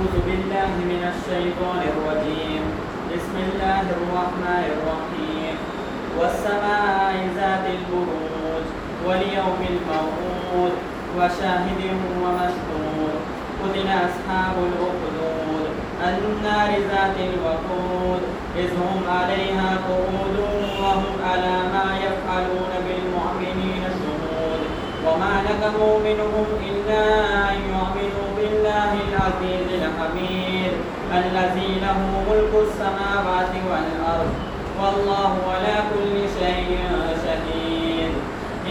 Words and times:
أعوذ 0.00 0.16
بالله 0.26 0.70
من 0.92 1.02
الشيطان 1.12 1.80
الرجيم. 1.92 2.62
بسم 3.12 3.36
الله 3.48 3.84
الرحمن 3.96 4.64
الرحيم. 4.76 5.54
والسماء 6.18 7.14
ذات 7.36 7.64
البروج 7.76 8.66
واليوم 9.06 9.60
الموعود 9.72 10.74
وشاهد 11.16 11.80
ومشهود. 12.22 13.16
قتل 13.60 13.88
أصحاب 14.08 14.56
الأخدود. 14.70 15.68
النار 16.10 16.70
ذات 16.92 17.16
الوقود. 17.30 18.22
إذ 18.56 18.70
هم 18.82 19.00
عليها 19.18 19.70
قعود 19.88 20.36
وهم 20.82 21.14
على 21.30 21.56
ما 21.74 21.88
يفعلون 22.06 22.72
بالمؤمنين 22.86 23.82
شهود. 24.00 24.60
وما 25.06 25.34
نكموا 25.48 25.94
منهم 26.08 26.46
إلا 26.68 27.04
أن 27.50 27.56
يؤمنوا 27.72 28.09
العزيز 28.90 29.68
الحميد 29.82 30.72
الذي 31.20 31.70
له 31.84 31.98
ملك 32.30 32.52
السماوات 32.66 33.52
والأرض 33.70 34.32
والله 34.80 35.32
على 35.54 35.76
كل 35.92 36.14
شيء 36.40 36.70
شهيد. 37.24 38.12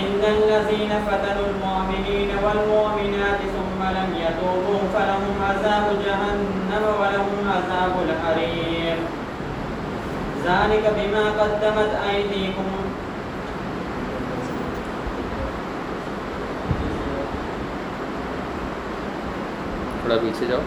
إن 0.02 0.22
الذين 0.36 0.92
فتنوا 1.08 1.48
المؤمنين 1.52 2.30
والمؤمنات 2.44 3.42
ثم 3.56 3.82
لم 3.98 4.10
يتوبوا 4.26 4.82
فلهم 4.94 5.36
عذاب 5.50 5.86
جهنم 6.06 6.84
ولهم 7.00 7.38
عذاب 7.54 7.94
الحريق. 8.08 9.00
ذلك 10.46 10.94
بما 10.98 11.26
قدمت 11.40 11.92
أيديكم 12.10 12.68
تھوڑا 20.10 20.22
پیچھے 20.22 20.46
جاؤ 20.50 20.62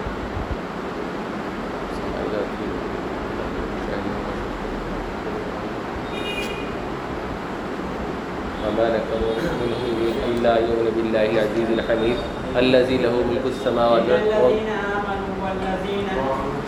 وما 8.64 8.84
نكروا 8.94 9.30
منهم 9.60 9.96
إلا 10.26 10.52
يؤمن 10.64 10.88
بالله 10.96 11.24
العزيز 11.30 11.68
الحميد 11.76 12.18
الذي 12.62 12.96
له 13.04 13.14
ملك 13.30 13.44
السماوات 13.54 14.04
والأرض. 14.10 14.54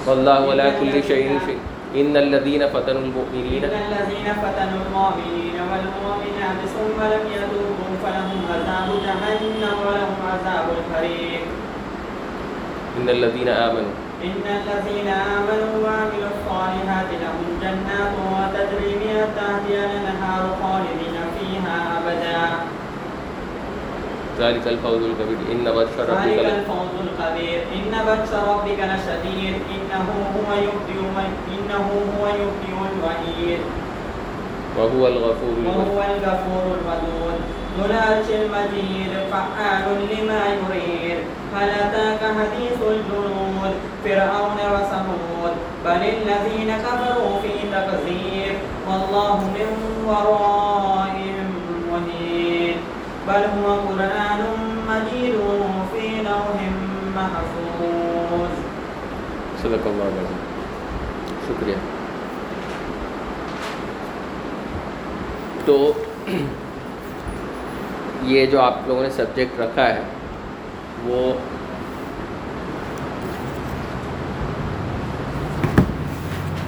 والله 0.06 0.41
على 0.50 0.66
كل 0.81 0.94
شيء 1.11 1.27
شيء 1.47 1.61
إن 2.00 2.16
الذين 2.25 2.62
فتنوا 2.75 3.03
المؤمنين 3.06 3.62
إن 3.64 3.77
الذين 3.83 4.28
فتنوا 4.44 4.81
المؤمنين 4.86 5.56
والمؤمنات 5.70 6.61
ثم 6.77 6.98
لم 7.14 7.25
يتوبوا 7.36 7.92
فلهم 8.03 8.41
عذاب 8.55 8.88
جهنم 9.06 9.77
ولهم 9.86 10.19
عذاب 10.33 10.66
الحريق 10.78 11.44
إن 12.98 13.09
الذين 13.09 13.48
آمنوا. 13.48 13.95
إن 14.25 14.45
الذين 14.61 15.09
آمنوا 15.09 15.75
وعملوا 15.84 16.31
الصالحات 16.34 17.11
لهم 17.23 17.47
جنات 17.62 18.14
وتجري 18.33 18.92
من 19.03 19.17
تحتها 19.37 19.84
الأنهار 19.91 20.42
خالدين 20.62 21.17
فيها 21.37 21.77
أبدا. 21.98 22.41
ذلك 24.41 24.67
الفوز 24.67 25.03
الكبير. 25.11 25.39
إن 25.53 25.65
بطش 25.77 25.97
ربك 25.98 26.27
ذلك 26.27 26.53
الفوز 26.59 26.92
الكبير. 27.06 27.59
إن 27.77 27.92
بطش 28.09 28.33
ربك 28.50 28.81
لشديد. 28.91 29.55
إنه 29.75 30.06
هو 30.37 30.48
يبدئ 30.67 31.00
إنه 31.55 31.87
هو 32.15 32.25
يبدئ 32.27 32.77
الوعيد 32.92 33.61
وهو 34.78 35.06
الغفور. 35.06 35.56
وهو 35.67 35.98
الغفور 36.15 36.65
الودود 36.84 37.53
ذو 37.78 37.84
العرش 37.84 38.28
المجيد 38.30 39.12
فعال 39.33 39.86
لما 40.11 40.41
يريد 40.47 41.19
هل 41.55 41.69
أتاك 41.70 42.20
حديث 42.20 42.78
الجنود 42.91 43.75
فرعون 44.05 44.58
وثمود 44.75 45.55
بل 45.84 46.03
الذين 46.16 46.77
كفروا 46.77 47.41
في 47.42 47.53
تكذيب 47.72 48.56
والله 48.89 49.37
من 49.41 49.69
ورائهم 50.06 51.49
محيط 51.91 52.76
بل 53.28 53.43
هو 53.59 53.72
قرآن 53.75 54.41
مجيد 54.88 55.34
في 55.93 56.22
لوح 56.22 56.59
محفوظ 57.16 58.50
صدق 59.62 59.87
اللہ 59.87 60.04
العظیم 60.04 60.43
شکریہ 61.47 61.76
تو 65.65 65.93
یہ 68.27 68.47
جو 68.47 68.61
آپ 68.61 68.75
لوگوں 68.87 69.03
نے 69.03 69.11
سبجیکٹ 69.11 69.61
رکھا 69.61 69.89
ہے، 69.89 70.01
وہ 71.05 71.33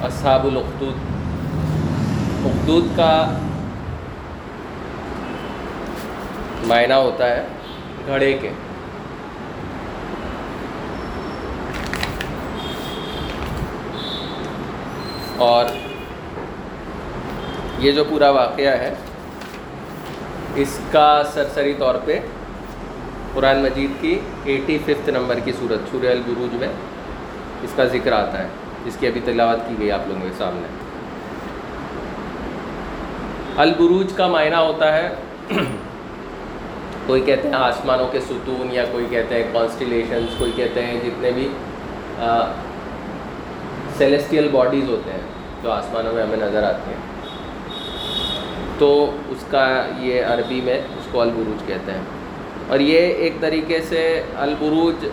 اصحاب 0.06 0.46
الاخدود 0.46 0.94
اخدود 2.46 2.96
کا 2.96 3.38
معنی 6.66 6.94
ہوتا 6.94 7.28
ہے 7.28 7.46
گھڑے 8.06 8.32
کے۔ 8.32 8.50
اور 15.36 15.64
یہ 17.78 17.92
جو 17.92 18.04
پورا 18.04 18.30
واقعہ 18.30 18.78
ہے 18.78 18.94
اس 20.62 20.78
کا 20.92 21.22
سرسری 21.32 21.72
طور 21.78 21.94
پہ 22.04 22.18
قرآن 23.34 23.62
مجید 23.62 23.90
کی 24.00 24.18
ایٹی 24.44 24.78
ففتھ 24.84 25.08
نمبر 25.10 25.38
کی 25.44 25.52
صورت، 25.58 25.90
سورہ 25.90 26.10
البروج 26.10 26.54
میں 26.60 26.68
اس 27.62 27.72
کا 27.76 27.84
ذکر 27.84 28.12
آتا 28.12 28.42
ہے۔ 28.42 28.48
جس 28.84 28.96
کی 29.00 29.06
ابھی 29.06 29.20
تلاوت 29.24 29.68
کی 29.68 29.74
گئی 29.78 29.90
آپ 29.92 30.08
لوگوں 30.08 30.22
کے 30.22 30.34
سامنے۔ 30.38 30.66
البروج 33.62 34.12
کا 34.16 34.26
معنی 34.26 34.54
ہوتا 34.56 34.92
ہے، 34.96 35.08
کوئی 37.06 37.20
کہتے 37.22 37.48
ہیں 37.48 37.54
آسمانوں 37.54 38.06
کے 38.12 38.20
ستون 38.20 38.72
یا 38.72 38.84
کوئی 38.92 39.06
کہتے 39.10 39.34
ہیں 39.34 39.42
کانسٹیلیشنز 39.52 40.38
کوئی 40.38 40.52
کہتے 40.56 40.86
ہیں 40.86 40.98
جتنے 41.04 41.30
بھی 41.30 41.48
سیلیسٹیل 43.98 44.48
باڈیز 44.52 44.88
ہوتے 44.90 45.12
ہیں 45.12 45.20
جو 45.62 45.70
آسمانوں 45.72 46.12
میں 46.12 46.22
ہمیں 46.22 46.36
نظر 46.36 46.62
آتی 46.62 46.90
ہیں۔ 46.90 47.00
تو 48.78 48.88
اس 49.30 49.44
کا 49.50 49.66
یہ 49.98 50.24
عربی 50.26 50.60
میں 50.64 50.78
اس 50.98 51.06
کو 51.12 51.20
البروج 51.20 51.66
کہتے 51.66 51.92
ہیں۔ 51.92 52.04
اور 52.68 52.80
یہ 52.80 53.00
ایک 53.24 53.40
طریقے 53.40 53.80
سے 53.88 54.02
البروج 54.46 55.06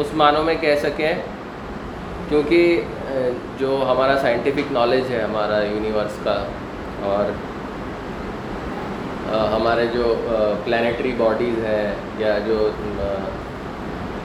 اس 0.00 0.14
معنوں 0.16 0.42
میں 0.44 0.54
کہہ 0.60 0.76
سکیں، 0.82 1.14
کیونکہ 2.28 2.82
جو 3.58 3.70
ہمارا 3.90 4.18
سائنٹیفک 4.22 4.72
نالج 4.72 5.10
ہے، 5.10 5.22
ہمارا 5.22 5.62
یونیورس 5.64 6.18
کا، 6.24 6.36
اور 7.04 7.30
ہمارے 9.54 9.86
جو 9.92 10.14
پلانیٹری 10.64 11.12
باڈیز 11.16 11.64
ہیں، 11.64 11.94
یا 12.18 12.38
جو 12.46 12.68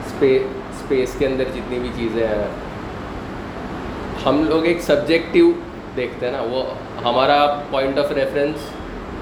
اسپیس 0.04 1.14
کے 1.18 1.26
اندر 1.26 1.44
جتنی 1.54 1.78
بھی 1.78 1.90
چیزیں 1.96 2.26
ہیں، 2.26 2.48
ہم 4.26 4.42
لوگ 4.48 4.64
ایک 4.66 4.80
سبجیکٹیو 4.82 5.50
دیکھتے 5.96 6.26
ہیں 6.26 6.32
نا، 6.32 6.42
وہ 6.50 6.62
ہمارا 7.06 7.44
پوائنٹ 7.70 7.98
آف 7.98 8.12
ریفرنس 8.12 8.70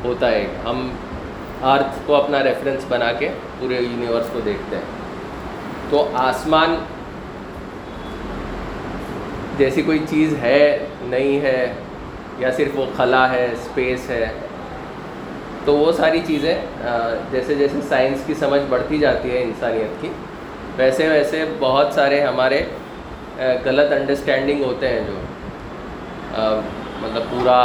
ہوتا 0.04 0.30
ہے۔ 0.30 0.46
ہم 0.64 0.88
ارتھ 1.62 1.98
کو 2.06 2.14
اپنا 2.14 2.42
ریفرنس 2.44 2.84
بنا 2.88 3.12
کے 3.18 3.28
پورے 3.58 3.80
یونیورس 3.80 4.26
کو 4.32 4.40
دیکھتے 4.44 4.76
ہیں۔ 4.76 4.84
تو 5.90 6.08
آسمان 6.14 6.74
جیسی 9.58 9.82
کوئی 9.82 9.98
چیز 10.10 10.34
ہے، 10.42 10.86
نہیں 11.02 11.40
ہے، 11.40 11.72
یا 12.38 12.50
صرف 12.56 12.78
وہ 12.78 12.84
خلا 12.96 13.28
ہے 13.32 13.46
اسپیس 13.52 14.08
ہے، 14.10 14.26
تو 15.64 15.74
وہ 15.76 15.92
ساری 15.92 16.20
چیزیں 16.26 16.54
جیسے 17.30 17.54
جیسے 17.54 17.80
سائنس 17.88 18.24
کی 18.26 18.34
سمجھ 18.34 18.62
بڑھتی 18.68 18.98
جاتی 18.98 19.30
ہے 19.30 19.42
انسانیت 19.42 20.00
کی، 20.02 20.08
ویسے 20.76 21.08
ویسے 21.08 21.44
بہت 21.58 21.92
سارے 21.94 22.20
ہمارے 22.22 22.62
غلط 23.64 23.92
انڈرسٹینڈنگ 23.92 24.64
ہوتے 24.64 24.88
ہیں 24.88 25.00
جو۔ 25.06 25.20
مطلب 27.02 27.30
پورا 27.30 27.58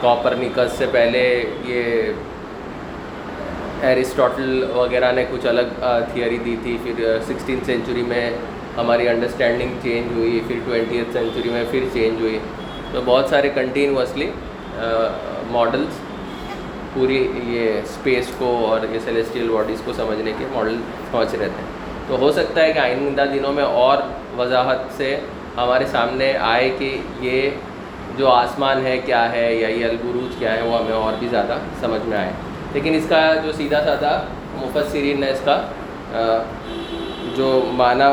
کاپرنیکس 0.00 0.72
سے 0.78 0.86
پہلے 0.92 1.22
یہ 1.66 2.12
ایرسٹوٹل 3.88 4.64
وغیرہ 4.74 5.10
نے 5.12 5.24
کچھ 5.30 5.46
الگ 5.46 5.80
تھیوری 6.12 6.38
دی 6.44 6.56
تھی. 6.62 6.76
پھر 6.82 7.18
سکسٹین 7.26 7.58
سینچری 7.66 8.02
میں 8.08 8.30
ہماری 8.76 9.08
انڈرسٹینڈنگ 9.08 9.78
چینج 9.82 10.12
ہوئی. 10.16 10.40
پھر 10.46 10.58
ٹوینٹی 10.66 10.98
ایتھ 10.98 11.12
سینچری 11.12 11.50
میں 11.50 11.64
پھر 11.70 11.84
چینج 11.92 12.20
ہوئی. 12.20 12.38
تو 12.92 13.00
بہت 13.04 13.28
سارے 13.30 13.48
کنٹینیوسلی 13.54 14.30
ماڈلس 15.50 15.98
پوری 16.94 17.16
یہ 17.46 17.80
اسپیس 17.80 18.30
کو 18.38 18.46
اور 18.66 18.86
یہ 18.92 18.98
سیلیسٹیل 19.04 19.48
باڈیز 19.50 19.80
کو 19.84 19.92
سمجھنے 19.96 20.32
کے 20.38 20.44
ماڈل 20.52 20.76
پہنچ 21.10 21.34
رہتے 21.34 21.62
ہیں 21.62 21.76
تو 22.08 22.16
ہو 22.20 22.30
سکتا 22.32 22.62
ہے 22.62 22.72
کہ 22.72 22.78
آئندہ 22.78 23.24
دنوں 23.34 23.52
میں 23.52 23.64
اور 23.82 23.98
وضاحت 24.36 24.86
سے 24.96 25.18
ہمارے 25.58 25.86
سامنے 25.90 26.32
آئے 26.40 26.68
کہ 26.78 26.96
یہ 27.20 27.50
جو 28.16 28.28
آسمان 28.28 28.84
ہے 28.86 28.96
کیا 29.06 29.30
ہے 29.32 29.54
یا 29.54 29.68
یہ 29.68 29.84
البروج 29.84 30.34
کیا 30.38 30.52
ہے 30.54 30.62
وہ 30.62 30.78
ہمیں 30.78 30.96
اور 30.96 31.12
بھی 31.18 31.28
زیادہ 31.30 31.58
سمجھ 31.80 32.00
میں 32.08 32.16
آئے۔ 32.18 32.32
لیکن 32.72 32.94
اس 32.94 33.06
کا 33.08 33.20
جو 33.44 33.52
سیدھا 33.56 33.80
سادہ 33.84 34.20
مفسرین 34.54 35.20
نے 35.20 35.30
اس 35.30 35.40
کا 35.44 35.60
جو 37.36 37.48
معنی 37.76 38.12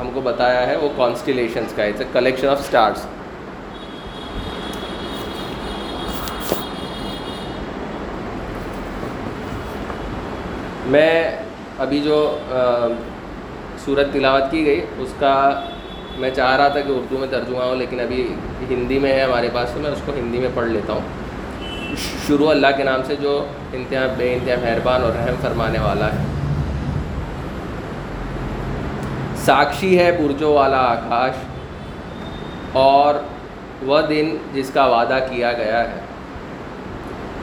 ہم 0.00 0.10
کو 0.14 0.20
بتایا 0.20 0.66
ہے 0.66 0.76
وہ 0.76 0.88
کانسٹیلیشنس 0.96 1.72
کا 1.76 1.84
it's 1.84 2.00
a 2.00 2.06
collection 2.12 2.48
of 2.48 2.60
stars 2.60 3.06
میں 10.92 11.12
ابھی 11.78 12.00
جو 12.02 12.16
صورت 13.84 14.12
تلاوت 14.12 14.50
کی 14.50 14.64
گئی، 14.66 14.80
اس 15.02 15.12
کا 15.18 15.34
میں 16.20 16.30
چاہ 16.30 16.56
رہا 16.56 16.68
تھا 16.68 16.80
کہ 16.80 16.92
اردو 16.92 17.18
میں 17.18 17.28
ترجمہ 17.30 17.62
ہو، 17.62 17.74
لیکن 17.74 18.00
ابھی 18.00 18.34
ہندی 18.70 18.98
میں 18.98 19.12
ہے 19.12 19.22
ہمارے 19.22 19.48
پاس، 19.52 19.70
تو 19.70 19.80
میں 19.80 19.90
اس 19.90 20.02
کو 20.06 20.12
ہندی 20.12 20.38
میں 20.38 20.48
پڑھ 20.54 20.68
لیتا 20.68 20.92
ہوں۔ 20.92 21.00
شروع 22.26 22.50
اللہ 22.50 22.66
کے 22.76 22.84
نام 22.84 23.00
سے 23.06 23.16
جو 23.16 23.44
انتہا 23.72 24.06
بے 24.16 24.32
انتہا 24.32 24.54
مہربان 24.62 25.02
اور 25.02 25.12
رحم 25.12 25.34
فرمانے 25.40 25.78
والا 25.78 26.06
ہے۔ 26.06 26.24
ساکشی 29.36 29.98
ہے 29.98 30.12
برجوں 30.12 30.54
والا 30.54 30.80
آکاش، 30.80 31.32
اور 32.72 33.14
وہ 33.82 34.00
دن 34.00 34.36
جس 34.52 34.70
کا 34.74 34.86
وعدہ 34.86 35.18
کیا 35.30 35.52
گیا 35.52 35.84
ہے۔ 35.84 36.00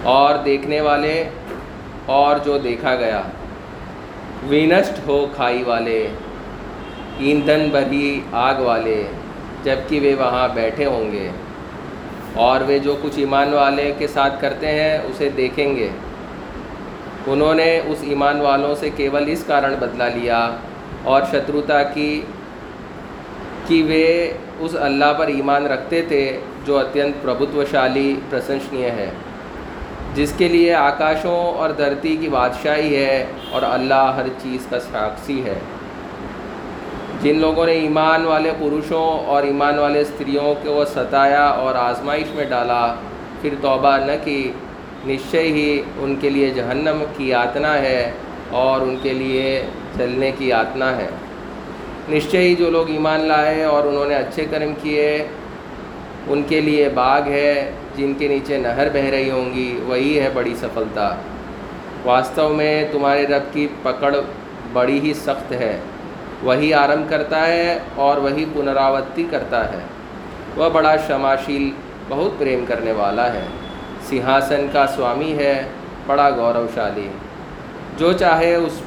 اور 0.03 0.35
دیکھنے 0.45 0.81
والے، 0.81 1.29
اور 2.05 2.35
جو 2.45 2.57
دیکھا 2.57 2.95
گیا۔ 2.95 3.21
وینسٹ 4.47 5.07
ہو 5.07 5.27
کھائی 5.35 5.63
والے۔ 5.63 6.07
ایندھن 7.19 7.69
بھری 7.71 8.21
آگ 8.31 8.55
والے 8.55 9.03
جبکہ 9.63 9.99
وہ 9.99 10.23
وہاں 10.23 10.47
بیٹھے 10.53 10.85
ہوں 10.85 11.11
گے۔ 11.11 11.29
اور 12.33 12.61
وہ 12.61 12.77
جو 12.83 12.97
کچھ 13.01 13.19
ایمان 13.19 13.53
والے 13.53 13.93
کے 13.97 14.07
ساتھ 14.07 14.41
کرتے 14.41 14.67
ہیں، 14.67 14.97
اسے 14.97 15.29
دیکھیں 15.37 15.75
گے۔ 15.75 15.89
انہوں 17.27 17.53
نے 17.53 17.81
اس 17.85 17.97
ایمان 18.01 18.41
والوں 18.41 18.75
سے 18.75 18.89
کیول 18.95 19.23
اس 19.27 19.43
کارن 19.47 19.75
بدلا 19.79 20.07
لیا 20.07 20.49
اور 21.03 21.21
شتروتا 21.31 21.83
کی 21.83 22.21
کہ 23.67 23.83
وہ 23.83 24.65
اس 24.65 24.75
اللہ 24.79 25.13
پر 25.17 25.27
ایمان 25.27 25.65
رکھتے 25.65 26.01
تھے، 26.01 26.39
جو 26.65 26.79
اتینت 26.79 27.23
پربھتوشالی 27.23 28.15
پرسنشنیہ 28.29 28.85
ہے۔ 28.85 29.09
جس 30.15 30.33
کے 30.37 30.47
لیے 30.47 30.73
آکاشوں 30.73 31.53
اور 31.53 31.69
دھرتی 31.69 32.17
کی 32.17 32.29
بادشاہی 32.29 32.95
ہے 32.95 33.25
اور 33.49 33.61
اللہ 33.61 34.13
ہر 34.15 34.27
چیز 34.43 34.65
کا 34.69 34.79
ساکسی 34.79 35.43
ہے۔ 35.45 35.59
جن 37.27 37.39
لوگوں 37.39 37.65
نے 37.65 37.71
ایمان 37.71 38.25
والے 38.25 38.51
پروشوں 38.59 39.25
اور 39.25 39.43
ایمان 39.43 39.79
والے 39.79 39.99
استریوں 39.99 40.53
کو 40.63 40.85
ستایا 40.85 41.45
اور 41.45 41.75
آزمائش 41.75 42.35
میں 42.35 42.45
ڈالا، 42.45 42.95
پھر 43.41 43.53
توبہ 43.61 43.97
نہ 43.97 44.11
کی۔ 44.23 44.51
نشچے 45.07 45.41
ہی 45.41 45.81
ان 45.97 46.15
کے 46.21 46.29
لیے 46.29 46.49
جہنم 46.49 47.03
کی 47.17 47.27
یاتنا 47.29 47.77
ہے 47.77 48.11
اور 48.49 48.81
ان 48.81 48.97
کے 49.01 49.13
لیے 49.13 49.65
جلنے 49.97 50.31
کی 50.37 50.47
یاتنا 50.47 50.97
ہے۔ 50.97 51.07
نشچے 52.09 52.37
ہی 52.37 52.55
جو 52.55 52.69
لوگ 52.69 52.89
ایمان 52.89 53.19
لائے 53.19 53.63
اور 53.63 53.83
انہوں 53.83 54.05
نے 54.05 54.15
اچھے 54.15 54.45
کرم 54.51 54.73
کیے، 54.81 55.27
ان 56.27 56.41
کے 56.47 56.61
لیے 56.61 56.89
باغ 56.89 57.21
ہے، 57.27 57.71
جن 57.95 58.13
کے 58.13 58.27
نیچے 58.27 58.57
نہر 58.57 58.87
بہہ 58.93 59.09
رہی 59.09 59.29
ہوں 59.29 59.53
گی، 59.53 59.79
وہی 59.87 60.19
ہے 60.19 60.29
بڑی 60.33 60.55
سفلتا۔ 60.55 61.15
واستو 62.05 62.49
میں 62.49 62.87
تمہارے 62.91 63.27
رب 63.27 63.53
کی 63.53 63.67
پکڑ 63.83 64.15
بڑی 64.73 64.99
ہی 64.99 65.13
سخت 65.13 65.51
ہے۔ 65.51 65.79
وہی 66.43 66.73
آرم 66.73 67.03
کرتا 67.09 67.47
ہے 67.47 67.79
اور 67.95 68.17
وہی 68.17 68.45
پنراوتی 68.53 69.27
کرتا 69.31 69.73
ہے۔ 69.73 69.79
وہ 70.55 70.69
بڑا 70.69 70.95
شماشیل، 71.07 71.71
بہت 72.09 72.39
پریم 72.39 72.65
کرنے 72.67 72.91
والا 72.91 73.33
ہے۔ 73.33 73.45
سنہاسن 74.09 74.67
کا 74.73 74.87
سوامی 74.87 75.37
ہے، 75.37 75.63
بڑا 76.05 76.29
گوروشالی۔ 76.29 77.07
جو 77.97 78.13
چاہے 78.13 78.55
اس، 78.55 78.81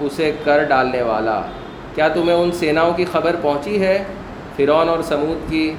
اسے 0.00 0.32
کر 0.44 0.62
ڈالنے 0.62 1.02
والا۔ 1.02 1.40
کیا 1.94 2.08
تمہیں 2.08 2.36
ان 2.36 2.52
سیناؤں 2.52 2.92
کی 2.92 3.04
خبر 3.12 3.36
پہنچی 3.42 3.82
ہے؟ 3.82 4.04
فرعون 4.56 4.88
اور 4.88 5.02
سمود 5.02 5.50
کی 5.50 5.74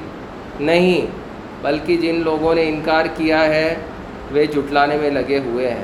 نہیں، 0.60 1.06
بلکہ 1.62 1.98
جن 1.98 2.22
لوگوں 2.26 2.56
نے 2.56 2.70
انکار 2.70 3.06
کیا 3.16 3.46
ہے، 3.46 3.76
وہ 4.32 4.54
جٹلانے 4.54 4.98
میں 5.02 5.10
لگے 5.10 5.40
ہوئے 5.40 5.72
ہیں۔ 5.72 5.84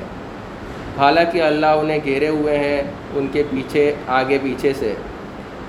حالانکہ 0.97 1.41
اللہ 1.41 1.65
انہیں 1.65 1.99
گھیرے 2.03 2.27
ہوئے 2.27 2.57
ہیں 2.57 2.83
ان 3.13 3.27
کے 3.31 3.43
پیچھے، 3.49 3.93
آگے 4.07 4.37
پیچھے 4.43 4.73
سے۔ 4.73 4.93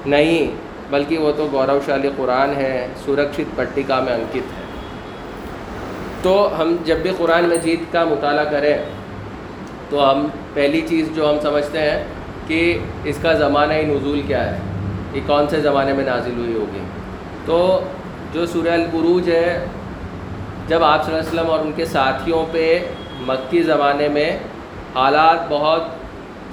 نہیں، 0.06 0.50
بلکہ 0.90 1.18
وہ 1.18 1.32
تو 1.36 1.48
گوروشالی 1.52 2.10
قرآن 2.16 2.50
ہے، 2.56 2.86
سرکشت 3.06 3.56
پٹیکا 3.56 4.00
میں 4.00 4.12
انکت 4.12 4.36
ہے۔ 4.36 4.64
تو 6.22 6.48
ہم 6.58 6.76
جب 6.84 6.96
بھی 6.96 7.10
قرآن 7.16 7.44
مجید 7.44 7.92
کا 7.92 8.04
مطالعہ 8.04 8.44
کریں، 8.44 8.78
تو 9.90 10.10
ہم 10.10 10.26
پہلی 10.54 10.80
چیز 10.80 11.08
جو 11.14 11.30
ہم 11.30 11.40
سمجھتے 11.42 11.78
ہیں 11.78 12.04
کہ 12.46 12.78
اس 13.04 13.18
کا 13.22 13.32
زمانہ 13.32 13.74
نزول 13.74 14.22
کیا 14.26 14.52
ہے، 14.52 14.58
یہ 15.14 15.20
کون 15.26 15.48
سے 15.48 15.60
زمانے 15.60 15.92
میں 15.92 16.04
نازل 16.04 16.32
ہوئی 16.36 16.54
ہوگی۔ 16.54 16.84
تو 17.44 17.80
جو 18.32 18.46
سورہ 18.46 18.68
البروج 18.68 19.30
ہے، 19.30 19.66
جب 20.68 20.84
آپ 20.84 21.04
صلی 21.04 21.14
اللہ 21.14 21.28
علیہ 21.28 21.40
وسلم 21.40 21.50
اور 21.50 21.58
ان 21.58 21.72
کے 21.76 21.84
ساتھیوں 21.84 22.44
پہ 22.52 22.86
مکی 23.20 23.62
زمانے 23.62 24.08
میں 24.08 24.38
حالات 24.94 25.38
بہت 25.48 25.82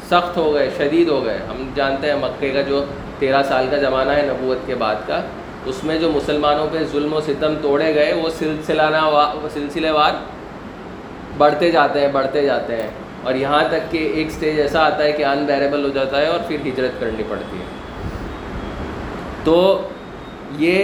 سخت 0.10 0.38
ہو 0.38 0.54
گئے، 0.54 0.70
شدید 0.78 1.10
ہو 1.10 1.26
گئے۔ 1.26 1.38
ہم 1.50 1.70
جانتے 1.76 2.08
ہیں 2.08 2.16
مکے 2.16 2.50
کا 2.50 2.62
جو 2.62 2.86
تیرہ 3.22 3.44
سال 3.44 3.68
کا 3.72 3.78
زمانہ 3.78 4.12
ہے 4.12 4.22
نبوت 4.22 4.68
کے 4.68 4.76
بعد 4.76 4.96
کا۔ 5.08 5.22
اس 5.66 5.84
میں 5.84 5.98
جو 5.98 6.12
مسلمانوں 6.12 6.68
پہ 6.72 6.78
ظلم 6.92 7.14
و 7.14 7.22
ستم 7.22 7.54
توڑے 7.62 7.96
گئے، 7.96 8.14
وہ 8.14 8.30
سلسلانہ 8.30 9.32
سلسلے 9.54 9.92
وار 9.92 10.12
بڑھتے 11.38 11.72
جاتے 11.72 12.02
ہیں، 12.02 12.08
بڑھتے 12.08 12.42
جاتے 12.42 12.76
ہیں۔ 12.76 12.90
اور 13.24 13.34
یہاں 13.34 13.64
تک 13.68 13.92
کہ 13.92 13.98
ایک 13.98 14.32
سٹیج 14.32 14.60
ایسا 14.60 14.86
آتا 14.86 15.04
ہے 15.04 15.12
کہ 15.12 15.26
انبیریبل 15.26 15.84
ہو 15.84 15.90
جاتا 15.90 16.22
ہے 16.22 16.26
اور 16.26 16.40
پھر 16.48 16.58
ہجرت 16.66 17.00
کرنی 17.00 17.24
پڑتی 17.30 17.58
ہے۔ 17.58 17.64
تو 19.44 19.88
یہ 20.58 20.84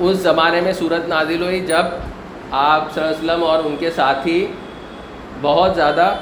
اس 0.00 0.16
زمانے 0.16 0.60
میں 0.60 0.72
صورت 0.72 1.08
نازل 1.08 1.42
ہوئی 1.42 1.60
جب 1.60 1.82
آپ 2.50 2.94
صلی 2.94 3.02
اللہ 3.02 3.16
علیہ 3.16 3.30
وسلم 3.30 3.44
اور 3.44 3.58
ان 3.64 3.76
کے 3.78 3.90
ساتھی 3.90 4.46
بہت 5.40 5.74
زیادہ 5.74 6.14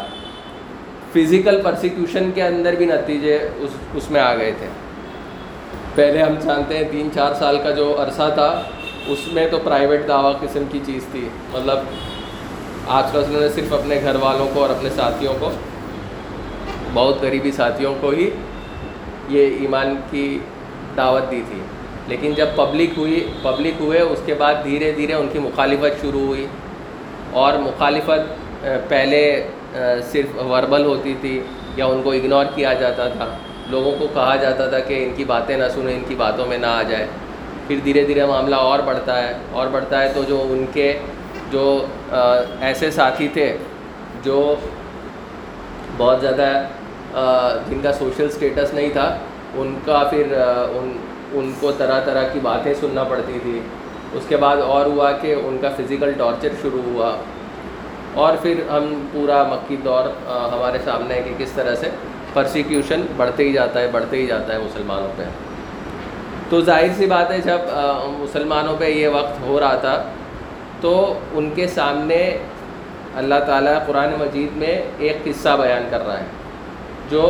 فزیکل 1.12 1.62
پرسیکیوشن 1.62 2.30
کے 2.34 2.42
اندر 2.42 2.72
بھی 2.72 2.86
نتیجے 2.86 3.38
اس 3.56 3.70
اس 3.94 4.10
میں 4.10 4.20
آ 4.20 4.36
گئے 4.36 4.52
تھے۔ 4.58 4.66
پہلے 5.94 6.22
ہم 6.22 6.34
جانتے 6.42 6.76
ہیں 6.76 6.84
تین 6.90 7.08
چار 7.14 7.34
سال 7.34 7.58
کا 7.64 7.70
جو 7.70 7.96
عرصہ 8.02 8.30
تھا، 8.34 8.62
اس 9.06 9.18
میں 9.32 9.48
تو 9.50 9.58
پرائیویٹ 9.64 10.08
دعویٰ 10.08 10.40
قسم 10.40 10.62
کی 10.72 10.80
چیز 10.86 11.04
تھی۔ 11.12 11.28
مطلب 11.52 11.78
آج 12.86 13.04
کل 13.12 13.24
نے 13.28 13.48
صرف 13.48 13.72
اپنے 13.72 14.00
گھر 14.02 14.14
والوں 14.14 14.48
کو 14.54 14.62
اور 14.62 14.70
اپنے 14.70 14.90
ساتھیوں 14.90 15.34
کو، 15.40 15.50
بہت 16.94 17.20
قریبی 17.20 17.50
ساتھیوں 17.50 17.94
کو 18.00 18.08
ہی 18.08 18.30
یہ 19.28 19.56
ایمان 19.60 19.96
کی 20.10 20.38
دعوت 20.96 21.30
دی 21.30 21.42
تھی۔ 21.48 21.60
لیکن 22.08 22.34
جب 22.34 22.46
پبلک 22.56 22.90
ہوئی 22.96 23.32
پبلک 23.42 23.80
ہوئے، 23.80 24.00
اس 24.00 24.20
کے 24.26 24.34
بعد 24.34 24.54
دھیرے 24.64 24.92
دھیرے 24.92 25.12
ان 25.12 25.28
کی 25.32 25.38
مخالفت 25.38 26.02
شروع 26.02 26.20
ہوئی۔ 26.20 26.46
اور 27.30 27.52
مخالفت 27.52 28.60
پہلے 28.88 29.46
صرف 30.12 30.36
وربل 30.50 30.84
ہوتی 30.84 31.14
تھی 31.20 31.40
یا 31.76 31.86
ان 31.86 32.02
کو 32.02 32.10
اگنور 32.12 32.44
کیا 32.54 32.72
جاتا 32.80 33.08
تھا، 33.08 33.26
لوگوں 33.70 33.92
کو 33.98 34.06
کہا 34.14 34.34
جاتا 34.42 34.66
تھا 34.70 34.78
کہ 34.88 35.02
ان 35.04 35.12
کی 35.16 35.24
باتیں 35.24 35.56
نہ 35.56 35.68
سنیں، 35.74 35.94
ان 35.94 36.02
کی 36.08 36.14
باتوں 36.18 36.46
میں 36.46 36.58
نہ 36.58 36.66
آ 36.66 36.82
جائے۔ 36.88 37.06
پھر 37.66 37.78
دھیرے 37.84 38.04
دھیرے 38.06 38.26
معاملہ 38.26 38.56
اور 38.68 38.78
بڑھتا 38.86 39.22
ہے، 39.22 39.32
اور 39.52 39.66
بڑھتا 39.72 40.02
ہے 40.02 40.10
تو 40.14 40.22
جو 40.28 40.44
ان 40.50 40.64
کے 40.72 40.92
جو 41.50 41.64
ایسے 42.10 42.90
ساتھی 42.90 43.28
تھے 43.32 43.56
جو 44.22 44.54
بہت 45.96 46.20
زیادہ 46.20 46.50
جن 47.68 47.80
کا 47.82 47.92
سوشل 47.92 48.30
سٹیٹس 48.30 48.74
نہیں 48.74 48.90
تھا، 48.92 49.08
ان 49.54 49.74
کا 49.84 50.02
پھر 50.10 50.32
ان 50.32 50.96
ان 51.32 51.52
کو 51.60 51.70
طرح 51.78 52.00
طرح 52.04 52.26
کی 52.32 52.38
باتیں 52.42 52.72
سننا 52.80 53.02
پڑتی 53.04 53.38
تھی۔ 53.42 53.60
اس 54.14 54.24
کے 54.28 54.36
بعد 54.36 54.56
اور 54.64 54.86
ہوا 54.86 55.10
کہ 55.22 55.34
ان 55.34 55.56
کا 55.60 55.68
فزیکل 55.76 56.12
ٹارچر 56.18 56.52
شروع 56.62 56.82
ہوا۔ 56.84 57.10
اور 58.22 58.36
پھر 58.42 58.60
ہم 58.70 58.84
پورا 59.12 59.42
مکی 59.50 59.76
دور 59.84 60.04
ہمارے 60.26 60.78
سامنے 60.84 61.14
ہے 61.14 61.22
کہ 61.24 61.32
کس 61.38 61.52
طرح 61.54 61.74
سے 61.80 61.88
پرسیکیوشن 62.32 63.02
بڑھتے 63.16 63.44
ہی 63.44 63.52
جاتا 63.52 63.80
ہے، 63.80 63.88
بڑھتے 63.92 64.16
ہی 64.16 64.26
جاتا 64.26 64.52
ہے 64.54 64.58
مسلمانوں 64.58 65.08
پہ۔ 65.16 65.22
تو 66.50 66.60
ظاہر 66.64 66.92
سی 66.96 67.06
بات 67.06 67.30
ہے، 67.30 67.38
جب 67.44 67.58
مسلمانوں 68.18 68.76
پہ 68.78 68.86
یہ 68.86 69.08
وقت 69.08 69.40
ہو 69.46 69.58
رہا 69.60 69.76
تھا، 69.80 70.02
تو 70.80 70.92
ان 71.32 71.50
کے 71.54 71.66
سامنے 71.66 72.18
اللہ 73.16 73.44
تعالیٰ 73.46 73.74
قرآن 73.86 74.14
مجید 74.18 74.56
میں 74.56 74.74
ایک 74.98 75.24
قصہ 75.24 75.56
بیان 75.60 75.86
کر 75.90 76.06
رہا 76.06 76.18
ہے۔ 76.18 76.26
جو 77.10 77.24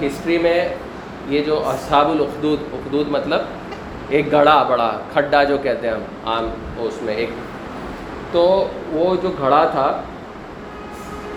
ہسٹری 0.00 0.38
میں 0.38 0.68
یہ 1.28 1.42
جو 1.46 1.62
اصحاب 1.66 2.10
الاخدود، 2.10 2.60
اخدود 2.72 3.08
مطلب 3.08 3.40
ایک 4.08 4.32
گڑھا 4.32 4.62
بڑا، 4.68 4.90
کھڈا 5.12 5.42
جو 5.44 5.58
کہتے 5.62 5.88
ہیں 5.88 5.94
ہم، 5.94 6.28
عام 6.30 6.48
اس 6.84 7.02
میں 7.02 7.14
ایک 7.14 7.30
تو 8.32 8.68
وہ 8.90 9.16
جو 9.22 9.30
گھڑا 9.38 9.64
تھا، 9.64 10.02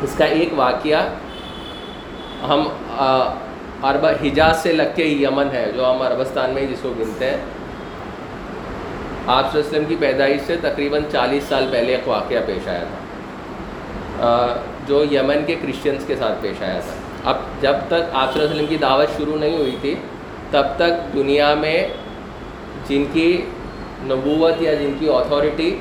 اس 0.02 0.16
کا 0.18 0.26
ایک 0.26 0.50
واقعہ 0.56 1.02
ہم 2.48 2.68
عرب، 3.82 4.06
حجاز 4.06 4.64
سے 4.64 4.72
لگ 4.74 4.92
کے 4.96 5.04
یمن 5.04 5.48
ہے، 5.54 5.72
جو 5.76 5.92
ہم 5.92 6.02
عربستان 6.02 6.50
میں 6.50 6.62
ہی 6.62 6.68
جس 6.68 6.80
کو 6.82 6.94
گنتے 7.00 7.30
ہیں۔ 7.30 7.38
آپ 9.28 9.56
وسلم 9.56 9.84
کی 9.88 9.96
پیدائش 10.00 10.42
سے 10.46 10.56
تقریباً 10.62 11.02
چالیس 11.12 11.44
سال 11.44 11.68
پہلے 11.72 11.96
ایک 11.96 12.08
واقعہ 12.08 12.38
پیش 12.46 12.68
آیا 12.68 12.84
تھا۔ 12.84 14.56
جو 14.88 15.04
یمن 15.12 15.46
کے 15.48 15.56
کرسچنس 15.62 16.04
کے 16.08 16.16
ساتھ 16.16 16.42
پیش 16.42 16.62
آیا 16.62 16.80
تھا۔ 16.80 17.30
اب 17.30 17.38
جب 17.62 17.76
تک 17.88 17.94
آپ 17.94 18.34
صلی 18.34 18.42
اللہ 18.42 18.46
علیہ 18.46 18.56
وسلم 18.56 18.66
کی 18.66 18.78
دعوت 18.78 19.18
شروع 19.18 19.36
نہیں 19.36 19.58
ہوئی 19.58 19.76
تھی، 19.82 19.96
تب 20.52 20.66
تک 20.76 21.14
دنیا 21.14 21.54
میں 21.54 21.88
جن 22.88 23.04
کی 23.14 23.42
نبوت 24.04 24.62
یا 24.62 24.74
جن 24.74 24.94
کی 25.00 25.10
اتھارٹی 25.10 25.80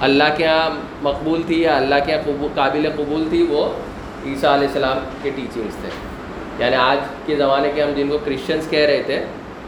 اللہ 0.00 0.24
کے 0.36 0.44
یہاں 0.44 0.70
مقبول 1.02 1.42
تھی 1.46 1.62
یا 1.62 1.76
اللہ 1.76 1.94
کے 2.06 2.12
یہاں 2.12 2.48
قابل 2.54 2.90
قبول 2.96 3.24
تھی، 3.30 3.46
وہ 3.50 3.64
عیسیٰ 4.26 4.52
علیہ 4.52 4.66
السلام 4.66 4.98
کے 5.22 5.30
ٹیچنگس 5.30 5.74
تھے۔ 5.74 5.88
یعنی 6.58 6.76
آج 6.76 6.98
کے 7.26 7.36
زمانے 7.36 7.72
کے 7.74 7.82
ہم 7.82 7.90
جن 7.96 8.08
کو 8.08 8.18
کرسچنس 8.24 8.70
کہہ 8.70 8.86
رہے 8.86 9.02
تھے، 9.06 9.24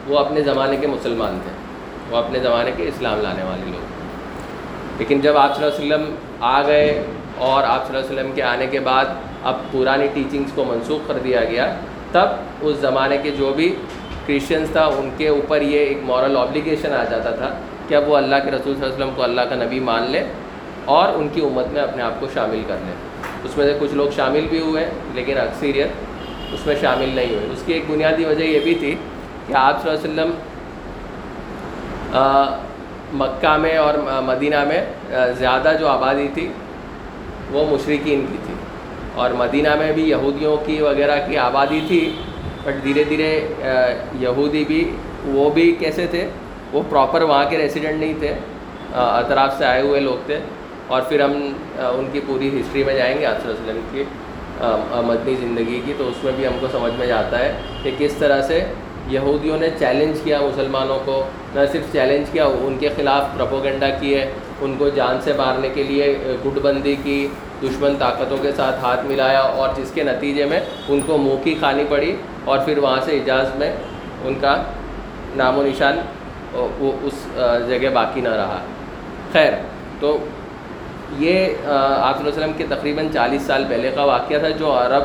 وہ 0.07 0.19
اپنے 0.19 0.41
زمانے 0.41 0.77
کے 0.77 0.87
مسلمان 0.87 1.39
تھے۔ 1.43 1.51
وہ 2.11 2.17
اپنے 2.17 2.39
زمانے 2.39 2.71
کے 2.77 2.89
اسلام 2.89 3.21
لانے 3.21 3.43
والے 3.43 3.62
لوگ۔ 3.67 4.03
لیکن 4.99 5.21
جب 5.21 5.37
آپ 5.37 5.57
صلی 5.57 5.65
اللہ 5.65 5.77
علیہ 5.77 5.95
وسلم 5.95 6.15
آ 6.41 6.62
گئے 6.62 7.05
اور 7.39 7.62
آپ 7.62 7.87
صلی 7.87 7.97
اللہ 7.97 8.11
علیہ 8.11 8.21
وسلم 8.21 8.33
کے 8.35 8.43
آنے 8.43 8.67
کے 8.67 8.81
بعد 8.81 9.05
اب 9.43 9.57
پرانی 9.73 10.07
ٹیچنگس 10.15 10.53
کو 10.55 10.65
منسوخ 10.65 11.09
کر 11.09 11.19
دیا 11.25 11.45
گیا، 11.45 11.75
تب 12.12 12.27
اس 12.61 12.77
زمانے 12.77 13.17
کے 13.17 13.31
جو 13.31 13.53
بھی 13.57 13.75
کرسچنس 14.27 14.71
تھا، 14.71 14.85
ان 14.85 15.11
کے 15.17 15.29
اوپر 15.29 15.62
یہ 15.62 15.79
ایک 15.79 15.99
مورل 16.03 16.37
آبلیگیشن 16.37 16.93
آ 16.93 17.05
جاتا 17.05 17.31
تھا 17.31 17.59
کہ 17.93 17.99
وہ 18.07 18.17
اللہ 18.17 18.37
کے 18.45 18.51
رسول 18.51 18.75
صلی 18.75 18.85
اللہ 18.85 18.95
علیہ 18.95 18.95
وسلم 18.95 19.11
کو 19.17 19.23
اللہ 19.23 19.41
کا 19.49 19.55
نبی 19.55 19.81
مان 19.89 20.11
لے 20.11 20.23
اور 20.95 21.09
ان 21.17 21.29
کی 21.33 21.41
امت 21.45 21.67
میں 21.73 21.81
اپنے 21.83 22.03
آپ 22.03 22.21
کو 22.21 22.27
شامل 22.35 22.63
کر 22.69 22.77
لیں 22.85 22.95
اس 23.45 23.57
میں 23.57 23.67
سے 23.67 23.77
کچھ 23.81 23.95
لوگ 23.95 24.09
شامل 24.17 24.47
بھی 24.51 24.61
ہوئے، 24.61 24.85
لیکن 25.15 25.39
اکثریت 25.39 25.91
اس 26.55 26.67
میں 26.67 26.77
شامل 26.81 27.09
نہیں 27.15 27.35
ہوئے۔ 27.35 27.47
اس 27.53 27.63
کی 27.67 27.73
ایک 27.73 27.85
بنیادی 27.91 28.25
وجہ 28.25 28.45
یہ 28.45 28.61
بھی 28.65 28.75
تھی 28.81 28.95
کہ 29.47 29.53
آپ 29.67 29.83
صلی 29.83 29.91
اللہ 29.91 30.01
علیہ 30.01 30.11
وسلم 30.11 30.31
مکہ 33.21 33.57
میں 33.61 33.77
اور 33.79 33.95
مدینہ 34.25 34.65
میں 34.69 34.81
زیادہ 35.39 35.73
جو 35.81 35.89
آبادی 35.89 36.29
تھی، 36.35 36.49
وہ 37.53 37.65
مشرقین 37.71 38.25
کی 38.31 38.39
تھی۔ 38.47 38.55
اور 39.21 39.31
مدینہ 39.39 39.75
میں 39.79 39.93
بھی 39.93 40.09
یہودیوں 40.11 40.57
کی 40.67 40.77
وغیرہ 40.83 41.17
کی 41.27 41.37
آبادی 41.49 41.81
تھی، 41.89 42.05
بٹ 42.65 42.85
دھیرے 42.85 43.05
دھیرے 43.09 43.33
یہودی 44.21 44.65
بھی، 44.69 44.85
وہ 45.25 45.51
بھی 45.51 45.75
کیسے 45.79 46.07
تھے؟ 46.07 46.29
وہ 46.73 46.83
پراپر 46.91 47.23
وہاں 47.23 47.45
کے 47.50 47.59
ریسیڈنٹ 47.59 48.00
نہیں 48.00 48.14
تھے 48.19 48.35
اطراف 48.95 49.59
سے 49.59 49.64
آئے 49.64 49.83
ہوئے 49.83 50.00
لوگ 50.00 50.26
تھے۔ 50.26 50.38
اور 50.87 51.02
پھر 51.02 51.21
ہم 51.21 51.33
ان 51.79 52.09
کی 52.12 52.21
پوری 52.26 52.61
ہسٹری 52.61 52.85
میں 52.85 52.95
جائیں 52.95 53.19
گے 53.21 53.26
آپ 53.26 53.49
وسلم 53.49 53.81
کی 53.91 54.05
مدنی 55.07 55.35
زندگی 55.35 55.81
کی۔ 55.85 55.93
تو 55.99 56.09
اس 56.09 56.25
میں 56.25 56.33
بھی 56.37 56.47
ہم 56.47 56.52
کو 56.61 56.67
سمجھ 56.73 56.93
میں 56.99 57.07
جاتا 57.07 57.38
ہے 57.38 57.52
کہ 57.83 57.91
کس 57.99 58.12
طرح 58.12 58.43
سے 58.43 58.64
یہودیوں 59.09 59.59
نے 59.59 59.69
چیلنج 59.79 60.19
کیا 60.25 60.41
مسلمانوں 60.41 60.99
کو۔ 61.05 61.23
نہ 61.55 61.61
صرف 61.73 61.93
چیلنج 61.93 62.31
کیا، 62.33 62.45
ان 62.45 62.76
کے 62.81 62.88
خلاف 62.97 63.25
پروپوگنڈا 63.37 63.88
کیے، 63.88 64.31
ان 64.61 64.75
کو 64.79 64.88
جان 64.88 65.21
سے 65.21 65.33
مارنے 65.33 65.69
کے 65.75 65.83
لیے 65.83 66.19
گٹ 66.47 66.59
بندی 66.62 66.97
کی، 67.02 67.29
دشمن 67.62 67.97
طاقتوں 67.99 68.37
کے 68.43 68.52
ساتھ 68.52 68.81
ہاتھ 68.81 69.07
ملایا۔ 69.07 69.41
اور 69.41 69.69
جس 69.76 69.91
کے 69.95 70.02
نتیجے 70.02 70.45
میں 70.45 70.61
ان 70.88 71.00
کو 71.07 71.19
منہ 71.19 71.45
کی 71.45 71.55
کھانی 71.55 71.85
پڑی 71.88 72.17
اور 72.45 72.59
پھر 72.59 72.79
وہاں 72.79 73.00
سے 73.05 73.17
اجاز 73.17 73.55
میں 73.55 73.76
ان 74.25 74.35
کا 74.41 74.62
نام 75.37 75.59
و 75.59 75.62
نشان 75.62 76.00
وہ 76.54 76.92
اس 77.02 77.26
جگہ 77.68 77.88
باقی 77.94 78.21
نہ 78.21 78.28
رہا۔ 78.28 78.59
خیر، 79.32 79.52
تو 80.00 80.18
یہ 81.18 81.44
آپ 81.66 82.16
صلی 82.16 82.25
اللہ 82.25 82.28
علیہ 82.28 82.28
وسلم 82.28 82.52
کے 82.56 82.64
تقریباً 82.68 83.09
چالیس 83.14 83.42
سال 83.42 83.64
پہلے 83.68 83.90
کا 83.94 84.04
واقعہ 84.04 84.38
تھا 84.38 84.49
جو 84.49 84.73
عرب، 84.78 85.04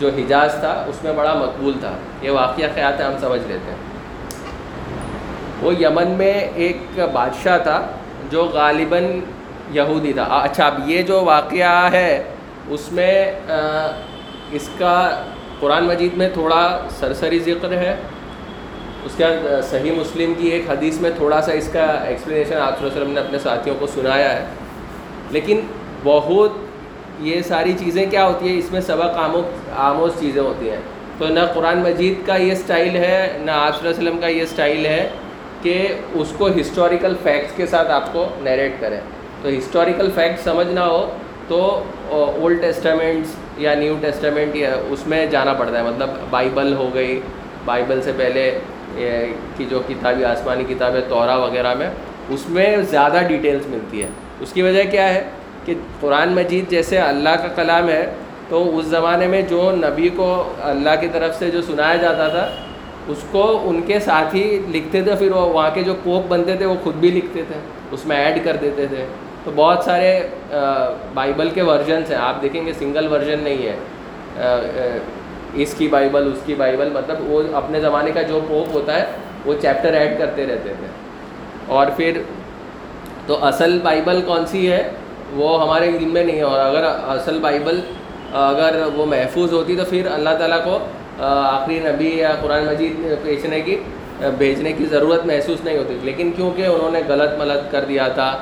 جو 0.00 0.08
حجاز 0.16 0.54
تھا، 0.60 0.72
اس 0.88 1.02
میں 1.04 1.12
بڑا 1.12 1.32
مقبول 1.34 1.74
تھا۔ 1.80 1.92
یہ 2.22 2.30
واقعہ 2.30 2.66
خیال 2.74 2.92
ہے 2.98 3.04
ہم 3.04 3.18
سمجھ 3.20 3.40
لیتے 3.46 3.70
ہیں۔ 3.70 3.80
وہ 5.62 5.74
یمن 5.74 6.10
میں 6.18 6.32
ایک 6.54 7.00
بادشاہ 7.12 7.58
تھا 7.58 7.80
جو 8.30 8.44
غالباً 8.52 9.04
یہودی 9.70 10.12
تھا۔ 10.12 10.24
اچھا 10.42 10.66
اب 10.66 10.88
یہ 10.88 11.02
جو 11.02 11.24
واقعہ 11.24 11.90
ہے، 11.92 12.22
اس 12.68 12.92
میں 12.92 13.32
اس 14.52 14.68
کا 14.78 14.94
قرآن 15.60 15.84
مجید 15.84 16.16
میں 16.16 16.28
تھوڑا 16.32 16.62
سرسری 16.98 17.38
ذکر 17.38 17.72
ہے۔ 17.72 17.96
اس 19.08 19.14
کے 19.16 19.24
بعد 19.24 19.70
صحیح 19.70 19.92
مسلم 19.92 20.32
کی 20.38 20.48
ایک 20.48 20.70
حدیث 20.70 21.00
میں 21.00 21.10
تھوڑا 21.16 21.40
سا 21.40 21.52
اس 21.52 21.68
کا 21.72 21.84
ایکسپلینیشن 21.84 22.56
آپ 22.56 22.78
صلی 22.78 22.86
وسلم 22.86 23.10
نے 23.10 23.20
اپنے 23.20 23.38
ساتھیوں 23.38 23.76
کو 23.78 23.86
سنایا 23.86 24.40
ہے۔ 24.40 24.44
لیکن 25.30 25.60
بہت 26.04 26.52
یہ 27.20 27.42
ساری 27.42 27.72
چیزیں 27.78 28.10
کیا 28.10 28.26
ہوتی 28.26 28.48
ہیں؟ 28.48 28.58
اس 28.58 28.72
میں 28.72 28.80
سبق 28.80 29.16
آموز 29.16 29.44
آموز 29.76 30.10
چیزیں 30.20 30.42
ہوتی 30.42 30.70
ہیں۔ 30.70 30.76
تو 31.18 31.28
نہ 31.28 31.40
قرآن 31.54 31.78
مجید 31.78 32.26
کا 32.26 32.36
یہ 32.36 32.54
سٹائل 32.54 32.96
ہے، 32.96 33.38
نہ 33.40 33.50
آپ 33.50 33.78
صلی 33.78 33.88
اللہ 33.88 33.98
علیہ 33.98 34.08
وسلم 34.08 34.20
کا 34.20 34.26
یہ 34.26 34.44
سٹائل 34.44 34.86
ہے 34.86 35.08
کہ 35.62 35.88
اس 36.14 36.32
کو 36.38 36.46
ہسٹوریکل 36.46 37.14
فیکٹس 37.22 37.52
کے 37.56 37.66
ساتھ 37.66 37.88
آپ 37.88 38.12
کو 38.12 38.28
نیریٹ 38.40 38.72
کریں۔ 38.80 39.00
تو 39.42 39.48
ہسٹوریکل 39.48 40.10
فیکٹ 40.14 40.40
سمجھنا 40.44 40.86
ہو 40.86 41.10
تو 41.48 41.84
اولڈ 42.08 42.60
ٹیسٹامنٹس 42.60 43.30
یا 43.58 43.74
نیو 43.74 43.96
ٹیسٹامنٹ 44.00 44.56
یا 44.56 44.70
اس 44.90 45.06
میں 45.06 45.26
جانا 45.26 45.52
پڑتا 45.52 45.78
ہے۔ 45.78 45.84
مطلب 45.84 46.10
بائبل 46.30 46.74
ہو 46.74 46.90
گئی 46.94 47.20
بائبل 47.64 48.02
سے 48.02 48.12
پہلے 48.16 48.58
کی 49.56 49.64
جو 49.70 49.80
کتابی، 49.88 50.24
آسمانی 50.24 50.64
کتاب 50.68 50.94
ہے 50.94 51.00
تورا 51.00 51.36
وغیرہ 51.36 51.74
میں، 51.74 51.90
اس 52.28 52.48
میں 52.48 52.76
زیادہ 52.76 53.18
ڈیٹیلس 53.28 53.66
ملتی 53.66 54.02
ہے 54.02 54.08
اس 54.40 54.52
کی 54.52 54.62
وجہ 54.62 54.82
کیا 54.90 55.14
ہے 55.14 55.24
کہ 55.64 55.74
قرآن 56.00 56.34
مجید 56.34 56.70
جیسے 56.70 56.98
اللہ 56.98 57.28
کا 57.28 57.48
کلام 57.48 57.88
ہے، 57.88 58.12
تو 58.48 58.78
اس 58.78 58.84
زمانے 58.84 59.26
میں 59.26 59.42
جو 59.42 59.70
نبی 59.70 60.08
کو 60.08 60.52
اللہ 60.62 60.90
کی 61.00 61.08
طرف 61.12 61.38
سے 61.38 61.50
جو 61.50 61.62
سنایا 61.62 61.96
جاتا 61.96 62.28
تھا، 62.28 62.48
اس 63.08 63.18
کو 63.30 63.60
ان 63.64 63.80
کے 63.86 64.00
ساتھ 64.00 64.34
ہی 64.34 64.62
لکھتے 64.68 65.02
تھے۔ 65.02 65.14
پھر 65.14 65.30
وہ 65.30 65.40
وہاں 65.40 65.70
کے 65.74 65.82
جو 65.82 65.94
پوپ 66.02 66.24
بنتے 66.28 66.56
تھے، 66.56 66.66
وہ 66.66 66.74
خود 66.82 66.94
بھی 66.94 67.10
لکھتے 67.10 67.42
تھے۔ 67.48 67.54
اس 67.90 68.06
میں 68.06 68.16
ایڈ 68.16 68.44
کر 68.44 68.56
دیتے 68.60 68.86
تھے۔ 68.86 69.04
تو 69.44 69.50
بہت 69.56 69.84
سارے 69.84 70.20
بائبل 71.14 71.50
کے 71.50 71.62
ورژنس 71.62 72.10
ہیں۔ 72.10 72.18
آپ 72.18 72.42
دیکھیں 72.42 72.66
گے 72.66 72.72
سنگل 72.72 73.06
ورژن 73.12 73.40
نہیں 73.40 73.66
ہے۔ 73.66 73.76
اس 75.54 75.74
کی 75.78 75.88
بائبل، 75.88 76.32
اس 76.32 76.38
کی 76.46 76.54
بائبل 76.54 76.90
مطلب 76.90 77.16
وہ 77.20 77.42
اپنے 77.52 77.80
زمانے 77.80 78.10
کا 78.10 78.22
جو 78.22 78.40
پوپ 78.48 78.74
ہوتا 78.74 78.94
ہے، 78.94 79.06
وہ 79.46 79.54
چیپٹر 79.60 79.92
ایڈ 79.92 80.18
کرتے 80.18 80.46
رہتے 80.46 80.68
تھے۔ 80.68 80.86
اور 81.66 81.86
پھر 81.96 82.22
تو 83.26 83.44
اصل 83.44 83.78
بائبل 83.82 84.22
کون 84.26 84.46
سی 84.46 84.72
ہے؟ 84.72 84.90
وہ 85.32 85.62
ہمارے 85.62 85.88
علم 85.88 86.12
میں 86.12 86.24
نہیں 86.24 86.36
ہے۔ 86.36 86.42
اور 86.42 86.60
اگر 86.60 86.84
اصل 86.84 87.38
بائبل 87.38 87.80
اگر 88.32 88.82
وہ 88.94 89.06
محفوظ 89.06 89.52
ہوتی 89.52 89.76
تو 89.76 89.84
پھر 89.84 90.06
اللہ 90.06 90.30
تعالیٰ 90.38 90.64
کو 90.64 90.78
آخری 91.20 91.78
نبی 91.78 92.18
یا 92.18 92.32
قرآن 92.40 92.64
مجید 92.64 93.18
بیچنے 93.22 93.60
کی 93.60 93.80
بھیجنے 94.38 94.72
کی 94.72 94.86
ضرورت 94.86 95.26
محسوس 95.26 95.64
نہیں 95.64 95.78
ہوتی۔ 95.78 95.98
لیکن 96.02 96.32
کیونکہ 96.32 96.66
انہوں 96.66 96.90
نے 96.90 97.00
غلط 97.08 97.38
ملط 97.38 97.72
کر 97.72 97.84
دیا 97.88 98.08
تھا 98.08 98.38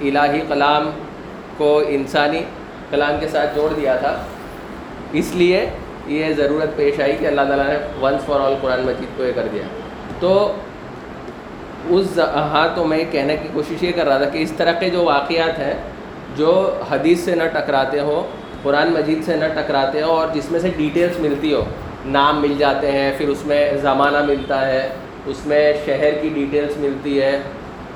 الہی 0.00 0.40
کلام 0.48 0.90
کو 1.56 1.82
انسانی 1.88 2.40
کلام 2.90 3.20
کے 3.20 3.28
ساتھ 3.28 3.56
جوڑ 3.56 3.72
دیا 3.76 3.96
تھا 3.96 4.16
اس 5.18 5.34
لیے 5.34 5.64
یہ 6.08 6.32
ضرورت 6.36 6.76
پیش 6.76 7.00
آئی 7.00 7.16
کہ 7.18 7.26
اللہ 7.26 7.48
تعالیٰ 7.48 7.66
نے 7.66 7.76
ونس 8.00 8.24
فار 8.26 8.40
آل 8.40 8.54
قرآن 8.60 8.80
مجید 8.86 9.16
کو 9.16 9.24
یہ 9.24 9.32
کر 9.34 9.46
دیا۔ 9.52 9.62
تو 10.20 10.30
اس 11.96 12.18
ہاں 12.52 12.66
تو 12.74 12.84
میں 12.86 13.04
کہنے 13.10 13.36
کی 13.42 13.48
کوشش 13.52 13.82
یہ 13.82 13.92
کر 13.96 14.06
رہا 14.06 14.18
تھا 14.18 14.28
کہ 14.28 14.38
اس 14.38 14.52
طرح 14.56 14.72
کے 14.80 14.88
جو 14.90 15.04
واقعات 15.04 15.58
ہیں 15.58 15.74
جو 16.36 16.52
حدیث 16.90 17.20
سے 17.20 17.34
نہ 17.34 17.46
ٹکراتے 17.52 18.00
ہوں، 18.00 18.22
قرآن 18.62 18.92
مجید 18.92 19.24
سے 19.24 19.36
نہ 19.36 19.48
ٹکراتے 19.54 20.02
ہوں 20.02 20.10
اور 20.10 20.28
جس 20.34 20.50
میں 20.50 20.60
سے 20.60 20.70
ڈیٹیلس 20.76 21.18
ملتی 21.20 21.52
ہو 21.54 21.64
نام 22.06 22.40
مل 22.42 22.54
جاتے 22.58 22.92
ہیں، 22.92 23.10
پھر 23.18 23.28
اس 23.28 23.44
میں 23.46 23.60
زمانہ 23.82 24.24
ملتا 24.26 24.66
ہے، 24.68 24.88
اس 25.26 25.44
میں 25.46 25.72
شہر 25.84 26.18
کی 26.22 26.28
ڈیٹیلس 26.34 26.76
ملتی 26.78 27.20
ہے 27.20 27.36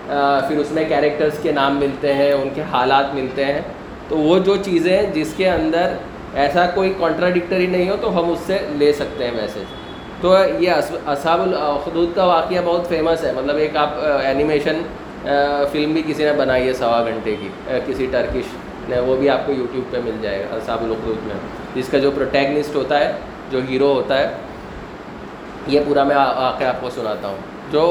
پھر 0.07 0.59
اس 0.59 0.71
میں 0.73 0.85
کیریکٹرز 0.89 1.39
کے 1.43 1.53
نام 1.53 1.77
ملتے 1.79 2.15
ہیں، 2.15 2.33
ان 2.33 2.49
کے 2.55 2.63
حالات 2.73 3.15
ملتے 3.15 3.45
ہیں۔ 3.45 3.61
تو 4.09 4.19
وہ 4.19 4.39
جو 4.45 4.57
چیزیں 4.65 5.03
جس 5.15 5.33
کے 5.37 5.49
اندر 5.51 5.95
ایسا 6.43 6.67
کوئی 6.75 6.93
کانٹراڈکٹری 6.99 7.67
نہیں 7.67 7.91
ہو 7.91 7.97
تو 8.01 8.19
ہم 8.19 8.31
اس 8.31 8.39
سے 8.47 8.59
لے 8.79 8.93
سکتے 8.93 9.25
ہیں 9.25 9.33
میسیج 9.35 9.77
تو 10.21 10.35
یہ 10.61 10.71
اصحاب 11.07 11.41
الخدود 11.43 12.15
کا 12.15 12.25
واقعہ 12.25 12.61
بہت 12.65 12.89
فیمس 12.89 13.25
ہے. 13.25 13.33
مطلب 13.33 13.57
ایک 13.57 13.77
آپ 13.77 13.95
اینیمیشن 14.23 14.81
فلم 15.73 15.93
بھی 15.93 16.03
کسی 16.07 16.25
نے 16.25 16.33
بنائی 16.37 16.67
ہے 16.67 16.73
سوا 16.75 17.03
گھنٹے 17.05 17.35
کی. 17.41 17.49
کسی 17.87 18.07
ٹرکش 18.11 18.57
نے، 18.89 18.99
وہ 19.07 19.17
بھی 19.17 19.29
آپ 19.31 19.47
کو 19.47 19.53
یوٹیوب 19.53 19.93
پہ 19.93 19.99
مل 20.05 20.17
جائے 20.23 20.39
گا، 20.41 20.57
اصحاب 20.57 20.83
الخدود 20.85 21.27
میں. 21.27 21.37
جس 21.75 21.89
کا 21.91 21.99
جو 21.99 22.11
پروٹیگنسٹ 22.15 22.77
ہوتا 22.77 22.99
ہے، 22.99 23.13
جو 23.51 23.61
ہیرو 23.69 23.93
ہوتا 23.95 24.19
ہے، 24.19 24.29
یہ 25.67 25.81
پورا 25.87 26.05
میں 26.05 26.17
واقعہ 26.17 26.67
آپ 26.67 26.81
کو 26.81 26.91
سناتا 26.95 27.29
ہوں. 27.29 27.37
جو 27.73 27.85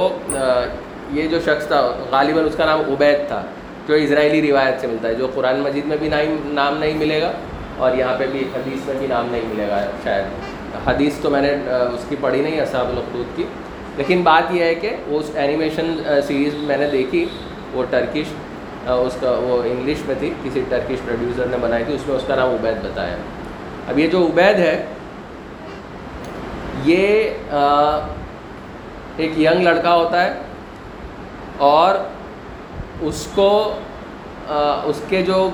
یہ 1.13 1.27
جو 1.27 1.39
شخص 1.45 1.67
تھا، 1.67 1.81
غالباً 2.11 2.45
اس 2.45 2.55
کا 2.57 2.65
نام 2.65 2.79
عبید 2.93 3.27
تھا، 3.27 3.41
جو 3.87 3.93
اسرائیلی 3.95 4.41
روایت 4.49 4.81
سے 4.81 4.87
ملتا 4.87 5.07
ہے، 5.07 5.13
جو 5.15 5.27
قرآن 5.35 5.59
مجید 5.63 5.85
میں 5.85 5.97
بھی 5.97 6.09
نام 6.09 6.77
نہیں 6.77 6.97
ملے 6.97 7.21
گا 7.21 7.31
اور 7.77 7.95
یہاں 7.95 8.17
پہ 8.19 8.25
بھی 8.31 8.39
حدیث 8.55 8.85
میں 8.87 8.95
بھی 8.99 9.07
نام 9.07 9.27
نہیں 9.31 9.41
ملے 9.47 9.67
گا 9.69 9.79
شاید۔ 10.03 10.87
حدیث 10.87 11.13
تو 11.21 11.29
میں 11.29 11.41
نے 11.41 11.53
اس 11.93 12.05
کی 12.09 12.15
پڑھی 12.21 12.41
نہیں، 12.41 12.59
اصحاب 12.61 12.89
الخدود 12.89 13.35
کی۔ 13.35 13.43
لیکن 13.97 14.21
بات 14.23 14.53
یہ 14.53 14.63
ہے 14.63 14.75
کہ 14.75 14.95
اس 15.07 15.29
اینیمیشن 15.35 15.95
سیریز 16.27 16.53
میں 16.67 16.77
نے 16.77 16.89
دیکھی، 16.91 17.25
وہ 17.73 17.83
ٹرکش 17.89 18.33
اس 18.87 19.15
کا 19.19 19.31
وہ 19.39 19.61
انگلش 19.69 20.05
میں 20.05 20.15
تھی، 20.19 20.33
کسی 20.43 20.61
ٹرکش 20.69 21.05
پروڈیوسر 21.05 21.47
نے 21.51 21.57
بنائی 21.61 21.83
تھی، 21.83 21.93
اس 21.93 22.07
میں 22.07 22.15
اس 22.15 22.23
کا 22.27 22.35
نام 22.35 22.49
عبید 22.49 22.83
بتایا۔ 22.83 23.15
اب 23.87 23.99
یہ 23.99 24.07
جو 24.07 24.25
عبید 24.25 24.59
ہے، 24.59 24.85
یہ 26.85 27.29
ایک 29.17 29.39
ینگ 29.39 29.61
لڑکا 29.63 29.95
ہوتا 29.95 30.23
ہے 30.23 30.33
اور 31.57 31.95
اس 33.01 33.27
کو 33.35 33.49
اس 34.85 35.01
کے 35.09 35.21
جو 35.21 35.49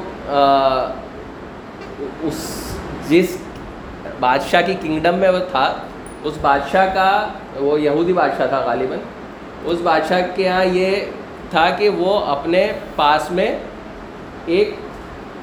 اس 2.22 2.70
جس 3.10 3.38
بادشاہ 4.20 4.62
کی 4.66 4.74
کنگڈم 4.82 5.16
میں 5.16 5.30
وہ 5.30 5.40
تھا، 5.52 5.74
اس 6.24 6.34
بادشاہ 6.42 6.94
کا، 6.94 7.28
وہ 7.56 7.82
یہودی 7.82 8.14
بادشاہ 8.14 8.48
تھا 8.48 8.60
غالباً، 8.60 8.98
اس 9.66 9.78
بادشاہ 9.84 10.22
کے 10.36 10.44
یہاں 10.44 10.66
یہ 10.66 10.96
تھا 11.50 11.70
کہ 11.70 11.90
وہ 11.90 12.26
اپنے 12.26 12.72
پاس 12.96 13.32
میں 13.32 13.60
ایک 14.46 14.76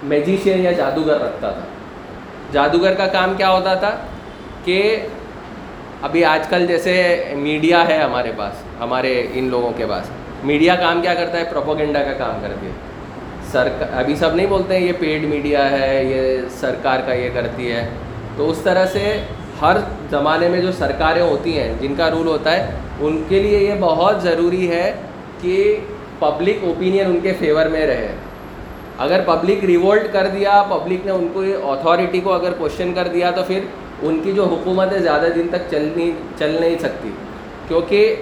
میجیشین 0.03 0.63
یا 0.63 0.73
جادوگر 0.73 1.21
رکھتا 1.21 1.51
تھا۔ 1.51 1.61
جادوگر 2.53 2.95
کا 2.95 3.07
کام 3.07 3.35
کیا 3.37 3.51
ہوتا 3.51 3.75
تھا 3.75 3.91
کہ 4.65 5.07
ابھی 6.03 6.25
آج 6.25 6.49
کل 6.49 6.67
جیسے 6.67 7.25
میڈیا 7.37 7.89
ہے 7.89 8.03
ہمارے 8.03 8.33
پاس، 8.37 8.81
ہمارے 8.81 9.27
ان 9.35 9.49
لوگوں 9.49 9.73
کے 9.77 9.87
پاس۔ 9.87 10.11
میڈیا 10.45 10.75
کام 10.75 11.03
کیا 11.03 11.15
کرتا 11.15 11.39
ہے؟ 11.39 11.45
پروپوگنڈا 11.45 12.03
کا 12.03 12.13
کام 12.13 12.39
کرتی 12.43 12.67
ہے 12.67 12.73
سر 13.53 13.69
ابھی 13.93 14.15
سب 14.15 14.35
نہیں 14.35 14.47
بولتے 14.47 14.79
ہیں 14.79 14.87
یہ 14.87 14.93
پیڈ 14.99 15.25
میڈیا 15.25 15.71
ہے، 15.71 16.05
یہ 16.05 16.49
سرکار 16.51 16.99
کا 17.07 17.15
یہ 17.15 17.31
کرتی 17.35 17.73
ہے۔ 17.73 17.89
تو 18.37 18.51
اس 18.51 18.59
طرح 18.59 18.87
سے 18.87 19.21
ہر 19.63 19.77
زمانے 20.11 20.49
میں 20.49 20.61
جو 20.61 20.73
سرکاریں 20.73 21.23
ہوتی 21.23 21.59
ہیں، 21.59 21.73
جن 21.81 21.95
کا 21.95 22.11
رول 22.11 22.27
ہوتا 22.27 22.53
ہے، 22.53 22.71
ان 23.01 23.23
کے 23.29 23.43
لیے 23.43 23.59
یہ 23.59 23.75
بہت 23.81 24.23
ضروری 24.23 24.71
ہے 24.71 24.93
کہ 25.41 25.81
پبلک 26.19 26.57
اوپینین 26.63 27.07
ان 27.07 27.21
کے 27.21 27.33
فیور 27.39 27.67
میں 27.67 27.87
رہے۔ 27.87 28.09
اگر 28.99 29.21
پبلک 29.27 29.65
ریوولٹ 29.65 30.13
کر 30.13 30.27
دیا 30.27 30.63
پبلک 30.71 31.07
نے 31.07 31.13
ان 31.13 31.29
کو 31.33 31.43
اتھارٹی 31.73 32.21
کو 32.21 32.33
اگر 32.33 32.53
کوشچن 32.59 32.93
کر 32.95 33.09
دیا، 33.09 33.31
تو 33.31 33.43
پھر 33.47 33.61
ان 34.03 34.21
کی 34.25 34.33
جو 34.33 34.45
حکومت 34.45 34.93
ہے، 34.93 34.99
زیادہ 34.99 35.27
دن 35.37 35.47
تک 35.51 35.71
چل 35.71 35.89
نہیں 35.97 36.11
چل 36.39 36.57
نہیں 36.61 36.79
سکتی۔ 36.79 37.11
کیونکہ 37.69 38.17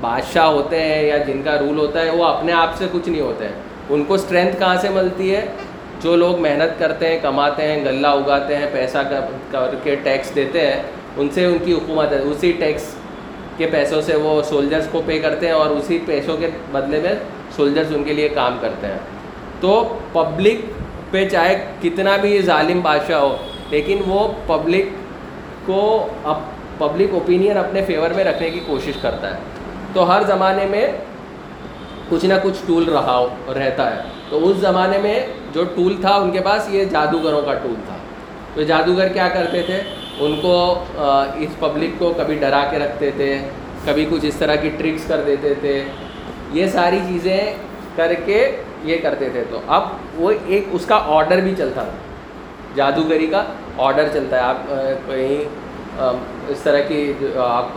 بادشاہ 0.00 0.46
ہوتے 0.46 0.82
ہیں 0.82 1.02
یا 1.02 1.16
جن 1.16 1.42
کا 1.44 1.58
رول 1.60 1.78
ہوتا 1.78 2.02
ہے، 2.02 2.10
وہ 2.10 2.24
اپنے 2.24 2.52
آپ 2.52 2.76
سے 2.78 2.86
کچھ 2.92 3.08
نہیں 3.08 3.20
ہوتے۔ 3.20 3.44
ہیں 3.44 3.69
ان 3.90 4.04
کو 4.04 4.14
اسٹرینتھ 4.14 4.58
کہاں 4.58 4.76
سے 4.80 4.88
ملتی 4.88 5.34
ہے؟ 5.34 5.46
جو 6.02 6.16
لوگ 6.16 6.40
محنت 6.40 6.78
کرتے 6.78 7.08
ہیں، 7.08 7.18
کماتے 7.22 7.62
ہیں 7.62 7.84
غلہ 7.84 8.06
اگاتے 8.06 8.56
ہیں، 8.56 8.66
پیسہ 8.72 8.98
کر 9.50 9.74
کے 9.82 9.96
ٹیکس 10.02 10.34
دیتے 10.34 10.66
ہیں، 10.66 10.82
ان 11.16 11.28
سے 11.30 11.44
ان 11.44 11.56
کی 11.64 11.72
حکومت 11.72 12.12
ہے۔ 12.12 12.18
اسی 12.18 12.52
ٹیکس 12.52 12.94
کے 13.56 13.66
پیسوں 13.66 14.00
سے 14.02 14.16
وہ 14.16 14.42
سولجرس 14.42 14.88
کو 14.92 15.02
پے 15.06 15.18
کرتے 15.18 15.46
ہیں 15.46 15.52
اور 15.52 15.66
اسی 15.66 15.98
پیسوں 16.06 16.36
کے 16.36 16.50
بدلے 16.72 17.00
میں 17.00 17.14
سولجرس 17.56 17.86
ان 17.94 18.04
کے 18.04 18.12
لیے 18.12 18.28
کام 18.28 18.58
کرتے 18.60 18.86
ہیں۔ 18.86 18.98
تو 19.60 19.98
پبلک 20.12 20.60
پہ 21.10 21.28
چاہے 21.28 21.66
کتنا 21.82 22.16
بھی 22.16 22.42
ظالم 22.42 22.80
بادشاہ 22.80 23.20
ہو، 23.20 23.36
لیکن 23.70 24.00
وہ 24.06 24.32
پبلک 24.46 24.86
کو 25.66 26.08
اب 26.24 26.38
پبلک 26.78 27.08
اوپینین 27.12 27.56
اپنے 27.56 27.84
فیور 27.84 28.10
میں 28.10 28.24
رکھنے 28.24 28.50
کی 28.50 28.60
کوشش 28.66 28.92
کرتا 29.00 29.30
ہے۔ 29.30 29.38
تو 29.92 30.10
ہر 30.10 30.22
زمانے 30.22 30.66
میں 30.66 30.92
کچھ 32.10 32.24
نہ 32.24 32.34
کچھ 32.42 32.56
ٹول 32.66 32.88
رہا 32.88 33.24
رہتا 33.48 33.96
ہے۔ 33.96 34.02
تو 34.28 34.48
اس 34.48 34.56
زمانے 34.56 34.98
میں 34.98 35.26
جو 35.52 35.64
ٹول 35.64 35.96
تھا، 36.00 36.14
ان 36.14 36.30
کے 36.30 36.40
پاس 36.40 36.68
یہ 36.70 36.84
جادوگروں 36.84 37.42
کا 37.42 37.54
ٹول 37.54 37.74
تھا۔ 37.86 37.96
تو 38.54 38.62
جادوگر 38.62 39.08
کیا 39.08 39.28
کرتے 39.28 39.62
تھے؟ 39.62 39.80
ان 40.18 40.40
کو 40.42 40.84
اس 41.36 41.58
پبلک 41.58 41.90
کو 41.98 42.12
کبھی 42.16 42.34
ڈرا 42.34 42.64
کے 42.70 42.78
رکھتے 42.78 43.10
تھے، 43.10 43.38
کبھی 43.84 44.06
کچھ 44.10 44.24
اس 44.24 44.34
طرح 44.34 44.54
کی 44.54 44.70
ٹرکس 44.70 45.08
کر 45.08 45.20
دیتے 45.26 45.54
تھے۔ 45.54 45.84
یہ 46.52 46.66
ساری 46.66 46.98
چیزیں 47.08 47.54
کر 47.96 48.12
کے 48.24 48.56
یہ 48.84 48.96
کرتے 49.02 49.28
تھے۔ 49.28 49.44
تو 49.50 49.60
اب 49.66 49.82
وہ 50.14 50.32
ایک، 50.46 50.64
اس 50.72 50.86
کا 50.86 51.02
آڈر 51.06 51.40
بھی 51.40 51.54
چلتا 51.58 51.82
تھا۔ 51.82 51.92
جادوگری 52.74 53.26
کا 53.26 53.44
آڈر 53.78 54.08
چلتا 54.12 54.36
ہے۔ 54.36 54.42
آپ 54.42 54.68
کہیں 55.06 55.44
اس 56.48 56.58
طرح 56.62 56.80
کی 56.80 57.12
آپ 57.36 57.68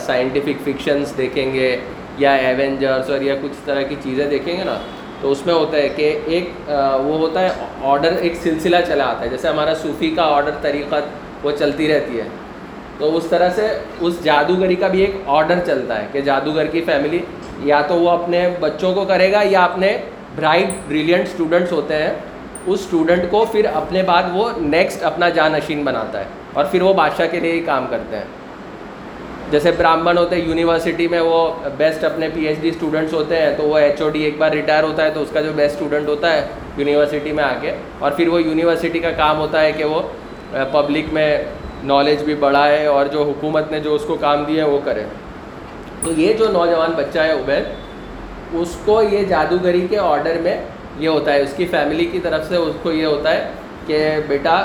سائنٹیفک 0.00 0.62
فکشنس 0.64 1.16
دیکھیں 1.16 1.52
گے۔ 1.52 1.76
یا 2.18 2.32
ایونجرس 2.34 3.10
اور 3.10 3.20
یا 3.20 3.34
کچھ 3.42 3.56
طرح 3.64 3.82
کی 3.82 3.94
چیزیں 4.02 4.28
دیکھیں 4.30 4.56
گے 4.56 4.64
نا، 4.64 4.76
تو 5.20 5.30
اس 5.30 5.44
میں 5.46 5.54
ہوتا 5.54 5.76
ہے 5.76 5.88
کہ 5.96 6.18
ایک 6.24 6.50
وہ 7.04 7.18
ہوتا 7.18 7.40
ہے 7.40 7.48
آڈر 7.92 8.16
ایک 8.20 8.34
سلسلہ 8.42 8.76
چلا 8.86 9.04
آتا 9.04 9.24
ہے۔ 9.24 9.28
جیسے 9.28 9.48
ہمارا 9.48 9.74
صوفی 9.74 10.10
کا 10.16 10.24
آڈر 10.36 10.50
طریقہ 10.62 10.96
وہ 11.42 11.50
چلتی 11.58 11.88
رہتی 11.88 12.18
ہے۔ 12.20 12.28
تو 12.98 13.16
اس 13.16 13.26
طرح 13.30 13.48
سے 13.54 13.66
اس 14.00 14.22
جادوگری 14.24 14.74
کا 14.76 14.88
بھی 14.88 15.00
ایک 15.00 15.16
آڈر 15.26 15.58
چلتا 15.66 16.00
ہے 16.02 16.06
کہ 16.12 16.20
جادوگر 16.20 16.66
کی 16.66 16.80
فیملی 16.86 17.18
یا 17.64 17.80
تو 17.88 17.94
وہ 17.94 18.10
اپنے 18.10 18.48
بچوں 18.60 18.94
کو 18.94 19.04
کرے 19.04 19.30
گا 19.32 19.42
یا 19.44 19.64
اپنے 19.64 19.96
برائٹ 20.36 20.70
بریلینٹ 20.88 21.26
اسٹوڈنٹس 21.26 21.72
ہوتے 21.72 22.02
ہیں۔ 22.02 22.12
اس 22.66 22.80
اسٹوڈنٹ 22.80 23.30
کو 23.30 23.44
پھر 23.52 23.66
اپنے 23.74 24.02
بعد 24.02 24.22
وہ 24.32 24.48
نیکسٹ 24.56 25.04
اپنا 25.04 25.28
جانشین 25.28 25.82
بناتا 25.84 26.18
ہے 26.20 26.24
اور 26.52 26.64
پھر 26.64 26.82
وہ 26.82 26.92
بادشاہ 26.94 27.26
کے 27.26 27.40
لیے 27.40 27.52
ہی 27.52 27.60
کام 27.60 27.86
کرتے 27.90 28.16
ہیں۔ 28.16 28.24
جیسے 29.50 29.70
براہمن 29.76 30.18
ہوتے 30.18 30.36
ہیں 30.36 30.42
یونیورسٹی 30.44 31.06
میں 31.08 31.20
وہ 31.20 31.38
بیسٹ 31.76 32.04
اپنے 32.04 32.28
پی 32.34 32.46
ایچ 32.46 32.58
ڈی 32.60 32.68
اسٹوڈنٹس 32.68 33.12
ہوتے 33.12 33.40
ہیں، 33.40 33.50
تو 33.56 33.62
وہ 33.62 33.78
ایچ 33.78 34.00
او 34.02 34.08
ڈی 34.08 34.22
ایک 34.22 34.34
بار 34.38 34.50
ریٹائر 34.50 34.84
ہوتا 34.84 35.04
ہے 35.04 35.10
تو 35.10 35.22
اس 35.22 35.28
کا 35.32 35.40
جو 35.40 35.52
بیسٹ 35.56 35.74
اسٹوڈنٹ 35.74 36.08
ہوتا 36.08 36.32
ہے 36.32 36.46
یونیورسٹی 36.76 37.32
میں 37.32 37.44
آ 37.44 37.52
کے 37.60 37.72
اور 37.98 38.10
پھر 38.16 38.28
وہ 38.28 38.42
یونیورسٹی 38.42 38.98
کا 38.98 39.10
کام 39.16 39.38
ہوتا 39.38 39.60
ہے 39.60 39.72
کہ 39.72 39.84
وہ 39.84 40.00
پبلک 40.72 41.12
میں 41.12 41.30
نالج 41.84 42.22
بھی 42.24 42.34
بڑھائے 42.34 42.84
اور 42.86 43.06
جو 43.12 43.22
حکومت 43.22 43.70
نے 43.70 43.80
جو 43.80 43.94
اس 43.94 44.04
کو 44.06 44.16
کام 44.20 44.44
دیا 44.44 44.64
ہے، 44.64 44.70
وہ 44.70 44.78
کرے۔ 44.84 45.04
تو 46.04 46.12
یہ 46.16 46.32
جو 46.32 46.48
نوجوان 46.52 46.92
بچہ 46.96 47.18
ہے 47.18 47.32
عبید، 47.32 48.56
اس 48.60 48.76
کو 48.84 49.00
یہ 49.02 49.24
جادوگری 49.28 49.86
کے 49.90 49.98
آرڈر 49.98 50.40
میں 50.42 50.56
یہ 50.98 51.08
ہوتا 51.08 51.32
ہے۔ 51.32 51.40
اس 51.42 51.52
کی 51.56 51.66
فیملی 51.66 52.04
کی 52.12 52.20
طرف 52.22 52.48
سے 52.48 52.56
اس 52.56 52.76
کو 52.82 52.92
یہ 52.92 53.06
ہوتا 53.06 53.32
ہے 53.32 53.50
کہ 53.86 53.98
بیٹا 54.28 54.56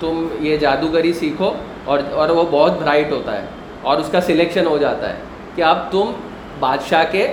تم 0.00 0.26
یہ 0.40 0.56
جادوگری 0.56 1.12
سیکھو 1.12 1.52
اور 1.84 1.98
اور 2.12 2.28
وہ 2.28 2.44
بہت 2.50 2.80
برائٹ 2.82 3.12
ہوتا 3.12 3.40
ہے۔ 3.40 3.46
اور 3.82 3.96
اس 3.96 4.08
کا 4.12 4.20
سلیکشن 4.20 4.66
ہو 4.66 4.78
جاتا 4.78 5.08
ہے 5.08 5.14
کہ 5.54 5.62
اب 5.62 5.92
تم 5.92 6.12
بادشاہ 6.60 7.04
کے 7.10 7.32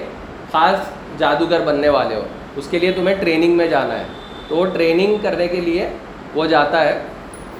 خاص 0.51 0.79
جادوگر 1.17 1.59
بننے 1.59 1.89
والے 1.89 2.15
ہو۔ 2.15 2.21
اس 2.55 2.67
کے 2.71 2.79
لیے 2.79 2.91
تمہیں 2.91 3.15
ٹریننگ 3.15 3.57
میں 3.57 3.67
جانا 3.67 3.99
ہے۔ 3.99 4.03
تو 4.47 4.55
وہ 4.57 4.65
ٹریننگ 4.65 5.17
کرنے 5.21 5.47
کے 5.47 5.61
لیے 5.61 5.89
وہ 6.35 6.45
جاتا 6.45 6.81
ہے۔ 6.81 6.99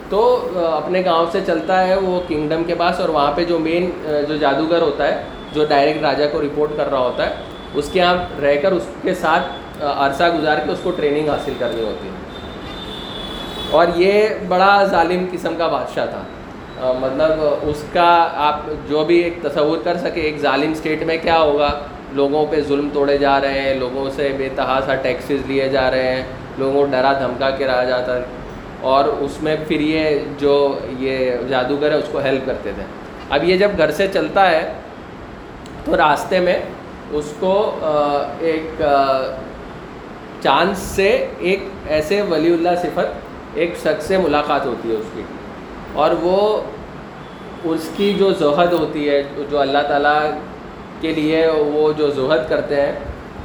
تو 0.09 0.49
اپنے 0.55 1.01
گاؤں 1.05 1.25
سے 1.31 1.39
چلتا 1.47 1.87
ہے 1.87 1.95
وہ 1.95 2.21
کنگڈم 2.27 2.63
کے 2.63 2.75
پاس 2.75 2.99
اور 2.99 3.09
وہاں 3.09 3.31
پہ 3.35 3.45
جو 3.45 3.59
مین 3.59 3.89
جو 4.29 4.37
جادوگر 4.37 4.81
ہوتا 4.81 5.07
ہے، 5.07 5.23
جو 5.53 5.65
ڈائریکٹ 5.69 6.01
راجا 6.01 6.27
کو 6.27 6.41
رپورٹ 6.41 6.71
کر 6.77 6.89
رہا 6.91 6.99
ہوتا 6.99 7.29
ہے، 7.29 7.35
اس 7.73 7.89
کے 7.93 7.99
یہاں 7.99 8.41
رہ 8.41 8.55
کر 8.61 8.71
اس 8.71 8.85
کے 9.01 9.15
ساتھ 9.15 9.43
عرصہ 9.81 10.23
گزار 10.39 10.57
کے 10.57 10.71
اس 10.71 10.79
کو 10.83 10.91
ٹریننگ 10.91 11.29
حاصل 11.29 11.53
کرنی 11.59 11.83
ہوتی 11.83 12.07
ہے۔ 12.07 12.13
اور 13.71 13.87
یہ 13.95 14.27
بڑا 14.47 14.83
ظالم 14.83 15.25
قسم 15.31 15.55
کا 15.57 15.67
بادشاہ 15.67 16.05
تھا۔ 16.05 16.21
مطلب 16.81 17.31
اس 17.61 17.83
کا 17.93 18.27
آپ 18.35 18.61
جو 18.87 19.05
بھی 19.05 19.17
ایک 19.17 19.37
تصور 19.41 19.77
کر 19.83 19.97
سکے، 19.97 20.21
ایک 20.21 20.37
ظالم 20.37 20.71
اسٹیٹ 20.71 21.03
میں 21.03 21.17
کیا 21.21 21.39
ہوگا؟ 21.39 21.79
لوگوں 22.13 22.45
پہ 22.49 22.61
ظلم 22.67 22.89
توڑے 22.93 23.17
جا 23.17 23.41
رہے 23.41 23.61
ہیں، 23.61 23.73
لوگوں 23.73 24.09
سے 24.15 24.33
بے 24.37 24.49
تحاشا 24.55 24.95
ٹیکسیز 24.95 25.41
لیے 25.45 25.69
جا 25.69 25.91
رہے 25.91 26.15
ہیں، 26.15 26.23
لوگوں 26.57 26.73
کو 26.73 26.91
ڈرا 26.91 27.13
دھمکا 27.13 27.49
کے 27.49 27.67
رہا 27.67 27.83
جاتا 27.83 28.15
ہے۔ 28.15 28.23
اور 28.81 29.05
اس 29.05 29.43
میں 29.43 29.55
پھر 29.67 29.79
یہ 29.79 30.19
جو 30.37 30.79
یہ 30.99 31.31
جادوگر 31.49 31.91
ہے، 31.91 31.95
اس 31.95 32.09
کو 32.11 32.19
ہیلپ 32.19 32.45
کرتے 32.45 32.71
تھے۔ 32.75 32.83
اب 33.29 33.43
یہ 33.43 33.57
جب 33.57 33.71
گھر 33.77 33.91
سے 33.91 34.07
چلتا 34.13 34.51
ہے، 34.51 34.73
تو 35.85 35.97
راستے 35.97 36.39
میں 36.39 36.59
اس 37.11 37.33
کو 37.39 37.79
ایک 38.39 38.81
چاند 40.41 40.77
سے 40.77 41.27
ایک 41.39 41.59
ایسے 41.87 42.21
ولی 42.21 42.53
اللہ 42.53 42.75
صفت، 42.81 43.07
ایک 43.53 43.73
شخص 43.83 44.05
سے 44.07 44.17
ملاقات 44.17 44.65
ہوتی 44.65 44.91
ہے 44.91 44.95
اس 44.95 45.05
کی۔ 45.15 45.21
اور 45.97 46.11
وہ 46.21 46.39
اس 47.65 47.89
کی 47.97 48.13
جو 48.17 48.31
زہد 48.39 48.73
ہوتی 48.73 49.09
ہے، 49.09 49.21
جو 49.49 49.59
اللہ 49.59 49.87
تعالیٰ 49.87 50.19
کے 51.01 51.11
لیے 51.13 51.45
وہ 51.67 51.91
جو 51.97 52.09
زہد 52.11 52.49
کرتے 52.49 52.81
ہیں، 52.81 52.91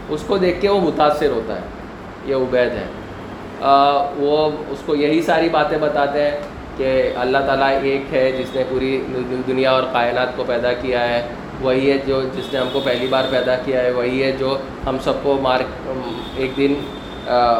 اس 0.08 0.24
کو 0.26 0.36
دیکھ 0.38 0.60
کے 0.60 0.68
وہ 0.68 0.80
متاثر 0.80 1.30
ہوتا 1.30 1.54
ہے، 1.56 1.66
یہ 2.26 2.34
عبید 2.36 2.72
ہے 2.72 2.86
وہ 4.18 4.36
اس 4.70 4.82
کو 4.86 4.94
یہی 4.96 5.20
ساری 5.22 5.48
باتیں 5.48 5.78
بتاتے 5.80 6.22
ہیں 6.22 6.38
کہ 6.76 6.90
اللہ 7.20 7.38
تعالیٰ 7.46 7.68
ایک 7.82 8.12
ہے 8.12 8.30
جس 8.32 8.54
نے 8.54 8.62
پوری 8.68 8.98
دنیا 9.46 9.70
اور 9.72 9.82
کائنات 9.92 10.36
کو 10.36 10.44
پیدا 10.46 10.72
کیا 10.82 11.08
ہے، 11.08 11.22
وہی 11.62 11.90
ہے 11.90 11.96
جو 12.06 12.20
جس 12.36 12.52
نے 12.52 12.58
ہم 12.58 12.68
کو 12.72 12.80
پہلی 12.84 13.06
بار 13.10 13.24
پیدا 13.30 13.54
کیا 13.64 13.82
ہے، 13.82 13.90
وہی 13.92 14.22
ہے 14.22 14.30
جو 14.38 14.56
ہم 14.86 14.96
سب 15.04 15.22
کو 15.22 15.38
مار، 15.42 15.60
ایک 16.36 16.56
دن 16.56 16.74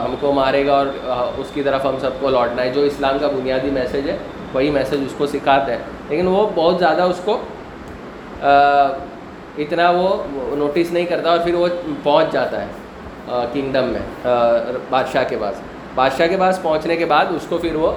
ہم 0.05 0.15
کو 0.21 0.33
مارے 0.33 0.67
گا 0.67 0.77
اور 0.77 0.87
اس 1.39 1.51
کی 1.55 1.63
طرف 1.63 1.85
ہم 1.87 1.97
سب 2.01 2.21
کو 2.21 2.31
لوٹنا 2.31 2.63
ہے۔ 2.63 2.71
جو 2.75 2.83
اسلام 2.83 3.19
کا 3.21 3.29
بنیادی 3.35 3.71
میسیج 3.71 4.09
ہے 4.11 4.17
وہی 4.55 4.71
میسیج 4.71 5.01
اس 5.07 5.15
کو 5.19 5.27
سکھاتے 5.27 5.73
ہیں 5.73 5.79
لیکن 6.09 6.27
وہ 6.27 6.47
بہت 6.55 6.79
زیادہ 6.79 7.03
اس 7.03 7.21
کو 7.25 7.39
اتنا 9.59 9.91
وہ 9.91 10.23
نوٹس 10.57 10.93
نہیں 10.93 11.07
کرتا 11.07 11.31
اور 11.31 11.39
پھر 11.39 11.55
وہ 11.55 11.69
پہنچ 12.03 12.33
جاتا 12.33 12.61
ہے 12.61 12.67
کنگڈم 13.53 13.85
میں 13.85 14.27
بادشاہ 14.91 15.25
کے 15.29 15.37
پاس۔ 15.41 15.61
بادشاہ 15.95 16.27
کے 16.27 16.37
پاس 16.37 16.63
پہنچنے 16.63 16.97
کے 16.97 17.05
بعد 17.05 17.27
اس 17.31 17.47
کو 17.49 17.59
پھر 17.59 17.75
وہ 17.75 17.93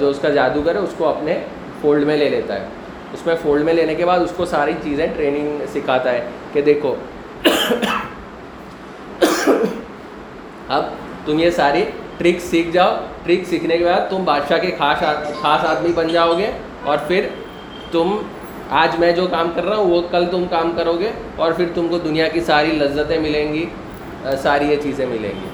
جو 0.00 0.08
اس 0.08 0.18
کا 0.22 0.28
جادوگر 0.28 0.74
ہے، 0.74 0.80
اس 0.80 0.94
کو 0.96 1.08
اپنے 1.08 1.38
فولڈ 1.80 2.06
میں 2.06 2.16
لے 2.16 2.28
لیتا 2.28 2.54
ہے۔ 2.54 2.66
اس 3.12 3.26
میں 3.26 3.34
فولڈ 3.42 3.64
میں 3.64 3.74
لینے 3.74 3.94
کے 3.94 4.06
بعد 4.06 4.18
اس 4.18 4.32
کو 4.36 4.44
ساری 4.44 4.72
چیزیں 4.82 5.06
ٹریننگ 5.16 5.58
سکھاتا 5.74 6.12
ہے 6.12 6.24
کہ 6.52 6.62
دیکھو، 6.62 6.94
اب 10.68 10.84
تم 11.24 11.38
یہ 11.38 11.50
ساری 11.50 11.84
ٹرک 12.20 12.40
سیکھ 12.40 12.70
جاؤ۔ 12.70 12.94
ٹرک 13.24 13.48
سیکھنے 13.48 13.78
کے 13.78 13.84
بعد 13.84 14.10
تم 14.10 14.24
بادشاہ 14.24 14.58
کے 14.58 14.70
خاص 14.78 14.98
خاص 15.40 15.64
آدمی 15.64 15.92
بن 15.94 16.08
جاؤ 16.08 16.32
گے 16.38 16.50
اور 16.84 16.98
پھر 17.06 17.26
تم 17.90 18.16
آج 18.70 18.98
میں 18.98 19.12
جو 19.12 19.26
کام 19.26 19.50
کر 19.54 19.64
رہا 19.64 19.76
ہوں 19.76 19.90
وہ 19.90 20.02
کل 20.10 20.24
تم 20.30 20.44
کام 20.50 20.72
کرو 20.76 20.92
گے 20.98 21.10
اور 21.36 21.52
پھر 21.52 21.64
تم 21.74 21.88
کو 21.88 21.98
دنیا 21.98 22.28
کی 22.28 22.40
ساری 22.40 22.72
لذتیں 22.72 23.18
ملیں 23.18 23.54
گی 23.54 23.66
ساری 24.42 24.64
یہ 24.64 24.76
چیزیں 24.82 25.06
ملیں 25.06 25.32
گی۔ 25.42 25.48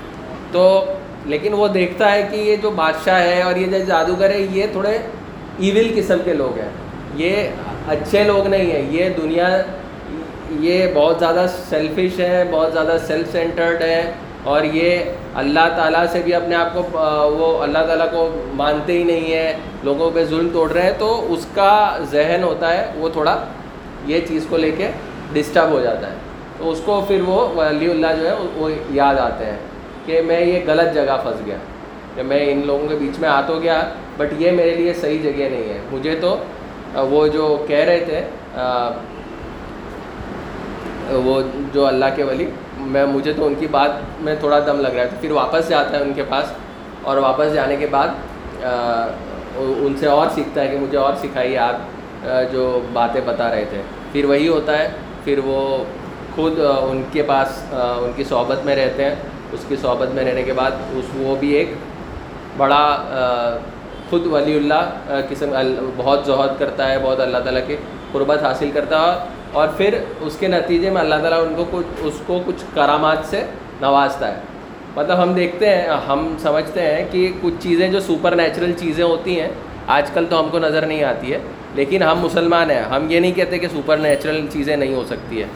تو 0.53 0.85
لیکن 1.27 1.55
وہ 1.55 1.69
دیکھتا 1.69 2.13
ہے 2.13 2.29
کہ 2.31 2.37
یہ 2.37 2.57
جو 2.57 2.71
بادشاہ 2.71 3.21
ہے 3.21 3.43
اور 3.43 3.57
یہ 3.57 3.67
جو 3.67 3.85
جادوگر 3.85 4.31
ہے، 4.31 4.47
یہ 4.51 4.67
تھوڑے 4.73 4.99
ایول 5.59 5.93
قسم 5.97 6.19
کے 6.25 6.35
لوگ 6.35 6.59
ہیں۔ 6.59 6.69
یہ 7.15 7.49
اچھے 7.89 8.25
لوگ 8.25 8.47
نہیں 8.47 8.71
ہیں۔ 8.71 8.83
یہ 8.91 9.09
دنیا، 9.23 9.63
یہ 10.51 10.87
بہت 10.95 11.19
زیادہ 11.19 11.47
سیلفش 11.69 12.21
ہے 12.21 12.45
بہت 12.51 12.73
زیادہ 12.73 12.97
سیلف 13.07 13.33
سینٹرڈ 13.33 13.83
ہے 13.83 14.13
اور 14.51 14.65
یہ 14.73 15.39
اللہ 15.43 15.69
تعالیٰ 15.77 16.05
سے 16.13 16.21
بھی 16.25 16.35
اپنے 16.35 16.55
آپ 16.55 16.75
کو، 16.75 16.83
وہ 17.39 17.47
اللہ 17.63 17.87
تعالیٰ 17.87 18.11
کو 18.11 18.29
مانتے 18.57 18.93
ہی 18.93 19.03
نہیں 19.05 19.33
ہیں، 19.33 19.53
لوگوں 19.85 20.11
پہ 20.15 20.25
ظلم 20.25 20.49
توڑ 20.53 20.71
رہے 20.73 20.83
ہیں، 20.83 20.93
تو 20.99 21.09
اس 21.33 21.47
کا 21.55 21.75
ذہن 22.11 22.43
ہوتا 22.45 22.73
ہے، 22.73 22.85
وہ 22.97 23.09
تھوڑا 23.13 23.37
یہ 24.07 24.21
چیز 24.29 24.47
کو 24.49 24.57
لے 24.57 24.71
کے 24.77 24.91
ڈسٹرب 25.33 25.71
ہو 25.71 25.81
جاتا 25.83 26.11
ہے۔ 26.11 26.17
تو 26.59 26.71
اس 26.71 26.81
کو 26.85 27.01
پھر 27.09 27.21
وہ 27.27 27.39
ولی 27.55 27.91
اللہ 27.91 28.13
جو 28.21 28.29
ہے، 28.29 28.35
وہ 28.57 28.71
یاد 28.95 29.19
آتے 29.21 29.45
ہیں 29.45 29.59
کہ 30.07 30.21
میں 30.27 30.41
یہ 30.41 30.61
غلط 30.67 30.95
جگہ 30.95 31.17
پھنس 31.23 31.47
گیا، 31.47 31.57
کہ 32.15 32.23
میں 32.23 32.45
ان 32.51 32.63
لوگوں 32.67 32.89
کے 32.89 32.97
بیچ 33.01 33.19
میں 33.21 33.29
آ 33.29 33.41
تو 33.47 33.59
گیا 33.61 33.81
بٹ 34.19 34.33
یہ 34.39 34.51
میرے 34.51 34.75
لیے 34.75 34.93
صحیح 35.01 35.19
جگہ 35.23 35.49
نہیں 35.51 35.69
ہے۔ 35.69 35.79
مجھے 35.91 36.15
تو 36.21 36.37
وہ 37.11 37.27
جو 37.29 37.45
کہہ 37.69 37.85
رہے 37.87 38.05
تھے 38.05 38.21
وہ 41.25 41.41
جو 41.73 41.87
اللہ 41.87 42.15
کے 42.17 42.23
ولی 42.25 42.47
میں 42.87 43.05
مجھے 43.07 43.33
تو 43.33 43.47
ان 43.47 43.55
کی 43.59 43.67
بات 43.71 44.21
میں 44.21 44.35
تھوڑا 44.41 44.59
دم 44.67 44.81
لگ 44.81 44.89
رہا 44.89 45.03
ہے 45.03 45.09
تو 45.09 45.17
پھر 45.21 45.31
واپس 45.31 45.69
جاتا 45.69 45.97
ہے 45.97 46.03
ان 46.03 46.13
کے 46.15 46.23
پاس 46.29 46.53
اور 47.03 47.17
واپس 47.17 47.53
جانے 47.55 47.77
کے 47.77 47.87
بعد 47.91 48.09
ان 49.57 49.95
سے 50.01 50.07
اور 50.07 50.27
سیکھتا 50.35 50.61
ہے 50.61 50.69
کہ 50.69 50.79
مجھے 50.79 50.99
اور 50.99 51.15
سکھائیے 51.23 51.59
آپ 51.59 52.23
جو 52.53 52.81
باتیں 52.93 53.21
بتا 53.25 53.51
رہے 53.51 53.65
تھے۔ 53.71 53.83
پھر 54.13 54.25
وہی 54.25 54.49
ہوتا 54.49 54.79
ہے، 54.79 54.89
پھر 55.25 55.41
وہ 55.45 55.61
خود 56.35 56.59
ان 56.61 57.03
کے 57.13 57.23
پاس 57.23 57.63
ان 57.73 58.11
کی 58.17 58.25
صحبت 58.25 58.65
میں 58.65 58.77
رہتے 58.77 59.05
ہیں۔ 59.05 59.15
اس 59.53 59.65
کی 59.69 59.77
صحبت 59.83 60.15
میں 60.15 60.25
رہنے 60.25 60.43
کے 60.43 60.53
بعد 60.53 60.71
اس، 60.93 61.05
وہ 61.17 61.37
بھی 61.37 61.51
ایک 61.55 61.75
بڑا 62.57 62.85
خود 64.11 64.27
ولی 64.33 64.57
اللہ 64.57 65.21
قسم 65.29 65.55
بہت 65.97 66.27
زہد 66.27 66.59
کرتا 66.59 66.91
ہے، 66.91 66.99
بہت 67.03 67.21
اللہ 67.21 67.39
تعالیٰ 67.45 67.63
کی 67.67 67.77
قربت 68.13 68.43
حاصل 68.43 68.71
کرتا 68.75 69.01
ہے۔ 69.03 69.19
اور 69.57 69.69
پھر 69.77 69.95
اس 70.21 70.37
کے 70.39 70.49
نتیجے 70.49 70.91
میں 70.91 71.01
اللہ 71.01 71.15
تعالیٰ 71.15 71.41
ان 71.47 71.55
کو 71.57 71.65
کچھ 71.71 72.01
اس 72.07 72.21
کو 72.27 72.41
کچھ 72.47 72.65
کرامات 72.75 73.19
سے 73.25 73.43
نوازتا 73.81 74.29
ہے۔ 74.29 74.41
مطلب 74.97 75.23
ہم 75.23 75.33
دیکھتے 75.33 75.69
ہیں، 75.69 75.87
ہم 76.09 76.35
سمجھتے 76.43 76.81
ہیں 76.81 77.05
کہ 77.11 77.31
کچھ 77.41 77.55
چیزیں 77.61 77.89
جو 77.89 78.01
سپر 78.01 78.37
نیچرل 78.37 78.73
چیزیں 78.73 79.05
ہوتی 79.05 79.41
ہیں، 79.41 79.49
آج 79.87 80.11
کل 80.15 80.25
تو 80.31 80.41
ہم 80.41 80.49
کو 80.51 80.59
نظر 80.59 80.87
نہیں 80.87 81.05
آتی 81.05 81.33
ہے، 81.33 81.39
لیکن 81.75 82.03
ہم 82.03 82.19
مسلمان 82.21 82.71
ہیں۔ 82.71 82.83
ہم 82.91 83.07
یہ 83.11 83.21
نہیں 83.21 83.33
کہتے 83.33 83.59
کہ 83.59 83.69
سپر 83.69 83.97
نیچرل 83.99 84.47
چیزیں 84.53 84.77
نہیں 84.77 84.95
ہو 84.95 85.05
سکتی 85.09 85.41
ہے 85.41 85.47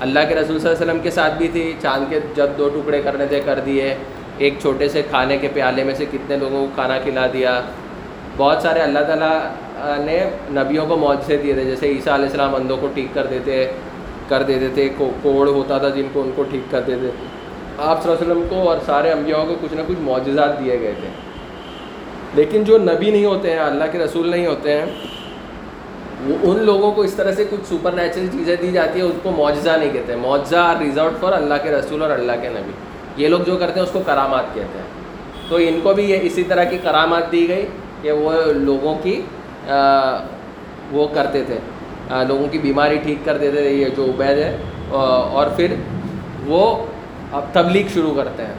اللہ 0.00 0.20
کے 0.28 0.34
رسول 0.34 0.58
صلی 0.58 0.68
اللہ 0.68 0.82
علیہ 0.82 0.86
وسلم 0.86 1.02
کے 1.02 1.10
ساتھ 1.10 1.34
بھی 1.38 1.48
تھی، 1.52 1.72
چاند 1.82 2.10
کے 2.10 2.20
جب 2.34 2.58
دو 2.58 2.68
ٹکڑے 2.68 3.00
کرنے 3.02 3.26
تھے، 3.26 3.40
کر 3.44 3.58
دیے۔ 3.66 3.94
ایک 4.38 4.54
چھوٹے 4.62 4.88
سے 4.88 5.02
کھانے 5.10 5.36
کے 5.38 5.48
پیالے 5.54 5.84
میں 5.84 5.94
سے 5.94 6.04
کتنے 6.12 6.36
لوگوں 6.36 6.66
کو 6.66 6.72
کھانا 6.74 6.98
کھلا 7.04 7.26
دیا۔ 7.32 7.60
بہت 8.36 8.62
سارے 8.62 8.80
اللہ 8.80 9.04
تعالیٰ 9.06 9.38
نے 9.78 10.30
نبیوں 10.50 10.86
کو 10.86 10.96
معجزے 10.96 11.36
دیے 11.36 11.52
تھے، 11.52 11.64
جیسے 11.64 11.88
عیسیٰ 11.88 12.12
علیہ 12.12 12.24
السلام 12.24 12.54
اندھوں 12.54 12.76
کو 12.80 12.86
ٹھیک 12.94 13.06
کر 13.14 13.26
دیتے 13.26 13.72
کر 14.28 14.42
دیتے 14.42 14.68
تھے 14.74 14.88
کوڑ 15.22 15.48
ہوتا 15.48 15.78
تھا 15.78 15.88
جن 15.88 16.06
کو 16.12 16.20
ان 16.22 16.30
کو 16.34 16.42
ٹھیک 16.42 16.70
کر 16.70 16.80
دیتے۔ 16.80 17.08
آپ 17.78 18.02
صلی 18.02 18.12
اللہ 18.12 18.22
علیہ 18.22 18.42
وسلم 18.42 18.46
کو 18.50 18.68
اور 18.68 18.78
سارے 18.86 19.12
انبیاؤں 19.12 19.46
کو 19.46 19.54
کچھ 19.60 19.74
نہ 19.74 19.80
کچھ 19.86 19.98
معجزات 20.00 20.64
دیے 20.64 20.80
گئے 20.80 20.92
تھے۔ 21.00 21.08
لیکن 22.34 22.64
جو 22.64 22.78
نبی 22.78 23.10
نہیں 23.10 23.24
ہوتے 23.24 23.50
ہیں، 23.50 23.58
اللہ 23.58 23.84
کے 23.92 23.98
رسول 23.98 24.28
نہیں 24.30 24.46
ہوتے 24.46 24.80
ہیں، 24.80 24.86
وہ 26.26 26.34
ان 26.42 26.64
لوگوں 26.64 26.92
کو 26.92 27.02
اس 27.02 27.14
طرح 27.14 27.32
سے 27.32 27.44
کچھ 27.50 27.74
سپر 27.74 27.92
نیچرل 27.92 28.26
چیزیں 28.32 28.56
دی 28.62 28.72
جاتی 28.72 29.00
ہیں 29.00 29.06
اس 29.06 29.14
کو 29.22 29.30
معجزہ 29.30 29.70
نہیں 29.70 29.90
کہتے۔ 29.92 30.16
معجزہ 30.16 30.56
آر 30.56 30.76
ریزرو 30.76 31.10
فار 31.20 31.32
اللہ 31.32 31.54
کے 31.62 31.70
رسول 31.70 32.02
اور 32.02 32.10
اللہ 32.10 32.32
کے 32.42 32.48
نبی۔ 32.48 32.72
یہ 33.22 33.28
لوگ 33.28 33.40
جو 33.46 33.56
کرتے 33.56 33.80
ہیں، 33.80 33.86
اس 33.86 33.92
کو 33.92 34.00
کرامات 34.06 34.54
کہتے 34.54 34.78
ہیں۔ 34.78 34.96
تو 35.48 35.56
ان 35.56 35.80
کو 35.82 35.94
بھی 35.94 36.10
یہ 36.10 36.18
اسی 36.22 36.42
طرح 36.42 36.64
کی 36.64 36.78
کرامات 36.82 37.32
دی 37.32 37.48
گئی 37.48 37.66
کہ 38.02 38.12
وہ 38.12 38.32
لوگوں 38.46 38.94
کی 39.02 39.22
وہ 40.92 41.08
کرتے 41.14 41.42
تھے۔ 41.42 41.58
لوگوں 42.28 42.46
کی 42.46 42.58
بیماری 42.58 42.96
ٹھیک 42.96 43.18
کر 43.24 43.38
دیتے 43.38 43.56
تھے، 43.56 43.70
یہ 43.70 43.86
جو 43.96 44.04
عبید 44.04 44.38
ہے۔ 44.38 44.56
اور 44.90 45.46
پھر 45.56 45.74
وہ 46.46 46.86
اب 47.32 47.44
تبلیغ 47.52 47.86
شروع 47.94 48.14
کرتے 48.16 48.42
ہیں۔ 48.42 48.54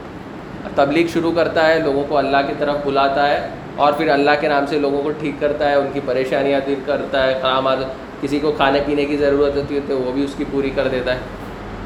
تبلیغ 0.74 1.06
شروع 1.06 1.32
کرتا 1.36 1.66
ہے، 1.66 1.78
لوگوں 1.78 2.04
کو 2.08 2.16
اللہ 2.16 2.36
کی 2.46 2.52
طرف 2.58 2.76
بلاتا 2.84 3.28
ہے 3.28 3.48
اور 3.76 3.92
پھر 3.92 4.08
اللہ 4.08 4.30
کے 4.40 4.48
نام 4.48 4.66
سے 4.66 4.78
لوگوں 4.78 5.02
کو 5.02 5.10
ٹھیک 5.10 5.34
کرتا 5.40 5.70
ہے، 5.70 5.74
ان 5.74 5.88
کی 5.92 6.00
پریشانیاں 6.06 6.60
دور 6.66 6.76
کرتا 6.86 7.26
ہے 7.26 7.38
کرامات 7.42 7.76
کسی 8.20 8.38
کو 8.38 8.52
کھانے 8.52 8.80
پینے 8.86 9.04
کی 9.04 9.16
ضرورت 9.16 9.56
ہوتی 9.56 9.74
ہے 9.74 9.80
تو 9.86 9.98
وہ 9.98 10.12
بھی 10.12 10.24
اس 10.24 10.34
کی 10.36 10.44
پوری 10.50 10.70
کر 10.70 10.88
دیتا 10.88 11.14
ہے۔ 11.14 11.18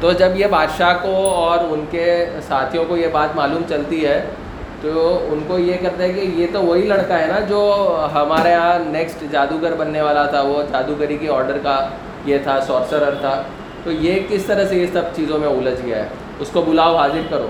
تو 0.00 0.12
جب 0.12 0.28
یہ 0.36 0.46
بادشاہ 0.46 0.94
کو 1.02 1.28
اور 1.28 1.58
ان 1.58 1.84
کے 1.90 2.26
ساتھیوں 2.48 2.84
کو 2.84 2.96
یہ 2.96 3.06
بات 3.12 3.36
معلوم 3.36 3.62
چلتی 3.68 4.06
ہے 4.06 4.24
تو 4.82 5.28
ان 5.30 5.38
کو 5.46 5.58
یہ 5.58 5.74
کرتا 5.82 6.04
ہے 6.04 6.12
کہ 6.12 6.20
یہ 6.20 6.46
تو 6.52 6.62
وہی 6.62 6.82
لڑکا 6.82 7.18
ہے 7.18 7.26
نا 7.26 7.38
جو 7.40 7.86
ہمارے 8.12 8.50
یہاں 8.50 8.78
نیکسٹ 8.78 9.24
جادوگر 9.32 9.74
بننے 9.74 10.02
والا 10.02 10.26
تھا، 10.26 10.40
وہ 10.40 10.62
جادوگری 10.72 11.16
کی 11.16 11.28
آرڈر 11.28 11.58
کا 11.62 11.88
یہ 12.24 12.38
تھا 12.42 12.60
سورسرر 12.60 13.14
تھا۔ 13.14 13.42
تو 13.84 13.92
یہ 13.92 14.20
کس 14.28 14.44
طرح 14.44 14.64
سے 14.64 14.76
یہ 14.76 14.86
سب 14.92 15.02
چیزوں 15.16 15.38
میں 15.38 15.48
الجھ 15.48 15.86
گیا 15.86 15.96
ہے؟ 15.96 16.08
اس 16.40 16.48
کو 16.52 16.62
بلاؤ، 16.62 16.96
حاضر 16.96 17.20
کرو۔ 17.30 17.48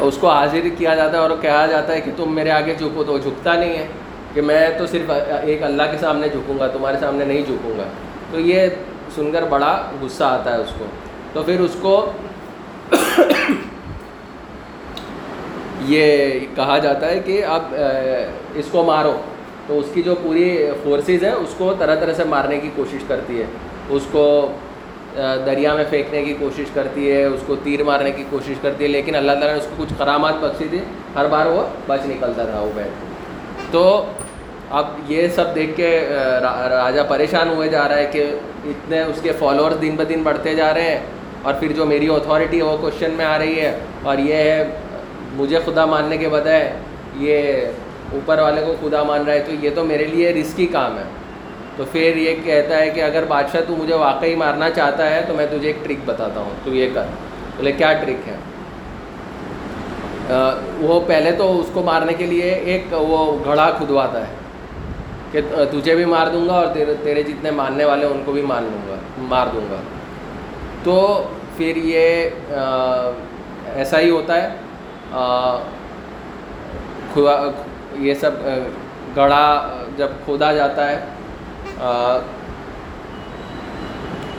اس 0.00 0.16
کو 0.16 0.30
حاضر 0.30 0.68
کیا 0.78 0.94
جاتا 0.94 1.12
ہے 1.12 1.22
اور 1.22 1.30
کہا 1.40 1.66
جاتا 1.66 1.92
ہے 1.92 2.00
کہ 2.00 2.10
تم 2.16 2.34
میرے 2.34 2.50
آگے 2.50 2.74
جھکو 2.78 3.04
تو 3.04 3.18
جھکتا 3.18 3.54
نہیں 3.54 3.76
ہے 3.76 3.86
کہ 4.34 4.42
میں 4.42 4.70
تو 4.78 4.86
صرف 4.86 5.10
ایک 5.42 5.62
اللہ 5.62 5.82
کے 5.90 5.98
سامنے 5.98 6.28
جھکوں 6.28 6.58
گا، 6.58 6.66
تمہارے 6.66 6.96
سامنے 7.00 7.24
نہیں 7.24 7.42
جھکوں 7.42 7.78
گا۔ 7.78 7.84
تو 8.32 8.40
یہ 8.40 8.66
سن 9.14 9.32
کر 9.32 9.42
بڑا 9.42 9.82
غصہ 10.00 10.24
آتا 10.24 10.52
ہے 10.52 10.56
اس 10.56 10.72
کو۔ 10.78 10.84
تو 11.32 11.42
پھر 11.42 11.60
اس 11.60 11.76
کو 11.80 12.12
یہ 15.90 16.40
کہا 16.56 16.78
جاتا 16.78 17.08
ہے 17.10 17.20
کہ 17.24 17.44
اب 17.44 17.62
اس 18.54 18.64
کو 18.70 18.84
مارو۔ 18.84 19.16
تو 19.66 19.78
اس 19.78 19.84
کی 19.94 20.02
جو 20.02 20.14
پوری 20.22 20.66
فورسز 20.84 21.24
ہیں، 21.24 21.32
اس 21.32 21.54
کو 21.58 21.74
طرح 21.78 21.94
طرح 21.94 22.12
سے 22.12 22.24
مارنے 22.24 22.58
کی 22.58 22.70
کوشش 22.76 22.98
کرتی 23.08 23.38
ہے۔ 23.38 23.44
اس 23.88 24.02
کو 24.12 24.52
دریا 25.46 25.74
میں 25.74 25.84
پھینکنے 25.90 26.24
کی 26.24 26.34
کوشش 26.40 26.64
کرتی 26.74 27.12
ہے، 27.12 27.24
اس 27.24 27.40
کو 27.46 27.54
تیر 27.64 27.84
مارنے 27.84 28.10
کی 28.10 28.24
کوشش 28.30 28.54
کرتی 28.62 28.84
ہے، 28.84 28.88
لیکن 28.88 29.14
اللہ 29.14 29.32
تعالیٰ 29.32 29.52
نے 29.52 29.58
اس 29.58 29.68
کو 29.76 29.84
کچھ 29.84 29.92
کرامات 29.98 30.34
بخشی 30.34 30.64
تھی۔ 30.70 30.78
ہر 31.16 31.26
بار 31.26 31.46
وہ 31.46 31.62
بچ 31.86 32.00
نکلتا 32.06 32.44
تھا، 32.44 32.60
وہ 32.60 32.70
بیٹھ۔ 32.74 32.88
تو 33.70 34.06
اب 34.70 34.86
یہ 35.08 35.28
سب 35.28 35.54
دیکھ 35.54 35.70
کے 35.76 36.08
راجا 36.40 37.02
پریشان 37.02 37.48
ہوئے 37.48 37.68
جا 37.68 37.88
رہا 37.88 37.96
ہے 37.96 38.08
کہ 38.12 38.34
اتنے 38.64 39.02
اس 39.02 39.22
کے 39.22 39.32
فالوورز 39.38 39.82
دن 39.82 39.96
بہ 39.96 40.04
دن 40.04 40.22
بڑھتے 40.22 40.54
جا 40.54 40.74
رہے 40.74 40.82
ہیں۔ 40.82 41.00
اور 41.42 41.54
پھر 41.60 41.72
جو 41.72 41.86
میری 41.86 42.08
اتھارٹی 42.08 42.58
ہے، 42.58 42.62
وہ 42.62 42.76
کوشچن 42.80 43.10
میں 43.10 43.24
آ 43.24 43.38
رہی 43.38 43.60
ہے۔ 43.60 43.78
اور 44.02 44.18
یہ 44.18 44.34
ہے 44.34 44.64
مجھے 45.34 45.58
خدا 45.64 45.84
ماننے 45.86 46.16
کے 46.16 46.28
بجائے 46.28 46.72
یہ 47.16 47.42
اوپر 48.12 48.38
والے 48.38 48.62
کو 48.66 48.74
خدا 48.80 49.02
مان 49.02 49.24
رہا 49.24 49.34
ہے، 49.34 49.42
تو 49.46 49.52
یہ 49.52 49.70
تو 49.74 49.84
میرے 49.84 50.04
لیے 50.04 50.32
رسکی 50.32 50.66
کام 50.66 50.98
ہے۔ 50.98 51.02
تو 51.76 51.84
پھر 51.92 52.16
یہ 52.16 52.34
کہتا 52.44 52.76
ہے 52.76 52.90
کہ 52.90 53.02
اگر 53.02 53.24
بادشاہ 53.28 53.60
تو 53.68 53.76
مجھے 53.76 53.94
واقعی 53.94 54.34
مارنا 54.34 54.70
چاہتا 54.70 55.10
ہے، 55.10 55.22
تو 55.28 55.34
میں 55.34 55.46
تجھے 55.50 55.68
ایک 55.68 55.84
ٹرک 55.84 55.96
بتاتا 56.04 56.40
ہوں۔ 56.40 56.50
تو 56.64 56.74
یہ 56.74 56.88
کر۔ 56.94 57.04
بولے، 57.56 57.72
کیا 57.72 57.92
ٹرک 57.92 58.28
ہے؟ 58.28 58.36
وہ 60.80 61.00
پہلے 61.06 61.32
تو 61.32 61.60
اس 61.60 61.66
کو 61.72 61.82
مارنے 61.82 62.12
کے 62.12 62.26
لیے 62.26 62.50
ایک 62.50 62.84
وہ 62.92 63.38
گھڑا 63.44 63.70
کھدواتا 63.78 64.20
ہے 64.20 64.34
کہ 65.32 65.40
تجھے 65.70 65.94
بھی 65.94 66.04
مار 66.04 66.26
دوں 66.26 66.48
گا 66.48 66.52
اور 66.52 66.66
تیرے 66.74 66.94
تیرے 67.02 67.22
جتنے 67.22 67.50
ماننے 67.50 67.84
والے 67.84 68.06
ان 68.06 68.22
کو 68.24 68.32
بھی 68.32 68.42
مان 68.42 68.62
لوں 68.62 68.88
گا، 68.88 68.94
مار 69.18 69.46
دوں 69.54 69.66
گا۔ 69.70 69.76
تو 70.84 71.24
پھر 71.56 71.76
یہ 71.76 72.30
ایسا 73.74 74.00
ہی 74.00 74.10
ہوتا 74.10 74.42
ہے۔ 74.42 74.48
یہ 78.00 78.14
سب 78.20 78.30
گڑھا، 79.16 79.46
جب 79.96 80.08
کھودا 80.24 80.52
جاتا 80.54 80.88
ہے 80.90 80.98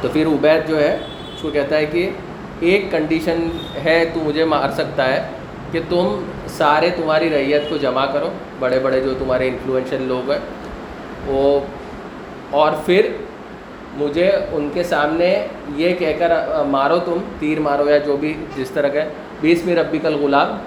تو 0.02 0.08
پھر 0.14 0.28
عبید 0.28 0.68
جو 0.68 0.80
ہے، 0.80 0.94
اس 1.34 1.42
کو 1.42 1.50
کہتا 1.52 1.78
ہے 1.78 1.86
کہ 1.86 2.10
ایک 2.70 2.92
کنڈیشن 2.92 3.48
ہے 3.84 4.04
تو 4.14 4.20
مجھے 4.24 4.46
مار 4.46 4.70
سکتا 4.78 5.08
ہے 5.08 5.22
کہ 5.72 5.80
تم 5.90 6.24
سارے 6.58 6.90
تمہاری 6.96 7.30
ریت 7.30 7.70
کو 7.70 7.78
جمع 7.82 8.06
کرو، 8.14 8.30
بڑے 8.60 8.80
بڑے 8.80 9.00
جو 9.02 9.14
تمہارے 9.20 9.48
انفلوئنشل 9.48 10.02
لوگ 10.08 10.32
ہیں، 10.32 10.40
وہ، 11.26 11.60
اور 12.60 12.72
پھر 12.86 13.12
مجھے 13.98 14.30
ان 14.52 14.70
کے 14.74 14.84
سامنے 14.84 15.28
یہ 15.78 15.96
کہہ 16.00 16.18
کر 16.20 16.32
مارو 16.68 17.00
تم، 17.06 17.18
تیر 17.40 17.60
مارو 17.60 17.90
یا 17.90 17.98
جو 18.06 18.18
بھی 18.18 18.34
جس 18.56 18.70
طرح 18.74 18.90
کا 18.94 19.04
بیسویں 19.42 19.76
ربی 19.76 20.00
کل 20.00 20.16
غلام 20.16 20.58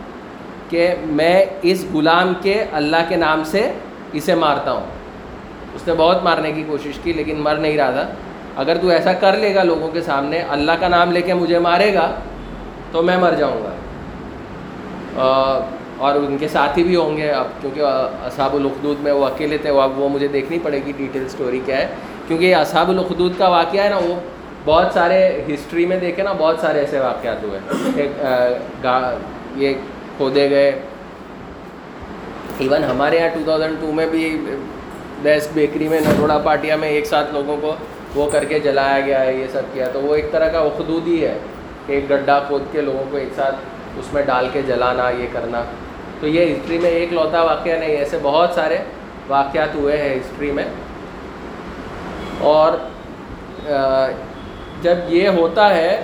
کہ 0.68 0.94
میں 1.06 1.44
اس 1.62 1.84
غلام 1.94 2.32
کے 2.42 2.64
اللہ 2.72 2.96
کے 3.08 3.16
نام 3.16 3.44
سے 3.44 3.72
اسے 4.12 4.34
مارتا 4.34 4.72
ہوں۔ 4.72 4.86
اس 5.74 5.88
نے 5.88 5.94
بہت 5.96 6.22
مارنے 6.22 6.52
کی 6.52 6.64
کوشش 6.66 6.92
کی، 7.02 7.12
لیکن 7.12 7.36
مر 7.38 7.54
نہیں 7.54 7.76
رہا 7.76 7.90
تھا۔ 7.90 8.08
اگر 8.56 8.76
تو 8.76 8.88
ایسا 8.88 9.12
کر 9.12 9.36
لے 9.36 9.54
گا 9.54 9.62
لوگوں 9.62 9.88
کے 9.88 10.00
سامنے، 10.00 10.42
اللہ 10.48 10.72
کا 10.80 10.88
نام 10.88 11.12
لے 11.12 11.22
کے 11.22 11.34
مجھے 11.34 11.58
مارے 11.58 11.94
گا، 11.94 12.14
تو 12.92 13.02
میں 13.02 13.16
مر 13.16 13.32
جاؤں 13.32 13.64
گا۔ 13.64 13.70
اور 15.98 16.16
ان 16.16 16.36
کے 16.38 16.48
ساتھی 16.48 16.84
بھی 16.84 16.96
ہوں 16.96 17.16
گے 17.16 17.30
اب، 17.30 17.46
کیونکہ 17.60 17.80
اصحاب 18.24 18.54
الخدود 18.54 18.96
میں 19.00 19.12
وہ 19.12 19.26
اکیلے 19.26 19.58
تھے، 19.58 19.70
وہ 19.70 19.82
اب 19.82 19.98
وہ 19.98 20.08
مجھے 20.08 20.28
دیکھنی 20.28 20.58
پڑے 20.62 20.80
گی 20.86 20.92
ڈیٹیل 20.96 21.24
اسٹوری 21.24 21.60
کیا 21.66 21.76
ہے۔ 21.76 21.88
کیونکہ 22.28 22.46
یہ 22.46 22.56
اصحاب 22.56 22.88
الخدود 22.88 23.32
کا 23.38 23.48
واقعہ 23.48 23.84
ہے 23.84 23.88
نا، 23.88 23.96
وہ 23.96 24.14
بہت 24.64 24.86
سارے 24.94 25.44
ہسٹری 25.48 25.86
میں 25.86 25.96
دیکھے 25.96 26.22
نا، 26.22 26.32
بہت 26.32 26.56
سارے 26.60 26.80
ایسے 26.80 27.00
واقعات 27.00 27.44
ہوئے۔ 27.44 27.58
ایک 27.96 28.86
یہ 29.56 29.74
کھودے 30.16 30.50
گئے۔ 30.50 30.72
ایون 32.58 32.84
ہمارے 32.84 33.16
یہاں 33.16 33.28
ٹو 33.28 33.40
تھاؤزنڈ 33.44 33.76
ٹو 33.80 33.92
میں 33.92 34.06
بھی 34.06 34.46
بیسٹ 35.22 35.52
بیکری 35.52 35.88
میں، 35.88 36.00
نروڑا 36.00 36.38
پاٹیا 36.38 36.76
میں 36.76 36.88
ایک 36.88 37.06
ساتھ 37.06 37.32
لوگوں 37.32 37.56
کو 37.60 37.74
وہ 38.14 38.30
کر 38.30 38.44
کے 38.44 38.58
جلایا 38.58 39.00
گیا 39.00 39.20
ہے 39.20 39.34
یہ 39.34 39.46
سب 39.52 39.62
کیا۔ 39.72 39.88
تو 39.92 40.00
وہ 40.00 40.14
ایک 40.14 40.32
طرح 40.32 40.48
کا 40.48 40.58
اخدودی 40.58 41.26
ہے 41.26 41.38
کہ 41.86 41.92
ایک 41.92 42.10
گڈھا 42.10 42.38
کھود 42.46 42.62
کے 42.72 42.80
لوگوں 42.80 43.04
کو 43.10 43.16
ایک 43.16 43.28
ساتھ 43.36 43.54
اس 43.98 44.12
میں 44.12 44.22
ڈال 44.22 44.48
کے 44.52 44.62
جلانا، 44.62 45.10
یہ 45.10 45.26
کرنا۔ 45.32 45.62
تو 46.20 46.26
یہ 46.26 46.54
ہسٹری 46.54 46.78
میں 46.78 46.90
ایک 46.90 47.12
لوتا 47.12 47.42
واقعہ 47.42 47.72
نہیں، 47.72 47.96
ایسے 47.96 48.18
بہت 48.22 48.50
سارے 48.54 48.78
واقعات 49.28 49.74
ہوئے 49.74 49.96
ہیں 49.96 50.14
ہسٹری 50.14 50.50
میں۔ 50.50 50.64
اور 52.38 52.72
جب 54.84 54.94
یہ 55.08 55.28
ہوتا 55.28 55.74
ہے 55.74 56.00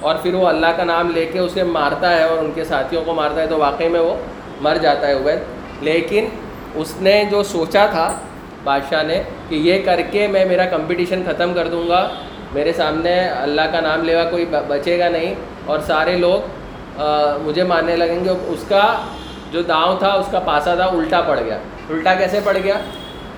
اور 0.00 0.14
پھر 0.22 0.34
وہ 0.34 0.48
اللہ 0.48 0.66
کا 0.76 0.84
نام 0.84 1.10
لے 1.14 1.26
کے 1.26 1.38
اسے 1.38 1.62
مارتا 1.62 2.16
ہے 2.16 2.22
اور 2.22 2.38
ان 2.38 2.52
کے 2.54 2.64
ساتھیوں 2.64 3.02
کو 3.04 3.14
مارتا 3.14 3.40
ہے 3.40 3.46
تو 3.46 3.58
واقعی 3.58 3.88
میں 3.88 4.00
وہ 4.00 4.14
مر 4.60 4.76
جاتا 4.76 5.06
ہے 5.06 5.12
عبید۔ 5.12 5.38
لیکن 5.80 6.28
اس 6.74 6.94
نے 7.00 7.24
جو 7.30 7.42
سوچا 7.42 7.86
تھا 7.86 8.18
بادشاہ 8.64 9.02
نے 9.02 9.22
کہ 9.48 9.54
یہ 9.54 9.82
کر 9.84 10.00
کے 10.10 10.26
میں 10.26 10.44
میرا 10.44 10.64
کمپٹیشن 10.64 11.22
ختم 11.26 11.54
کر 11.54 11.68
دوں 11.68 11.88
گا، 11.88 12.08
میرے 12.52 12.72
سامنے 12.72 13.20
اللہ 13.20 13.62
کا 13.72 13.80
نام 13.80 14.04
لیوا 14.04 14.24
کوئی 14.24 14.44
بچے 14.68 14.98
گا 14.98 15.08
نہیں۔ 15.08 15.34
اور 15.66 15.78
سارے 15.78 16.16
لوگ 16.16 16.48
مجھے 17.42 17.64
ماننے 17.64 17.96
لگیں 17.96 18.24
گے۔ 18.24 18.30
اس 18.30 18.64
کا 18.68 18.94
جو 19.52 19.62
داؤں 19.62 19.98
تھا، 19.98 20.08
اس 20.08 20.26
کا 20.30 20.38
پاسا 20.38 20.74
تھا، 20.74 20.84
الٹا 20.84 21.20
پڑ 21.20 21.40
گیا۔ 21.44 21.58
الٹا 21.90 22.14
کیسے 22.14 22.40
پڑ 22.44 22.56
گیا؟ 22.64 22.74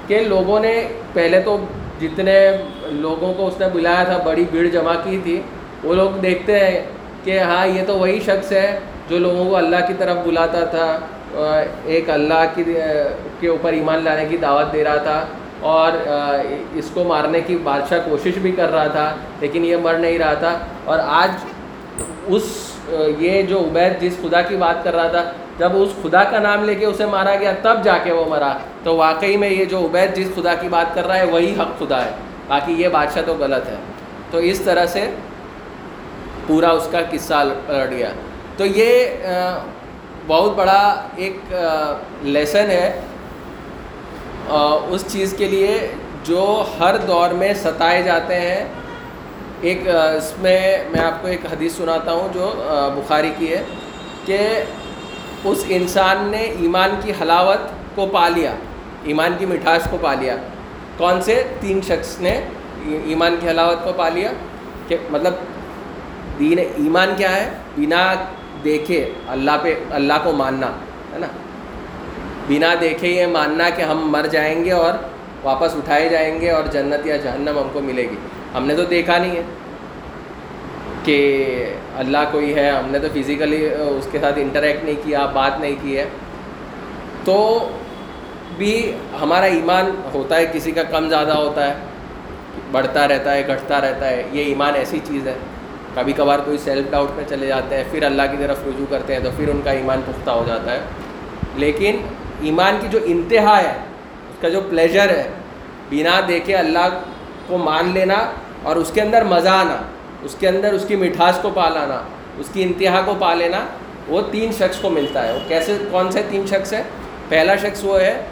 کہ 0.07 0.19
لوگوں 0.19 0.61
نے 0.61 0.89
پہلے 1.13 1.41
تو 1.41 1.59
جتنے 2.01 2.51
لوگوں 2.91 3.35
کو 3.35 3.47
اس 3.47 3.55
نے 3.61 3.67
بلایا 3.73 4.05
تھا، 4.05 4.17
بڑی 4.25 4.45
بھیڑ 4.51 4.67
جمع 4.69 4.95
کی 5.05 5.19
تھی۔ 5.23 5.41
وہ 5.85 5.95
لوگ 5.95 6.11
دیکھتے 6.11 6.59
ہیں 6.59 6.83
کہ 7.25 7.41
ہاں 7.41 7.67
یہ 7.67 7.83
تو 7.87 7.99
وہی 7.99 8.21
شخص 8.21 8.53
ہے 8.53 8.79
جو 9.09 9.19
لوگوں 9.19 9.45
کو 9.45 9.57
اللہ 9.57 9.77
کی 9.89 9.95
طرف 9.99 10.17
بلاتا 10.25 10.65
تھا 10.65 10.99
ایک 11.85 12.11
اللہ 12.11 12.45
کی 12.55 12.65
کے 13.41 13.49
اوپر 13.49 13.73
ایمان 13.73 14.05
لانے 14.05 14.25
کی 14.31 14.37
دعوت 14.37 14.73
دے 14.73 14.85
رہا 14.85 14.97
تھا۔ 14.97 15.25
اور 15.61 15.93
اس 16.75 16.91
کو 16.95 17.05
مارنے 17.05 17.41
کی 17.41 17.57
بادشاہ 17.63 17.99
کوشش 18.05 18.39
بھی 18.39 18.53
کر 18.53 18.71
رہا 18.71 18.87
تھا، 18.87 19.15
لیکن 19.41 19.65
یہ 19.65 19.77
مر 19.77 19.95
نہیں 19.95 20.19
رہا 20.19 20.35
تھا۔ 20.35 20.59
اور 20.85 20.99
آج 21.07 21.31
اس 22.27 22.43
یہ 23.19 23.43
جو 23.43 23.59
عبید 23.59 24.01
جس 24.01 24.17
خدا 24.23 24.41
کی 24.41 24.57
بات 24.57 24.85
کر 24.85 24.95
رہا 24.95 25.09
تھا، 25.09 25.31
جب 25.59 25.69
اس 25.75 25.89
خدا 26.03 26.23
کا 26.25 26.39
نام 26.39 26.65
لے 26.65 26.75
کے 26.75 26.87
اسے 26.87 27.07
مارا 27.07 27.35
گیا، 27.35 27.53
تب 27.63 27.85
جا 27.85 27.99
کے 28.05 28.13
وہ 28.13 28.25
مرا۔ 28.25 28.53
تو 28.83 28.97
واقعی 28.97 29.37
میں 29.37 29.51
یہ 29.51 29.65
جو 29.65 29.79
عبید 29.79 30.15
جس 30.15 30.29
خدا 30.37 30.55
کی 30.55 30.69
بات 30.69 30.95
کر 30.95 31.07
رہا 31.07 31.17
ہے، 31.17 31.25
وہی 31.25 31.55
حق 31.61 31.79
خدا 31.79 32.05
ہے۔ 32.05 32.11
باقی 32.51 32.73
یہ 32.73 32.89
بادشاہ 32.89 33.23
تو 33.27 33.35
غلط 33.39 33.67
ہے۔ 33.67 33.75
تو 34.31 34.39
اس 34.39 34.61
طرح 34.61 34.87
سے 34.87 35.11
پورا 36.47 36.71
اس 36.71 36.89
کا 36.91 37.01
قصہ 37.11 37.35
پلٹ 37.67 37.91
گیا۔ 37.91 38.11
تو 38.57 38.67
یہ 38.67 39.07
بہت 40.27 40.57
بڑا 40.57 40.81
ایک 41.17 41.55
لیسن 42.23 42.71
ہے۔ 42.71 43.01
اس 44.91 45.05
چیز 45.13 45.35
کے 45.39 45.49
لیے 45.49 45.89
جو 46.25 46.65
ہر 46.81 46.97
دور 46.97 47.31
میں 47.31 47.53
ستائے 47.55 48.03
جاتے 48.03 48.41
ہیں۔ 48.41 48.65
ایک 49.61 49.89
اس 50.17 50.33
میں 50.39 50.61
میں 50.91 51.01
آپ 51.01 51.23
کو 51.23 51.29
ایک 51.29 51.41
حدیث 51.53 51.73
سناتا 51.77 52.13
ہوں 52.13 52.29
جو 52.35 52.47
بخاری 52.95 53.33
کی 53.39 53.53
ہے 53.53 53.63
کہ 54.25 54.39
اس 55.45 55.65
انسان 55.69 56.29
نے 56.31 56.43
ایمان 56.61 56.91
کی 57.03 57.13
حلاوت 57.23 57.63
کو 57.95 58.07
پا 58.13 58.29
لیا، 58.29 58.53
ایمان 59.05 59.35
کی 59.39 59.47
مٹھاس 59.47 59.83
کو 59.91 59.97
پا 60.01 60.15
لیا۔ 60.15 60.37
کون 61.01 61.21
سے 61.23 61.43
تین 61.61 61.81
شخص 61.87 62.19
نے 62.21 62.41
ایمان 63.05 63.37
کی 63.41 63.49
حلاوت 63.49 63.85
کو 63.85 63.93
پا 63.97 64.09
لیا 64.09 64.33
کہ 64.89 64.97
مطلب 65.11 65.35
دین 66.39 66.59
ایمان 66.59 67.15
کیا 67.17 67.35
ہے؟ 67.37 67.49
بنا 67.77 68.03
دیکھے 68.65 68.99
اللہ 69.29 69.57
پہ، 69.63 69.75
اللہ 69.91 70.19
کو 70.25 70.33
ماننا، 70.33 70.67
ہے 71.13 71.19
نا؟ 71.19 71.27
بنا 72.49 72.75
دیکھے 72.81 73.09
یہ 73.09 73.27
ماننا 73.27 73.69
کہ 73.77 73.83
ہم 73.83 74.11
مر 74.13 74.27
جائیں 74.27 74.65
گے 74.65 74.73
اور 74.73 74.93
واپس 75.43 75.77
اٹھائے 75.77 76.09
جائیں 76.09 76.41
گے 76.41 76.51
اور 76.51 76.65
جنت 76.73 77.07
یا 77.07 77.17
جہنم 77.17 77.59
ہم 77.59 77.69
کو 77.73 77.81
ملے 77.81 78.03
گی۔ 78.03 78.17
ہم 78.55 78.67
نے 78.67 78.75
تو 78.77 78.85
دیکھا 78.85 79.19
نہیں 79.19 79.37
ہے 79.37 79.43
کہ 81.05 81.19
اللہ 81.97 82.31
کوئی 82.33 82.55
ہے، 82.55 82.71
ہم 82.71 82.91
نے 82.91 82.99
تو 82.99 83.09
فزیکلی 83.15 83.67
اس 83.67 84.09
کے 84.11 84.19
ساتھ 84.19 84.39
انٹریکٹ 84.39 84.85
نہیں 84.85 85.01
کیا، 85.05 85.25
بات 85.35 85.61
نہیں 85.61 85.77
کی 85.83 85.97
ہے۔ 85.99 86.05
تو 87.25 87.37
بھی 88.57 88.93
ہمارا 89.21 89.47
ایمان 89.47 89.91
ہوتا 90.15 90.37
ہے، 90.37 90.47
کسی 90.53 90.71
کا 90.71 90.83
کم 90.83 91.09
زیادہ 91.09 91.33
ہوتا 91.33 91.69
ہے، 91.69 91.75
بڑھتا 92.73 93.09
رہتا 93.09 93.35
ہے، 93.35 93.47
گھٹتا 93.47 93.81
رہتا 93.81 94.09
ہے، 94.09 94.23
یہ 94.33 94.45
ایمان 94.45 94.75
ایسی 94.75 94.99
چیز 95.05 95.29
ہے۔ 95.29 95.35
کبھی 95.95 96.13
کبھار 96.13 96.39
کوئی 96.39 96.59
سیلف 96.59 96.91
ڈاؤٹ 96.91 97.11
میں 97.17 97.25
چلے 97.29 97.47
جاتے 97.47 97.77
ہیں، 97.77 97.85
پھر 97.91 98.03
اللہ 98.03 98.23
کی 98.31 98.37
طرف 98.41 98.57
رجوع 98.67 98.87
کرتے 98.91 99.15
ہیں 99.15 99.21
تو 99.21 99.31
پھر 99.37 99.49
ان 99.49 99.61
کا 99.65 99.71
ایمان 99.71 100.01
پختہ 100.07 100.31
ہو 100.31 100.45
جاتا 100.47 100.73
ہے۔ 100.73 100.81
لیکن 101.55 101.97
ایمان 102.43 102.77
کی 102.81 102.89
جو 102.91 102.99
انتہا 103.05 103.63
ہے، 103.63 103.73
اس 104.31 104.41
کا 104.41 104.49
جو 104.49 104.61
پلیجر 104.71 105.11
ہے، 105.11 105.29
بنا 105.91 106.21
دیکھے 106.29 106.55
اللہ 106.55 107.01
کو 107.47 107.59
مان 107.59 107.91
لینا 107.95 108.31
اور 108.63 108.77
اس 108.77 108.91
کے 108.95 109.01
اندر 109.01 109.25
مزہ 109.25 109.49
آنا، 109.49 109.77
اس 110.23 110.37
کے 110.41 110.49
اندر 110.49 110.73
اس 110.73 110.85
کی 110.89 110.97
مٹھاس 110.97 111.39
کو 111.43 111.51
پا 111.55 111.69
لانا، 111.69 112.03
اس 112.39 112.47
کی 112.53 112.63
انتہا 112.63 113.01
کو 113.05 113.15
پا 113.19 113.35
لینا، 113.35 113.67
وہ 114.09 114.21
تین 114.31 114.53
شخص 114.53 114.77
کو 114.81 114.91
ملتا 114.91 115.27
ہے۔ 115.27 115.33
وہ 115.33 115.49
کیسے، 115.49 115.79
کون 115.91 116.11
سے 116.11 116.23
تین 116.31 116.47
شخص 116.47 116.73
ہے 116.73 116.83
پہلا 117.29 117.57
شخص 117.57 117.85
وہ 117.85 118.01
ہے 118.01 118.23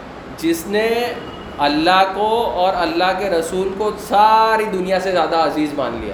جس 0.41 0.67
نے 0.67 0.89
اللہ 1.57 2.11
کو 2.15 2.51
اور 2.55 2.73
اللہ 2.75 3.19
کے 3.19 3.29
رسول 3.29 3.69
کو 3.77 3.91
ساری 3.99 4.63
دنیا 4.63 4.99
سے 4.99 5.11
زیادہ 5.11 5.35
عزیز 5.35 5.73
مان 5.73 5.97
لیا۔ 6.01 6.13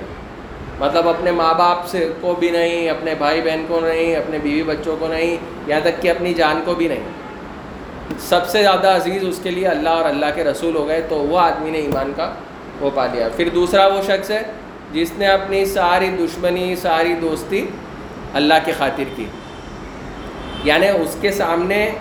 مطلب 0.80 1.10
اپنے 1.10 1.32
ماں 1.32 1.54
باپ 1.54 1.88
سے 1.88 2.14
کو 2.22 2.36
بھی 2.40 2.50
نہیں، 2.50 2.90
اپنے 2.90 3.16
بھائی 3.16 3.42
بہن 3.42 3.66
کو 3.68 3.80
نہیں، 3.80 4.16
اپنے 4.16 4.38
بیوی 4.38 4.64
بچوں 4.64 4.98
کو 5.00 5.08
نہیں، 5.08 5.38
یہاں 5.68 5.80
تک 5.84 6.02
کہ 6.02 6.10
اپنی 6.10 6.34
جان 6.34 6.62
کو 6.66 6.74
بھی 6.74 6.88
نہیں۔ 6.88 7.00
سب 8.20 8.48
سے 8.48 8.62
زیادہ 8.62 8.88
عزیز 8.88 9.24
اس 9.28 9.40
کے 9.44 9.52
لیے 9.52 9.68
اللہ 9.68 9.90
اور 9.90 10.06
اللہ 10.06 10.26
کے 10.36 10.44
رسول 10.44 10.76
ہو 10.76 10.88
گئے 10.88 11.02
تو 11.10 11.16
وہ 11.16 11.40
آدمی 11.40 11.72
نے 11.72 11.78
ایمان 11.78 12.14
کا 12.16 12.34
وہ 12.80 12.90
پا 12.96 13.06
لیا۔ 13.06 13.30
پھر 13.36 13.50
دوسرا 13.50 13.88
وہ 13.88 14.02
شخص 14.02 14.32
ہے 14.32 14.42
جس 14.92 15.12
نے 15.18 15.28
اپنی 15.28 15.66
ساری 15.66 16.10
دشمنی، 16.20 16.76
ساری 16.76 17.14
دوستی 17.14 17.68
اللہ 18.34 18.54
کی 18.66 18.72
خاطر 18.72 19.04
کی۔ 19.16 19.26
یعنی 20.64 20.88
اس 20.90 21.18
کے 21.22 21.32
سامنے 21.32 21.92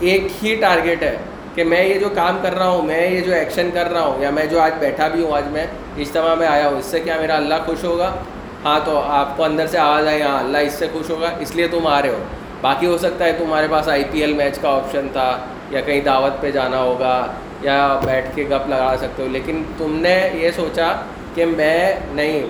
ایک 0.00 0.26
ہی 0.42 0.54
ٹارگیٹ 0.54 1.02
ہے۔ 1.02 1.16
کہ 1.54 1.64
میں 1.64 1.84
یہ 1.84 1.98
جو 1.98 2.08
کام 2.14 2.38
کر 2.42 2.54
رہا 2.54 2.68
ہوں، 2.68 2.82
میں 2.82 3.10
یہ 3.10 3.20
جو 3.20 3.32
ایکشن 3.34 3.70
کر 3.74 3.90
رہا 3.90 4.00
ہوں، 4.00 4.22
یا 4.22 4.30
میں 4.30 4.46
جو 4.46 4.60
آج 4.60 4.72
بیٹھا 4.78 5.08
بھی 5.08 5.22
ہوں، 5.22 5.32
آج 5.32 5.44
میں 5.52 5.66
اجتماع 5.96 6.34
میں 6.34 6.46
آیا 6.46 6.68
ہوں، 6.68 6.78
اس 6.78 6.84
سے 6.84 7.00
کیا 7.00 7.16
میرا 7.20 7.36
اللہ 7.36 7.54
خوش 7.66 7.84
ہوگا؟ 7.84 8.12
ہاں 8.64 8.78
تو 8.84 8.98
آپ 8.98 9.36
کو 9.36 9.44
اندر 9.44 9.66
سے 9.66 9.78
آواز 9.78 10.06
آئی 10.06 10.22
ہاں 10.22 10.38
اللہ 10.38 10.58
اس 10.58 10.72
سے 10.72 10.86
خوش 10.92 11.10
ہوگا، 11.10 11.30
اس 11.40 11.54
لیے 11.56 11.68
تم 11.68 11.86
آ 11.86 12.02
رہے 12.02 12.08
ہو۔ 12.08 12.22
باقی 12.60 12.86
ہو 12.86 12.98
سکتا 12.98 13.24
ہے 13.24 13.32
تمہارے 13.38 13.66
پاس 13.70 13.88
آئی 13.88 14.04
پی 14.10 14.20
ایل 14.20 14.32
میچ 14.32 14.58
کا 14.58 14.68
آپشن 14.68 15.06
تھا، 15.12 15.36
یا 15.70 15.80
کہیں 15.80 16.00
دعوت 16.00 16.40
پہ 16.40 16.50
جانا 16.50 16.78
ہوگا، 16.78 17.26
یا 17.62 18.00
بیٹھ 18.04 18.26
کے 18.34 18.44
گپ 18.50 18.68
لگا 18.68 18.94
سکتے 19.00 19.22
ہو، 19.22 19.28
لیکن 19.28 19.62
تم 19.78 19.96
نے 20.00 20.30
یہ 20.34 20.50
سوچا 20.56 20.92
کہ 21.34 21.46
میں 21.46 21.94
نہیں، 22.12 22.46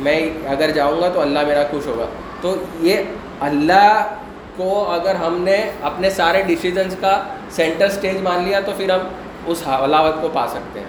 میں 0.00 0.20
اگر 0.48 0.70
جاؤں 0.70 1.00
گا 1.00 1.08
تو 1.08 1.20
اللہ 1.20 1.46
میرا 1.46 1.62
خوش 1.70 1.86
ہوگا۔ 1.86 2.06
تو 2.40 2.54
یہ 2.80 2.96
اللہ 3.40 4.14
کو 4.56 4.90
اگر 4.90 5.14
ہم 5.14 5.40
نے 5.40 5.70
اپنے 5.82 6.10
سارے 6.10 6.42
ڈیسیزنس 6.42 6.96
کا 7.00 7.22
سینٹر 7.50 7.88
سٹیج 7.88 8.16
مان 8.22 8.44
لیا 8.44 8.60
تو 8.60 8.72
پھر 8.76 8.90
ہم 8.90 9.00
اس 9.46 9.62
حلاوت 9.66 10.14
کو 10.20 10.28
پا 10.32 10.46
سکتے 10.46 10.80
ہیں۔ 10.80 10.86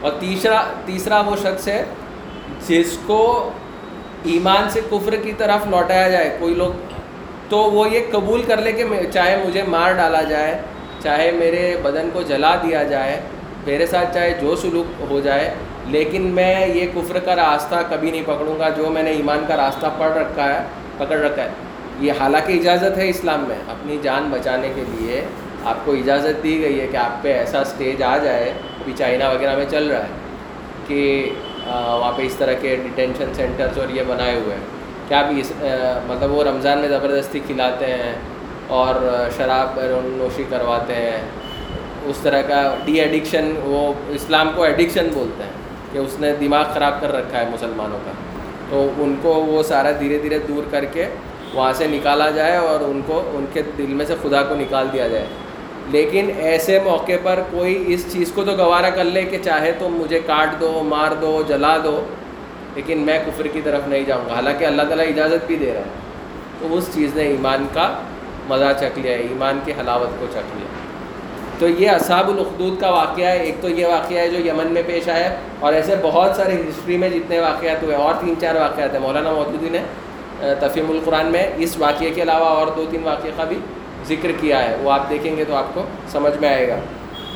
اور 0.00 0.12
تیسرا 0.20 0.62
تیسرا 0.86 1.20
وہ 1.20 1.36
شخص 1.36 1.68
ہے 1.68 1.84
جس 2.68 2.98
کو 3.06 3.50
ایمان 4.24 4.70
سے 4.70 4.80
کفر 4.90 5.16
کی 5.16 5.32
طرف 5.38 5.66
لوٹایا 5.66 6.08
جائے۔ 6.08 6.36
کوئی 6.40 6.54
لوگ، 6.54 6.72
تو 7.48 7.58
وہ 7.58 7.90
یہ 7.90 8.00
قبول 8.12 8.42
کر 8.42 8.56
لے 8.56 8.72
کہ 8.72 8.84
چاہے 9.12 9.36
مجھے 9.46 9.62
مار 9.62 9.92
ڈالا 9.92 10.22
جائے، 10.22 10.58
چاہے 11.02 11.30
میرے 11.30 11.76
بدن 11.82 12.10
کو 12.12 12.22
جلا 12.22 12.54
دیا 12.56 12.82
جائے، 12.82 13.20
میرے 13.66 13.86
ساتھ 13.86 14.14
چاہے 14.14 14.38
جو 14.40 14.56
سلوک 14.56 15.00
ہو 15.10 15.20
جائے، 15.20 15.54
لیکن 15.86 16.22
میں 16.22 16.68
یہ 16.68 16.86
کفر 16.94 17.18
کا 17.18 17.36
راستہ 17.36 17.74
کبھی 17.90 18.10
نہیں 18.10 18.22
پکڑوں 18.26 18.58
گا۔ 18.58 18.68
جو 18.68 18.90
میں 18.90 19.02
نے 19.02 19.10
ایمان 19.10 19.44
کا 19.48 19.56
راستہ 19.56 19.86
پڑھ 19.98 20.12
رکھا 20.12 20.54
ہے، 20.54 20.64
پکڑ 20.98 21.16
رکھا 21.16 21.42
ہے 21.42 21.48
یہ 22.00 22.12
حالانکہ 22.18 22.52
اجازت 22.52 22.98
ہے 22.98 23.08
اسلام 23.08 23.44
میں، 23.48 23.56
اپنی 23.70 23.96
جان 24.02 24.28
بچانے 24.30 24.70
کے 24.74 24.84
لیے 24.88 25.24
آپ 25.64 25.84
کو 25.84 25.92
اجازت 25.92 26.42
دی 26.42 26.60
گئی 26.62 26.80
ہے 26.80 26.86
کہ 26.92 26.96
آپ 26.96 27.22
پہ 27.22 27.32
ایسا 27.32 27.60
اسٹیج 27.60 28.02
آ 28.02 28.16
جائے، 28.24 28.50
ابھی 28.80 28.92
چائنا 28.98 29.28
وغیرہ 29.28 29.56
میں 29.56 29.64
چل 29.70 29.86
رہا 29.90 30.02
ہے، 30.02 30.16
کہ 30.86 31.30
وہاں 31.66 32.12
پہ 32.16 32.22
اس 32.26 32.34
طرح 32.38 32.52
کے 32.60 32.76
ڈیٹینشن 32.82 33.34
سینٹرز 33.36 33.78
اور 33.78 33.88
یہ 33.94 34.02
بنائے 34.08 34.34
ہوئے 34.34 34.54
ہیں۔ 34.54 34.64
کیا 35.08 35.22
بھی 35.22 35.40
اس 35.40 35.52
مطلب 36.06 36.32
وہ 36.32 36.44
رمضان 36.44 36.78
میں 36.78 36.88
زبردستی 36.88 37.40
کھلاتے 37.46 37.86
ہیں 37.86 38.12
اور 38.76 38.94
شراب 39.36 39.78
نوشی 40.16 40.44
کرواتے 40.50 40.94
ہیں۔ 40.94 41.20
اس 42.10 42.18
طرح 42.22 42.42
کا 42.48 42.62
ڈی 42.84 43.00
ایڈکشن 43.00 43.52
وہ 43.64 43.92
اسلام 44.14 44.50
کو 44.54 44.62
ایڈکشن 44.62 45.08
بولتے 45.14 45.42
ہیں، 45.42 45.52
کہ 45.92 45.98
اس 45.98 46.18
نے 46.20 46.34
دماغ 46.40 46.64
خراب 46.74 47.00
کر 47.00 47.12
رکھا 47.14 47.38
ہے 47.38 47.44
مسلمانوں 47.52 47.98
کا۔ 48.04 48.12
تو 48.70 48.88
ان 48.98 49.14
کو 49.22 49.34
وہ 49.46 49.62
سارا 49.62 49.90
دھیرے 50.00 50.18
دھیرے 50.18 50.38
دور 50.48 50.70
کر 50.70 50.84
کے 50.92 51.06
وہاں 51.54 51.72
سے 51.72 51.86
نکالا 51.86 52.30
جائے 52.30 52.56
اور 52.56 52.80
ان 52.80 53.00
کو، 53.06 53.30
ان 53.34 53.44
کے 53.52 53.62
دل 53.78 53.86
میں 53.86 54.06
سے 54.06 54.14
خدا 54.22 54.42
کو 54.42 54.54
نکال 54.54 54.86
دیا 54.92 55.08
جائے۔ 55.08 55.26
لیکن 55.90 56.30
ایسے 56.38 56.78
موقع 56.84 57.12
پر 57.22 57.40
کوئی 57.50 57.84
اس 57.86 58.12
چیز 58.12 58.32
کو 58.34 58.44
تو 58.44 58.52
گوارا 58.52 58.90
کر 58.90 59.04
لے 59.04 59.22
کہ 59.22 59.38
چاہے 59.44 59.72
تو 59.78 59.88
مجھے 59.88 60.20
کاٹ 60.26 60.60
دو، 60.60 60.82
مار 60.84 61.10
دو، 61.20 61.42
جلا 61.48 61.76
دو، 61.84 62.04
لیکن 62.74 62.98
میں 62.98 63.18
کفر 63.26 63.46
کی 63.46 63.60
طرف 63.64 63.88
نہیں 63.88 64.04
جاؤں 64.06 64.28
گا۔ 64.28 64.34
حالانکہ 64.34 64.64
اللہ 64.64 64.82
تعالیٰ 64.82 65.08
اجازت 65.08 65.46
بھی 65.46 65.56
دے 65.56 65.72
رہا 65.72 65.80
ہے۔ 65.80 65.84
تو 66.60 66.76
اس 66.76 66.88
چیز 66.94 67.16
نے 67.16 67.22
ایمان 67.22 67.66
کا 67.74 67.92
مزہ 68.48 68.64
چکھ 68.80 68.98
لیا 68.98 69.12
ہے 69.12 69.18
ایمان 69.18 69.58
کی 69.64 69.72
حلاوت 69.80 70.20
کو 70.20 70.26
چکھ 70.30 70.56
لیا۔ 70.56 70.66
تو 71.58 71.68
یہ 71.68 71.90
اصحاب 71.90 72.30
الاخدود 72.30 72.80
کا 72.80 72.90
واقعہ 72.90 73.26
ہے۔ 73.26 73.38
ایک 73.38 73.54
تو 73.60 73.68
یہ 73.68 73.86
واقعہ 73.86 74.18
ہے 74.18 74.28
جو 74.28 74.38
یمن 74.38 74.66
میں 74.66 74.82
پیش 74.86 75.08
آیا 75.08 75.30
ہے 75.30 75.36
اور 75.60 75.72
ایسے 75.72 75.94
بہت 76.02 76.36
سارے 76.36 76.54
ہسٹری 76.54 76.96
میں 76.96 77.08
جتنے 77.08 77.40
واقعات 77.40 77.82
ہوئے، 77.82 77.96
اور 77.96 78.14
تین 78.20 78.34
چار 78.40 78.54
واقعات 78.54 78.92
ہیں۔ 78.92 79.00
مولانا 79.00 79.32
مودودی 79.32 79.68
نے 79.68 79.78
تفیم 80.60 80.90
القرآن 80.90 81.26
میں 81.26 81.46
اس 81.56 81.78
واقعے 81.78 82.10
کے 82.10 82.22
علاوہ 82.22 82.44
اور 82.44 82.66
دو 82.76 82.84
تین 82.90 83.02
واقعے 83.04 83.30
کا 83.36 83.44
بھی 83.44 83.58
ذکر 84.08 84.30
کیا 84.40 84.62
ہے، 84.68 84.76
وہ 84.82 84.90
آپ 84.92 85.08
دیکھیں 85.10 85.36
گے 85.36 85.44
تو 85.44 85.54
آپ 85.56 85.74
کو 85.74 85.82
سمجھ 86.08 86.36
میں 86.40 86.48
آئے 86.48 86.68
گا۔ 86.68 86.78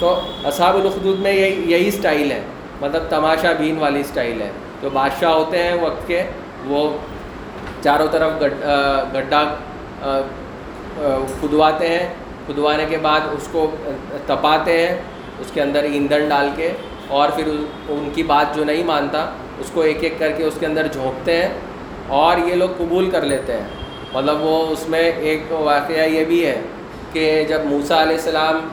تو 0.01 0.21
اصحاب 0.45 0.77
الخدود 0.77 1.19
میں 1.21 1.33
یہی 1.33 1.71
یہی 1.73 1.89
اسٹائل 1.89 2.31
ہے 2.31 2.41
مطلب 2.81 3.03
تماشا 3.09 3.53
بین 3.59 3.79
والی 3.79 4.01
اسٹائل 4.01 4.41
ہے۔ 4.43 4.51
جو 4.83 4.91
بادشاہ 4.93 5.33
ہوتے 5.33 5.63
ہیں 5.63 5.75
وقت 5.81 6.07
کے، 6.07 6.23
وہ 6.67 6.89
چاروں 7.83 8.07
طرف 8.11 8.33
گڈھا 9.15 9.43
کھدواتے 11.41 11.89
ہیں۔ 11.89 12.09
کھدوانے 12.47 12.85
کے 12.89 12.97
بعد 13.03 13.21
اس 13.33 13.49
کو 13.53 13.71
تپاتے 14.27 14.87
ہیں، 14.87 14.95
اس 15.41 15.51
کے 15.55 15.63
اندر 15.63 15.83
ایندھن 15.83 16.29
ڈال 16.29 16.49
کے 16.57 16.73
اور 17.09 17.29
پھر 17.37 17.49
ان 17.89 18.09
کی 18.15 18.23
بات 18.23 18.55
جو 18.57 18.65
نہیں 18.65 18.85
مانتا، 18.85 19.25
اس 19.61 19.71
کو 19.75 19.81
ایک 19.81 20.03
ایک 20.03 20.15
کر 20.19 20.33
کے 20.37 20.45
اس 20.45 20.55
کے 20.61 20.67
اندر 20.67 20.87
جھونکتے 20.93 21.37
ہیں۔ 21.37 21.49
اور 22.09 22.39
یہ 22.49 22.55
لوگ 22.55 22.69
قبول 22.79 23.11
کر 23.11 23.23
لیتے 23.25 23.53
ہیں۔ 23.53 23.69
مطلب 24.13 24.45
وہ 24.45 24.57
اس 24.71 24.89
میں 24.89 25.01
ایک 25.01 25.53
واقعہ 25.53 26.07
یہ 26.09 26.25
بھی 26.25 26.45
ہے 26.47 26.61
کہ 27.13 27.45
جب 27.49 27.65
موسا 27.65 28.03
علیہ 28.03 28.17
السلام 28.17 28.69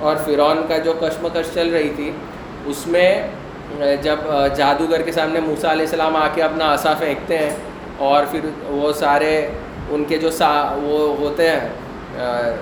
اور 0.00 0.16
فرعون 0.24 0.60
کا 0.68 0.78
جو 0.84 0.92
کشمکش 1.00 1.54
چل 1.54 1.68
رہی 1.72 1.92
تھی، 1.96 2.10
اس 2.66 2.86
میں 2.86 3.10
جب 4.02 4.18
جادوگر 4.56 5.02
کے 5.02 5.12
سامنے 5.12 5.40
موسا 5.40 5.72
علیہ 5.72 5.84
السلام 5.84 6.16
آ 6.16 6.26
کے 6.34 6.42
اپنا 6.42 6.72
عصا 6.74 6.92
پھینکتے 6.98 7.38
ہیں 7.38 7.50
اور 7.98 8.24
پھر 8.30 8.48
وہ 8.68 8.92
سارے 8.92 9.34
ان 9.90 10.04
کے 10.08 10.18
جو 10.18 10.30
سا، 10.30 10.52
وہ 10.82 10.98
ہوتے 11.18 11.50
ہیں 11.50 12.54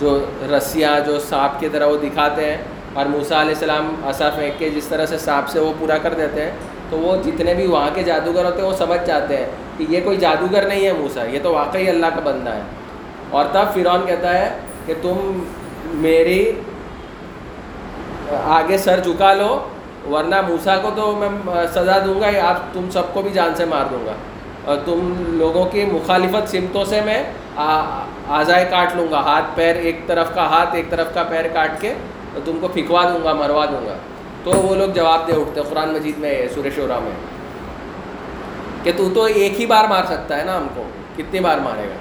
جو 0.00 0.18
رسیاں، 0.50 0.98
جو 1.06 1.18
سانپ 1.28 1.60
کی 1.60 1.68
طرح 1.72 1.86
وہ 1.86 1.96
دکھاتے 2.02 2.44
ہیں 2.44 2.56
اور 2.94 3.06
موسا 3.06 3.40
علیہ 3.40 3.54
السلام 3.54 3.94
عصا 4.08 4.30
پھینک 4.36 4.58
کے 4.58 4.70
جس 4.70 4.86
طرح 4.88 5.06
سے 5.06 5.18
سانپ 5.18 5.48
سے 5.48 5.60
وہ 5.60 5.72
پورا 5.78 5.98
کر 6.02 6.14
دیتے 6.14 6.44
ہیں 6.44 6.50
تو 6.90 6.98
وہ 6.98 7.16
جتنے 7.16 7.54
بھی 7.54 7.66
وہاں 7.66 7.90
کے 7.94 8.02
جادوگر 8.02 8.44
ہوتے 8.44 8.62
ہیں 8.62 8.68
وہ 8.68 8.76
سمجھ 8.76 9.06
جاتے 9.06 9.36
ہیں 9.36 9.46
کہ 9.76 9.86
یہ 9.88 10.00
کوئی 10.04 10.16
جادوگر 10.16 10.68
نہیں 10.68 10.86
ہے 10.86 10.92
موسا 10.92 11.24
یہ 11.24 11.38
تو 11.42 11.52
واقعی 11.52 11.88
اللہ 11.88 12.06
کا 12.06 12.20
بندہ 12.24 12.50
ہے۔ 12.50 12.60
اور 13.30 13.44
تب 13.52 13.64
فرعون 13.74 14.06
کہتا 14.06 14.38
ہے 14.38 14.58
کہ 14.86 14.94
تم 15.02 15.44
میری 15.84 16.52
آگے 18.44 18.78
سر 18.78 19.00
جھکا 19.00 19.34
لو، 19.34 19.68
ورنہ 20.10 20.40
موسا 20.48 20.76
کو 20.76 20.90
تو 20.96 21.12
میں 21.12 21.28
سزا 21.74 21.98
دوں 22.06 22.20
گا، 22.20 22.48
آپ 22.48 22.74
تم 22.74 22.90
سب 22.90 23.02
کو 23.12 23.22
بھی 23.22 23.30
جان 23.30 23.54
سے 23.54 23.64
مار 23.64 23.84
دوں 23.90 24.06
گا۔ 24.06 24.12
اور 24.64 24.76
تم 24.84 25.14
لوگوں 25.26 25.64
کی 25.64 25.84
مخالفت 25.84 26.50
سمتوں 26.50 26.84
سے 26.84 27.00
میں 27.00 27.22
آزائے 28.28 28.64
کاٹ 28.70 28.96
لوں 28.96 29.06
گا۔ 29.10 29.20
ہاتھ 29.20 29.44
پیر 29.54 29.76
ایک 29.76 30.00
طرف 30.06 30.34
کا 30.34 30.46
ہاتھ، 30.46 30.74
ایک 30.74 30.90
طرف 30.90 31.14
کا 31.14 31.22
پیر 31.22 31.44
کاٹ 31.52 31.80
کے 31.80 31.94
تم 32.44 32.58
کو 32.60 32.68
پھکوا 32.68 33.02
دوں 33.02 33.24
گا، 33.24 33.32
مروا 33.32 33.64
دوں 33.64 33.86
گا۔ 33.86 33.96
تو 34.46 34.52
وہ 34.52 34.74
لوگ 34.74 34.88
جواب 34.94 35.26
دے 35.28 35.32
اٹھتے 35.32 35.60
قرآن 35.68 35.92
مجید 35.92 36.18
میں، 36.18 36.34
سورہ 36.54 36.70
شورا 36.74 36.98
میں، 37.04 37.12
کہ 38.82 38.92
تو 38.96 39.08
تو 39.14 39.22
ایک 39.22 39.60
ہی 39.60 39.66
بار 39.66 39.84
مار 39.88 40.04
سکتا 40.08 40.36
ہے 40.38 40.44
نا 40.44 40.56
ہم 40.56 40.66
کو، 40.74 40.82
کتنی 41.16 41.40
بار 41.40 41.58
مارے 41.58 41.88
گا؟ 41.88 41.96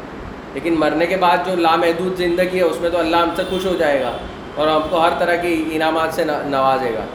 لیکن 0.54 0.76
مرنے 0.80 1.06
کے 1.06 1.18
بعد 1.18 1.38
جو 1.46 1.56
لامحدود 1.56 2.18
زندگی 2.18 2.58
ہے، 2.58 2.64
اس 2.64 2.80
میں 2.82 2.90
تو 2.90 2.98
اللہ 3.00 3.18
ہم 3.18 3.30
سے 3.36 3.44
خوش 3.50 3.66
ہو 3.66 3.76
جائے 3.80 4.00
گا 4.02 4.12
اور 4.56 4.68
ہم 4.68 4.82
کو 4.90 5.02
ہر 5.02 5.18
طرح 5.20 5.36
کی 5.42 5.54
انعامات 5.72 6.14
سے 6.14 6.26
نوازے 6.26 6.94
گا۔ 6.94 7.06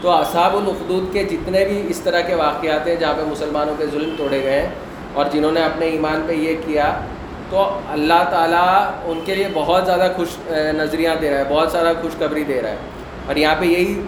تو 0.00 0.10
اصحاب 0.10 0.56
الخدود 0.56 1.12
کے 1.12 1.24
جتنے 1.24 1.64
بھی 1.64 1.82
اس 1.88 2.00
طرح 2.00 2.20
کے 2.20 2.34
واقعات 2.34 2.86
ہیں 2.88 2.96
جہاں 2.96 3.14
پہ 3.16 3.22
مسلمانوں 3.30 3.74
کے 3.78 3.86
ظلم 3.92 4.14
توڑے 4.18 4.42
گئے 4.42 4.60
ہیں 4.60 4.68
اور 5.12 5.26
جنہوں 5.32 5.52
نے 5.52 5.62
اپنے 5.64 5.86
ایمان 5.86 6.22
پہ 6.26 6.32
یہ 6.32 6.56
کیا، 6.66 6.94
تو 7.50 7.68
اللہ 7.88 8.22
تعالیٰ 8.30 8.90
ان 9.04 9.20
کے 9.24 9.34
لیے 9.34 9.48
بہت 9.54 9.86
زیادہ 9.86 10.12
خوش 10.16 10.36
نظریاں 10.76 11.14
دے 11.20 11.30
رہا 11.30 11.38
ہے، 11.38 11.44
بہت 11.48 11.72
سارا 11.72 11.92
خوشخبری 12.02 12.44
دے 12.44 12.62
رہا 12.62 12.70
ہے۔ 12.70 12.92
اور 13.26 13.36
یہاں 13.36 13.54
پہ 13.60 13.64
یہی 13.64 14.02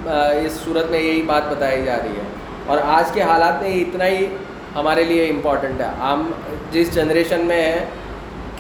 اس 0.45 0.53
صورت 0.53 0.91
میں 0.91 1.01
یہی 1.01 1.23
بات 1.23 1.43
بتائی 1.51 1.85
جا 1.85 1.97
رہی 1.97 2.11
ہے۔ 2.11 2.23
اور 2.67 2.79
آج 2.85 3.13
کے 3.13 3.23
حالات 3.23 3.63
میں 3.63 3.75
اتنا 3.75 4.07
ہی 4.07 4.27
ہمارے 4.75 5.05
لیے 5.05 5.27
امپورٹنٹ 5.27 5.81
ہے۔ 5.81 5.87
ہم 5.87 6.31
جس 6.73 6.95
جنریشن 6.95 7.41
میں 7.41 7.63
ہیں، 7.63 7.87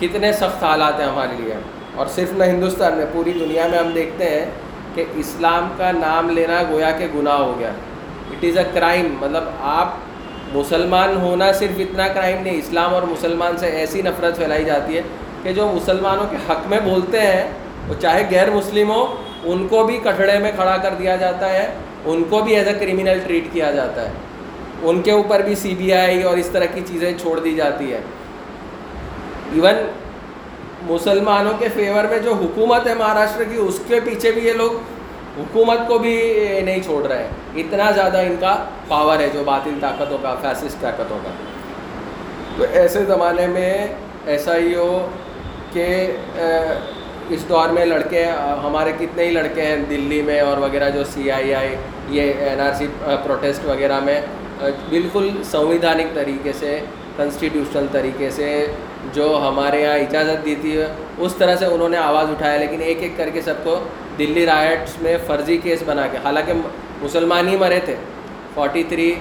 کتنے 0.00 0.32
سخت 0.32 0.64
حالات 0.64 1.00
ہیں 1.00 1.06
ہمارے 1.06 1.42
لیے۔ 1.42 1.54
اور 1.94 2.06
صرف 2.06 2.32
نہ 2.32 2.44
ہندوستان 2.44 2.94
میں، 2.94 3.06
پوری 3.12 3.32
دنیا 3.32 3.66
میں 3.66 3.78
ہم 3.78 3.90
دیکھتے 3.94 4.24
ہیں 4.24 4.46
کہ 4.94 5.04
اسلام 5.14 5.68
کا 5.76 5.92
نام 5.92 6.30
لینا 6.30 6.62
گویا 6.70 6.90
کہ 6.90 7.06
گناہ 7.14 7.36
ہو 7.36 7.54
گیا۔ 7.58 7.70
اٹ 8.30 8.44
از 8.44 8.58
اے 8.58 8.64
کرائم 8.74 9.14
مطلب 9.20 9.44
آپ 9.60 9.92
مسلمان 10.52 11.16
ہونا 11.16 11.52
صرف 11.52 11.78
اتنا 11.78 12.08
کرائم 12.08 12.42
نہیں، 12.42 12.58
اسلام 12.58 12.94
اور 12.94 13.02
مسلمان 13.02 13.56
سے 13.56 13.66
ایسی 13.66 14.02
نفرت 14.02 14.36
پھیلائی 14.36 14.64
جاتی 14.64 14.96
ہے 14.96 15.02
کہ 15.42 15.52
جو 15.52 15.72
مسلمانوں 15.74 16.24
کے 16.30 16.36
حق 16.50 16.66
میں 16.66 16.80
بولتے 16.84 17.20
ہیں، 17.20 17.50
وہ 17.88 17.94
چاہے 18.00 18.24
غیر 18.30 18.50
مسلم 18.50 18.90
ہو 18.90 19.22
ان 19.52 19.66
کو 19.68 19.84
بھی 19.84 19.98
کٹڑے 20.02 20.38
میں 20.38 20.52
کھڑا 20.56 20.76
کر 20.76 20.94
دیا 20.98 21.16
جاتا 21.16 21.52
ہے، 21.52 21.66
ان 22.04 22.22
کو 22.30 22.40
بھی 22.40 22.56
ایز 22.56 22.68
اے 22.68 22.74
کرمنل 22.74 23.18
ٹریٹ 23.26 23.52
کیا 23.52 23.70
جاتا 23.70 24.08
ہے۔ 24.08 24.12
ان 24.82 25.02
کے 25.02 25.10
اوپر 25.10 25.42
بھی 25.42 25.54
سی 25.54 25.74
بی 25.74 25.92
آئی 25.92 26.22
اور 26.22 26.36
اس 26.36 26.48
طرح 26.52 26.64
کی 26.74 26.80
چیزیں 26.86 27.12
چھوڑ 27.20 27.38
دی 27.40 27.54
جاتی 27.54 27.92
ہے 27.92 28.00
ایون 29.52 29.86
مسلمانوں 30.86 31.52
کے 31.58 31.68
فیور 31.74 32.04
میں 32.04 32.18
جو 32.18 32.32
حکومت 32.34 32.86
ہے 32.86 32.94
مہاراشٹر 32.94 33.44
کی، 33.44 33.56
اس 33.56 33.80
کے 33.88 34.00
پیچھے 34.00 34.30
بھی 34.30 34.46
یہ 34.46 34.52
لوگ 34.52 34.72
حکومت 35.38 35.78
کو 35.88 35.98
بھی 35.98 36.16
نہیں 36.64 36.82
چھوڑ 36.82 37.06
رہے 37.06 37.22
ہیں۔ 37.22 37.62
اتنا 37.62 37.90
زیادہ 37.90 38.18
ان 38.18 38.34
کا 38.40 38.54
پاور 38.88 39.20
ہے 39.20 39.28
جو 39.32 39.42
باطل 39.44 39.78
طاقتوں 39.80 40.18
کا 40.22 40.34
فیسسٹ 40.42 40.80
طاقتوں 40.80 41.18
کا۔ 41.24 41.30
تو 42.56 42.64
ایسے 42.72 43.04
زمانے 43.04 43.46
میں 43.46 43.86
ایسا 44.26 44.56
ہی 44.56 44.74
ہو 44.74 45.08
کہ 45.72 45.86
اس 47.30 47.48
دور 47.48 47.68
میں 47.74 47.84
لڑکے 47.84 48.24
ہمارے 48.64 48.92
کتنے 48.98 49.24
ہی 49.24 49.30
لڑکے 49.30 49.62
ہیں 49.62 49.76
دلی 49.90 50.20
میں 50.22 50.40
اور 50.40 50.58
وغیرہ 50.62 50.90
جو 50.90 51.04
سی 51.12 51.30
آئی 51.30 51.54
آئی 51.54 51.74
یہ 52.16 52.32
این 52.48 52.60
آر 52.60 52.74
سی 52.78 52.86
پروٹیسٹ 53.24 53.64
وغیرہ 53.64 53.98
میں 54.04 54.20
بالکل 54.90 55.28
سنویدھانک 55.50 56.14
طریقے 56.14 56.52
سے 56.58 56.78
کنسٹیٹیوشنل 57.16 57.86
طریقے 57.92 58.30
سے 58.30 58.50
جو 59.14 59.26
ہمارے 59.48 59.80
یہاں 59.82 59.98
اجازت 59.98 60.44
دی 60.44 60.54
تھی، 60.60 60.76
اس 61.18 61.34
طرح 61.38 61.56
سے 61.56 61.66
انہوں 61.66 61.88
نے 61.88 61.96
آواز 61.96 62.30
اٹھایا، 62.30 62.58
لیکن 62.58 62.80
ایک 62.80 63.02
ایک 63.02 63.16
کر 63.16 63.30
کے 63.34 63.42
سب 63.42 63.64
کو 63.64 63.78
دلی 64.18 64.44
رائٹس 64.46 65.00
میں 65.02 65.16
فرضی 65.26 65.56
کیس 65.62 65.82
بنا 65.86 66.06
کے، 66.12 66.18
حالانکہ 66.24 66.52
مسلمان 67.02 67.48
ہی 67.48 67.56
مرے 67.56 67.78
تھے 67.84 67.94
فورٹی 68.54 68.82
تھری 68.88 69.12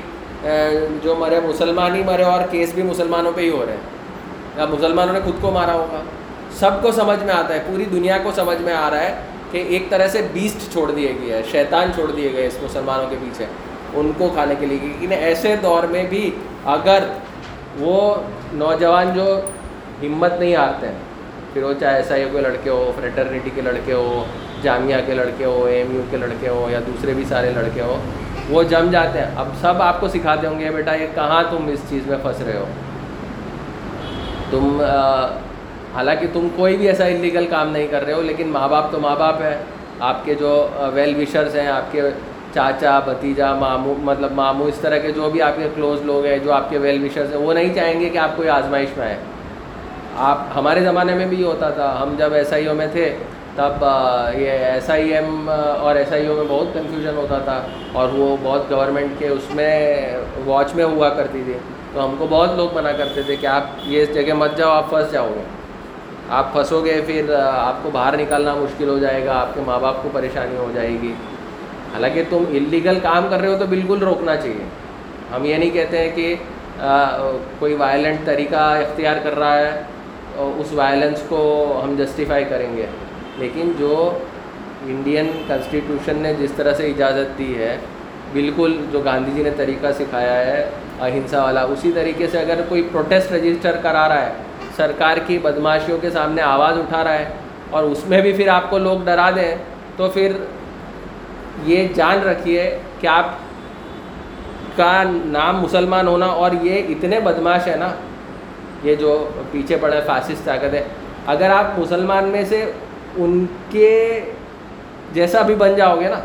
جو 1.03 1.15
مرے، 1.19 1.39
مسلمان 1.45 1.95
ہی 1.95 2.03
مرے 2.05 2.23
اور 2.23 2.41
کیس 2.51 2.73
بھی 2.73 2.83
مسلمانوں 2.83 3.31
پہ 3.35 3.41
ہی 3.41 3.49
ہو 3.49 3.65
رہے 3.65 3.73
ہیں۔ 3.73 4.61
اب 4.61 4.73
مسلمانوں 4.73 5.13
نے 5.13 5.19
خود 5.23 5.41
کو 5.41 5.51
مارا 5.51 5.73
ہوگا۔ 5.73 6.01
سب 6.59 6.81
کو 6.81 6.91
سمجھ 6.91 7.23
میں 7.23 7.33
آتا 7.33 7.53
ہے، 7.53 7.59
پوری 7.67 7.85
دنیا 7.85 8.17
کو 8.23 8.31
سمجھ 8.35 8.61
میں 8.61 8.73
آ 8.73 8.89
رہا 8.89 8.99
ہے 8.99 9.15
کہ 9.51 9.63
ایک 9.67 9.89
طرح 9.89 10.07
سے 10.07 10.21
بیسٹ 10.33 10.71
چھوڑ 10.73 10.91
دیے 10.91 11.13
گئے 11.21 11.33
ہے 11.33 11.41
شیطان 11.51 11.91
چھوڑ 11.95 12.11
دیے 12.11 12.31
گئے 12.33 12.45
اس 12.47 12.57
مسلمانوں 12.63 13.09
کے 13.09 13.15
پیچھے، 13.21 13.45
ان 13.93 14.11
کو 14.17 14.29
کھانے 14.33 14.55
کے 14.59 14.65
لیے۔ 14.65 14.77
لیکن 14.81 15.11
ایسے 15.11 15.55
دور 15.63 15.83
میں 15.91 16.03
بھی 16.09 16.29
اگر 16.65 17.03
وہ 17.79 18.15
نوجوان 18.53 19.13
جو 19.15 19.39
ہمت 20.03 20.39
نہیں 20.39 20.55
ہارتے 20.55 20.87
ہیں 20.87 20.95
پھر 21.53 21.63
وہ 21.63 21.73
چاہے 21.79 21.95
ایسا 21.95 22.15
ہی 22.15 22.25
کوئی 22.31 22.43
لڑکے 22.43 22.69
ہو 22.69 22.91
فریٹرنیٹی 22.95 23.49
کے 23.55 23.61
لڑکے 23.61 23.93
ہو، 23.93 24.23
جامعہ 24.61 24.99
کے 25.05 25.13
لڑکے 25.13 25.45
ہو 25.45 25.63
اے 25.65 25.75
ایم 25.75 25.95
یو 25.95 26.01
کے 26.11 26.17
لڑکے 26.17 26.47
ہو، 26.47 26.67
یا 26.71 26.79
دوسرے 26.87 27.13
بھی 27.13 27.23
سارے 27.29 27.51
لڑکے 27.55 27.81
ہو، 27.81 27.97
وہ 28.49 28.63
جم 28.63 28.89
جاتے 28.91 29.19
ہیں۔ 29.19 29.31
اب 29.35 29.47
سب 29.61 29.81
آپ 29.81 29.99
کو 29.99 30.07
سکھاتے 30.07 30.47
ہوں 30.47 30.59
گے، 30.59 30.69
بیٹا، 30.69 30.95
یہ 30.95 31.07
کہاں 31.15 31.43
تم 31.49 31.67
اس 31.67 31.79
چیز 31.89 32.07
میں 32.07 32.17
پھنس 32.21 32.41
رہے 32.41 32.57
ہو؟ 32.57 32.65
تم 34.49 34.81
حالانکہ 35.95 36.27
تم 36.33 36.47
کوئی 36.55 36.77
بھی 36.77 36.87
ایسا 36.87 37.05
انلیگل 37.05 37.47
کام 37.49 37.71
نہیں 37.71 37.87
کر 37.91 38.05
رہے 38.05 38.13
ہو، 38.13 38.21
لیکن 38.21 38.47
ماں 38.47 38.67
باپ 38.67 38.91
تو 38.91 38.99
ماں 38.99 39.15
باپ 39.19 39.41
ہے 39.41 39.57
آپ 39.99 40.25
کے 40.25 40.35
جو 40.35 40.67
ویل 40.93 41.15
وشرز 41.15 41.55
ہیں، 41.55 41.67
آپ 41.67 41.91
کے 41.91 42.01
چاچا، 42.53 42.99
بھتیجا 42.99 43.53
ماموں 43.53 43.95
مطلب 43.97 44.31
ماموں 44.31 44.67
اس 44.67 44.75
طرح 44.75 44.97
کے 44.97 45.11
جو 45.11 45.29
بھی 45.29 45.41
آپ 45.41 45.53
کے 45.57 45.69
کلوز 45.75 46.01
لوگ 46.01 46.25
ہیں، 46.25 46.37
جو 46.37 46.53
آپ 46.53 46.69
کے 46.69 46.77
ویل 46.77 47.03
وشرز 47.03 47.33
ہیں، 47.33 47.41
وہ 47.41 47.53
نہیں 47.53 47.73
چاہیں 47.73 47.99
گے 47.99 48.09
کہ 48.09 48.17
آپ 48.17 48.29
کوئی 48.35 48.49
آزمائش 48.49 48.97
میں 48.97 49.07
آئے 49.07 49.17
آپ، 50.17 50.37
ہمارے 50.55 50.79
زمانے 50.79 51.13
میں 51.13 51.25
بھی 51.25 51.39
یہ 51.39 51.45
ہوتا 51.45 51.69
تھا۔ 51.69 51.99
ہم 52.01 52.15
جب 52.17 52.33
ایس 52.33 52.53
آئی 52.53 52.65
او 52.65 52.75
میں 52.75 52.87
تھے، 52.91 53.15
تب 53.55 53.85
یہ 54.37 54.49
ایس 54.49 54.89
آئی 54.89 55.13
ایم 55.13 55.49
اور 55.79 55.95
ایس 55.95 56.13
آئی 56.13 56.27
او 56.27 56.33
میں 56.33 56.43
بہت 56.47 56.67
کنفیوژن 56.73 57.17
ہوتا 57.17 57.37
تھا۔ 57.37 57.61
اور 57.93 58.09
وہ 58.13 58.37
بہت 58.43 58.71
گورنمنٹ 58.71 59.19
کے 59.19 59.27
اس 59.27 59.55
میں 59.55 60.07
واچ 60.45 60.75
میں 60.75 60.85
ہوا 60.85 61.09
کرتی 61.09 61.41
تھی۔ 61.45 61.53
تو 61.93 62.05
ہم 62.05 62.15
کو 62.17 62.27
بہت 62.29 62.55
لوگ 62.55 62.69
منع 62.73 62.91
کرتے 62.97 63.21
تھے 63.23 63.35
کہ 63.35 63.45
آپ 63.45 63.63
یہ 63.83 64.05
جگہ 64.05 64.33
مت 64.33 64.57
جاؤ، 64.57 64.69
آپ 64.69 64.89
پھنس 64.89 65.11
جاؤ۔ 65.11 65.29
گے 65.35 65.54
آپ 66.29 66.51
پھنسو 66.53 66.83
گے 66.85 67.01
پھر 67.05 67.33
آپ 67.39 67.83
کو 67.83 67.89
باہر 67.93 68.17
نکالنا 68.17 68.53
مشکل 68.55 68.89
ہو 68.89 68.97
جائے 68.99 69.25
گا، 69.25 69.39
آپ 69.39 69.53
کے 69.53 69.61
ماں 69.65 69.79
باپ 69.79 70.01
کو 70.03 70.09
پریشانی 70.13 70.55
ہو 70.57 70.71
جائے 70.73 70.95
گی۔ 71.01 71.13
حالانکہ 71.93 72.23
تم 72.29 72.43
انلیگل 72.49 72.99
کام 73.01 73.27
کر 73.29 73.39
رہے 73.39 73.47
ہو 73.47 73.57
تو 73.59 73.65
بالکل 73.69 74.03
روکنا 74.03 74.35
چاہیے۔ 74.35 74.63
ہم 75.35 75.45
یہ 75.45 75.55
نہیں 75.55 75.69
کہتے 75.69 75.97
ہیں 75.97 76.09
کہ 76.15 76.35
کوئی 77.59 77.75
وائلنٹ 77.75 78.25
طریقہ 78.25 78.55
اختیار 78.55 79.17
کر 79.23 79.37
رہا 79.37 79.57
ہے 79.57 79.81
اس 80.37 80.73
وائلنس 80.73 81.21
کو 81.27 81.41
ہم 81.83 81.95
جسٹیفائی 81.97 82.45
کریں 82.49 82.75
گے۔ 82.77 82.85
لیکن 83.37 83.71
جو 83.79 83.95
انڈین 84.87 85.31
کنسٹیٹیوشن 85.47 86.17
نے 86.17 86.33
جس 86.39 86.51
طرح 86.55 86.73
سے 86.73 86.87
اجازت 86.87 87.37
دی 87.37 87.53
ہے، 87.57 87.75
بالکل 88.33 88.75
جو 88.91 88.99
گاندھی 89.05 89.31
جی 89.35 89.43
نے 89.43 89.51
طریقہ 89.57 89.91
سکھایا 89.97 90.37
ہے، 90.45 90.69
اہنسا 91.01 91.43
والا، 91.43 91.61
اسی 91.73 91.91
طریقے 91.95 92.27
سے 92.31 92.39
اگر 92.39 92.61
کوئی 92.69 92.87
پروٹیسٹ 92.91 93.31
رجسٹر 93.31 93.77
کرا 93.81 94.07
رہا 94.09 94.25
ہے 94.25 94.31
سرکار 94.77 95.17
کی 95.27 95.37
بدماشیوں 95.43 95.97
کے 96.01 96.09
سامنے 96.11 96.41
آواز 96.41 96.77
اٹھا 96.77 97.03
رہا 97.03 97.19
ہے 97.19 97.29
اور 97.69 97.83
اس 97.83 98.05
میں 98.07 98.21
بھی 98.21 98.33
پھر 98.33 98.47
آپ 98.49 98.69
کو 98.69 98.77
لوگ 98.77 99.05
ڈرا 99.05 99.29
دیں 99.35 99.55
تو 99.97 100.09
پھر 100.13 100.35
یہ 101.65 101.87
جان 101.95 102.19
رکھیے 102.23 102.69
کہ 102.99 103.07
آپ 103.07 103.29
کا 104.75 104.91
نام 105.25 105.61
مسلمان 105.61 106.07
ہونا 106.07 106.25
اور 106.25 106.51
یہ 106.61 106.87
اتنے 106.89 107.19
بدماش 107.25 107.67
ہے 107.67 107.75
نا، 107.79 107.89
یہ 108.83 108.95
جو 108.95 109.13
پیچھے 109.51 109.77
پڑے 109.81 109.99
فاسسٹ 110.05 110.45
طاقت 110.45 110.73
ہے، 110.73 110.83
اگر 111.33 111.49
آپ 111.49 111.79
مسلمان 111.79 112.27
میں 112.29 112.43
سے 112.49 112.63
ان 113.15 113.45
کے 113.71 114.19
جیسا 115.13 115.41
بھی 115.41 115.55
بن 115.55 115.75
جاؤ 115.75 115.99
گے 115.99 116.09
نا، 116.09 116.19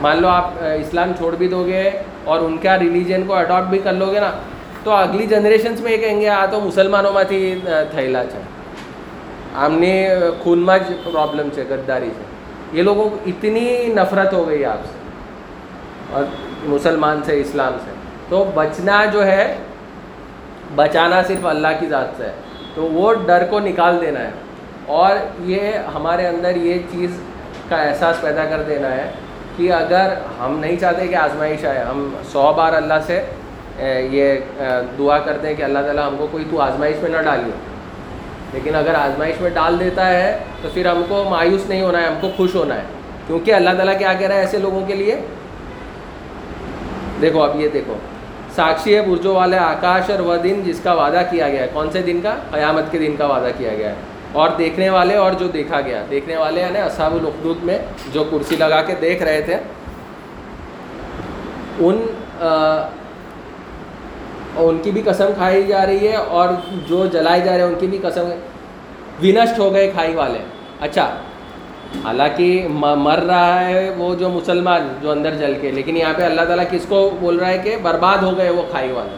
مان 0.00 0.22
لو 0.22 0.28
آپ 0.28 0.50
اسلام 0.62 1.12
چھوڑ 1.18 1.34
بھی 1.36 1.48
دو 1.48 1.64
گے 1.66 1.88
اور 2.24 2.40
ان 2.40 2.56
کا 2.62 2.78
ریلیجن 2.78 3.22
کو 3.26 3.34
اڈاپٹ 3.34 3.68
بھی 3.70 3.78
کر 3.84 3.92
لو 3.92 4.12
گے 4.12 4.20
نا 4.20 4.30
تو 4.84 4.90
اگلی 4.92 5.26
جنریشنس 5.26 5.80
میں 5.80 5.92
یہ 5.92 5.96
کہیں 5.96 6.20
گے 6.20 6.28
آ 6.28 6.44
تو 6.46 6.60
مسلمانوں 6.60 7.12
میں 7.12 7.24
تھی 7.24 7.38
تھیلا 7.90 8.24
چاہے 8.24 8.44
آمنے 9.56 9.92
خونما 10.42 10.76
پرابلم 11.04 11.48
سے 11.54 11.64
غداری 11.68 12.10
سے 12.16 12.30
یہ 12.72 12.82
لوگوں 12.82 13.08
کو 13.10 13.16
اتنی 13.26 13.64
نفرت 13.94 14.32
ہو 14.32 14.46
گئی 14.48 14.64
آپ 14.64 14.84
سے 14.84 15.00
اور 16.12 16.24
مسلمان 16.66 17.22
سے 17.22 17.40
اسلام 17.40 17.76
سے 17.84 17.90
تو 18.28 18.44
بچنا 18.54 19.04
جو 19.04 19.26
ہے 19.26 19.54
بچانا 20.74 21.22
صرف 21.28 21.46
اللہ 21.46 21.80
کی 21.80 21.86
ذات 21.86 22.16
سے 22.16 22.24
ہے 22.24 22.32
تو 22.74 22.82
وہ 22.82 23.12
ڈر 23.26 23.44
کو 23.50 23.60
نکال 23.60 24.00
دینا 24.00 24.20
ہے 24.20 24.30
اور 24.92 25.16
یہ 25.46 25.72
ہمارے 25.94 26.26
اندر 26.26 26.56
یہ 26.56 26.78
چیز 26.90 27.18
کا 27.68 27.76
احساس 27.82 28.20
پیدا 28.20 28.44
کر 28.44 28.62
دینا 28.62 28.90
ہے 28.90 29.10
کہ 29.56 29.72
اگر 29.72 30.14
ہم 30.40 30.58
نہیں 30.58 30.76
چاہتے 30.76 31.06
کہ 31.06 31.16
آزمائش 31.16 31.64
آئے، 31.64 31.78
ہم 31.78 32.08
سو 32.32 32.52
بار 32.56 32.72
اللہ 32.72 33.00
سے 33.06 33.20
یہ 34.10 34.34
دعا 34.98 35.18
کرتے 35.18 35.48
ہیں 35.48 35.54
کہ 35.54 35.62
اللہ 35.62 35.78
تعالیٰ 35.78 36.08
ہم 36.08 36.16
کو 36.18 36.26
کوئی 36.30 36.44
تو 36.50 36.60
آزمائش 36.60 36.96
میں 37.02 37.10
نہ 37.10 37.22
ڈالیے۔ 37.22 37.52
لیکن 38.52 38.74
اگر 38.74 38.94
آزمائش 38.94 39.40
میں 39.40 39.50
ڈال 39.50 39.80
دیتا 39.80 40.08
ہے 40.08 40.38
تو 40.62 40.68
پھر 40.74 40.86
ہم 40.86 41.02
کو 41.08 41.24
مایوس 41.30 41.66
نہیں 41.68 41.82
ہونا 41.82 42.02
ہے، 42.02 42.06
ہم 42.06 42.14
کو 42.20 42.30
خوش 42.36 42.54
ہونا 42.54 42.74
ہے۔ 42.74 42.82
کیونکہ 43.26 43.54
اللہ 43.54 43.70
تعالیٰ 43.70 43.98
کیا 43.98 44.12
کہہ 44.12 44.26
رہا 44.26 44.34
ہے 44.34 44.40
ایسے 44.40 44.58
لوگوں 44.58 44.86
کے 44.86 44.94
لیے؟ 44.94 45.16
دیکھو، 47.20 47.42
اب 47.42 47.60
یہ 47.60 47.68
دیکھو۔ 47.68 47.94
ساکشی 48.54 48.96
ہے، 48.96 49.00
برجو 49.00 49.34
والے، 49.34 49.58
آکاش 49.58 50.10
اور 50.10 50.18
وہ 50.18 50.36
دن 50.36 50.62
جس 50.64 50.80
کا 50.82 50.92
وعدہ 50.92 51.22
کیا 51.30 51.48
گیا 51.48 51.62
ہے۔ 51.62 51.68
کون 51.72 51.90
سے 51.90 52.02
دن 52.02 52.20
کا؟ 52.22 52.34
قیامت 52.50 52.84
کے 52.90 52.98
دن 52.98 53.16
کا 53.16 53.26
وعدہ 53.26 53.48
کیا 53.58 53.70
گیا 53.74 53.88
ہے۔ 53.88 53.94
اور 54.32 54.48
دیکھنے 54.58 54.90
والے 54.90 55.14
اور 55.14 55.32
جو 55.32 55.48
دیکھا 55.48 55.80
گیا۔ 55.80 56.04
دیکھنے 56.10 56.36
والے 56.36 56.60
یعنی 56.60 56.78
اصحاب 56.78 57.14
الخدود 57.14 57.56
میں 57.62 57.78
جو 58.12 58.24
کرسی 58.24 58.56
لگا 58.56 58.82
کے 58.82 58.94
دیکھ 59.00 59.22
رہے 59.22 59.40
تھے، 59.40 59.56
ان 61.78 62.06
ان 64.56 64.78
کی 64.82 64.90
بھی 64.90 65.02
قسم 65.04 65.26
کھائی 65.36 65.62
جا 65.62 65.86
رہی 65.86 66.08
ہے 66.08 66.16
اور 66.16 66.48
جو 66.88 67.06
جلائے 67.06 67.40
جا 67.40 67.52
رہے 67.52 67.60
ہیں 67.60 67.68
ان 67.68 67.74
کی 67.80 67.86
بھی 67.86 67.98
قسم 67.98 68.28
ونشٹ 69.22 69.58
ہو 69.58 69.74
گئے 69.74 69.90
کھائی 69.90 70.14
والے۔ 70.14 70.38
اچھا 70.80 71.10
حالانکہ 72.04 72.66
مر 72.70 73.18
رہا 73.18 73.68
ہے 73.68 73.94
وہ 73.96 74.14
جو 74.14 74.28
مسلمان 74.28 74.88
جو 75.02 75.10
اندر 75.10 75.34
جل 75.34 75.54
کے، 75.60 75.70
لیکن 75.70 75.96
یہاں 75.96 76.14
پہ 76.16 76.22
اللہ 76.22 76.40
تعالیٰ 76.40 76.64
کس 76.70 76.86
کو 76.88 77.10
بول 77.20 77.36
رہا 77.36 77.48
ہے 77.48 77.58
کہ 77.58 77.76
برباد 77.82 78.18
ہو 78.18 78.36
گئے 78.36 78.50
وہ 78.50 78.62
کھائی 78.70 78.92
والے، 78.92 79.16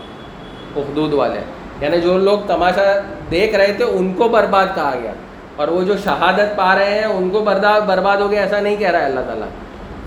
اخدود 0.81 1.13
والے۔ 1.13 1.41
یعنی 1.81 2.01
جو 2.01 2.19
لوگ 2.19 2.39
تماشا 2.47 3.01
دیکھ 3.31 3.57
رہے 3.57 3.73
تھے 3.73 3.85
ان 3.85 4.13
کو 4.13 4.29
برباد 4.29 4.67
کہا 4.75 4.93
گیا۔ 5.03 5.13
اور 5.57 5.69
وہ 5.69 5.83
جو 5.83 5.97
شہادت 6.05 6.57
پا 6.57 6.75
رہے 6.75 6.95
ہیں 6.95 7.05
ان 7.05 7.31
کو 7.31 7.41
بردا، 7.41 7.79
برباد 7.79 8.17
ہو 8.17 8.31
گیا 8.31 8.43
ایسا 8.43 8.61
نہیں 8.61 8.77
کہہ 8.77 8.91
رہا 8.91 9.01
ہے 9.01 9.05
اللہ 9.05 9.21
تعالیٰ۔ 9.21 9.47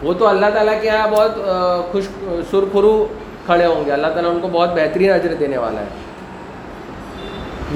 وہ 0.03 0.13
تو 0.13 0.27
اللہ 0.27 0.45
تعالیٰ 0.53 0.81
کے 0.81 0.87
یہاں 0.87 1.07
بہت 1.11 1.35
خوش، 1.91 2.03
سرخرو 2.51 3.07
کھڑے 3.47 3.65
ہوں 3.65 3.85
گے۔ 3.85 3.91
اللہ 3.91 4.07
تعالیٰ 4.07 4.31
ان 4.31 4.39
کو 4.39 4.47
بہت 4.47 4.69
بہترین 4.75 5.11
اجر 5.11 5.33
دینے 5.33 5.57
والا 5.57 5.81
ہے۔ 5.81 5.85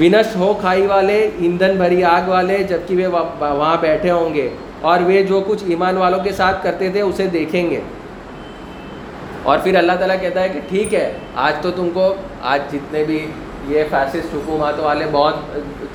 ونش 0.00 0.36
ہو 0.36 0.54
کھائی 0.60 0.86
والے، 0.86 1.30
ایندھن 1.38 1.76
بھری 1.76 2.04
آگ 2.04 2.28
والے، 2.28 2.62
جبکہ 2.62 3.06
وہ 3.06 3.18
وہاں 3.38 3.76
بیٹھے 3.80 4.10
ہوں 4.10 4.34
گے۔ 4.34 4.48
اور 4.80 5.00
وہ 5.00 5.28
جو 5.28 5.44
کچھ 5.46 5.64
ایمان 5.66 5.96
والوں 5.96 6.24
کے 6.24 6.32
ساتھ 6.32 6.62
کرتے 6.62 6.88
تھے، 6.88 7.00
اسے 7.00 7.26
دیکھیں 7.26 7.70
گے۔ 7.70 7.80
اور 9.42 9.58
پھر 9.62 9.76
اللہ 9.76 9.92
تعالیٰ 9.92 10.16
کہتا 10.20 10.42
ہے 10.42 10.48
کہ 10.48 10.60
ٹھیک 10.68 10.94
ہے، 10.94 11.12
آج 11.36 11.52
تو 11.62 11.70
تم 11.70 11.90
کو 11.94 12.14
آج 12.42 12.60
جتنے 12.72 13.04
بھی 13.04 13.26
یہ 13.68 13.84
فیسسٹ 13.90 14.34
حکومت 14.34 14.80
والے 14.80 15.04
بہت 15.12 15.34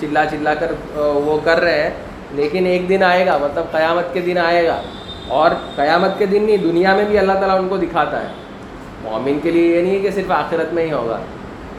چلا 0.02 0.26
چلا 0.26 0.56
کر 0.56 0.72
وہ 0.98 1.40
کر 1.44 1.60
رہے 1.60 1.84
ہیں۔ 1.84 1.90
لیکن 2.32 2.66
ایک 2.66 2.90
دن 2.90 3.04
آئے 3.04 3.26
گا 3.26 3.38
مطلب 3.38 3.72
قیامت 3.72 4.14
کے 4.14 4.20
دن 4.20 4.38
آئے 4.38 4.68
گا۔ 4.68 4.82
اور 5.28 5.52
قیامت 5.76 6.20
کے 6.20 6.26
دن 6.26 6.44
نہیں، 6.44 6.58
دنیا 6.58 6.96
میں 6.96 7.06
بھی 7.06 7.18
اللہ 7.18 7.34
تعالیٰ 7.34 7.60
ان 7.60 7.68
کو 7.70 7.78
دکھاتا 7.78 8.22
ہے۔ 8.22 8.28
مومن 9.10 9.40
کے 9.44 9.52
لیے 9.52 9.76
یہ 9.76 9.82
نہیں 9.82 9.96
ہے 9.96 10.00
کہ 10.00 10.12
صرف 10.16 10.32
آخرت 10.32 10.74
میں 10.74 10.86
ہی 10.86 10.92
ہوگا۔ 10.92 11.20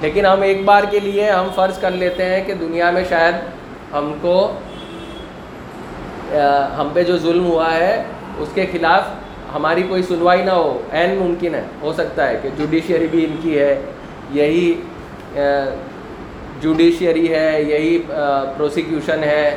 لیکن 0.01 0.27
ہم 0.27 0.43
ایک 0.43 0.65
بار 0.65 0.85
کے 0.91 1.01
لیے 1.01 1.31
ہم 1.31 1.49
فرض 1.55 1.79
کر 1.81 1.91
لیتے 1.91 2.25
ہیں 2.25 2.43
کہ 2.47 2.55
دنیا 2.61 2.91
میں 2.91 3.03
شاید 3.09 3.35
ہم 3.93 4.13
کو 4.21 4.37
ہم 6.79 6.89
پہ 6.93 7.03
جو 7.05 7.17
ظلم 7.19 7.47
ہوا 7.47 7.73
ہے، 7.75 8.03
اس 8.39 8.49
کے 8.55 8.67
خلاف 8.73 9.09
ہماری 9.55 9.83
کوئی 9.89 10.03
سنوائی 10.09 10.43
نہ 10.45 10.51
ہو، 10.51 10.79
عین 10.93 11.17
ممکن 11.19 11.55
ہے، 11.55 11.63
ہو 11.83 11.93
سکتا 11.93 12.29
ہے 12.29 12.39
کہ 12.43 12.49
جوڈیشری 12.57 13.07
بھی 13.11 13.25
ان 13.25 13.37
کی 13.43 13.59
ہے، 13.59 13.81
یہی 14.33 14.73
جوڈیشری 16.61 17.33
ہے، 17.35 17.63
یہی 17.63 17.99
پروسیکیوشن 18.57 19.25
ہے، 19.25 19.57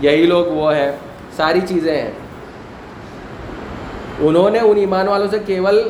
یہی 0.00 0.26
لوگ 0.26 0.46
وہ 0.52 0.74
ہیں، 0.74 0.90
ساری 1.36 1.60
چیزیں 1.68 1.96
ہیں۔ 1.96 2.10
انہوں 4.20 4.50
نے 4.50 4.58
ان 4.58 4.76
ایمان 4.76 5.08
والوں 5.08 5.28
سے 5.30 5.38
کیول 5.46 5.82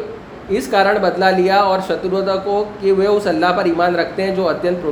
اس 0.49 0.69
کارن 0.71 0.97
بدلا 1.03 1.31
لیا 1.31 1.57
اور 1.57 1.79
شتروتا 1.81 2.37
کو 2.37 2.65
کہ 2.81 2.93
وہ 2.93 3.03
اس 3.03 3.27
اللہ 3.27 3.47
پر 3.57 3.65
ایمان 3.65 3.97
رکھتے 3.97 4.23
ہیں 4.23 4.35
جو 4.35 4.49
اتنت 4.49 4.87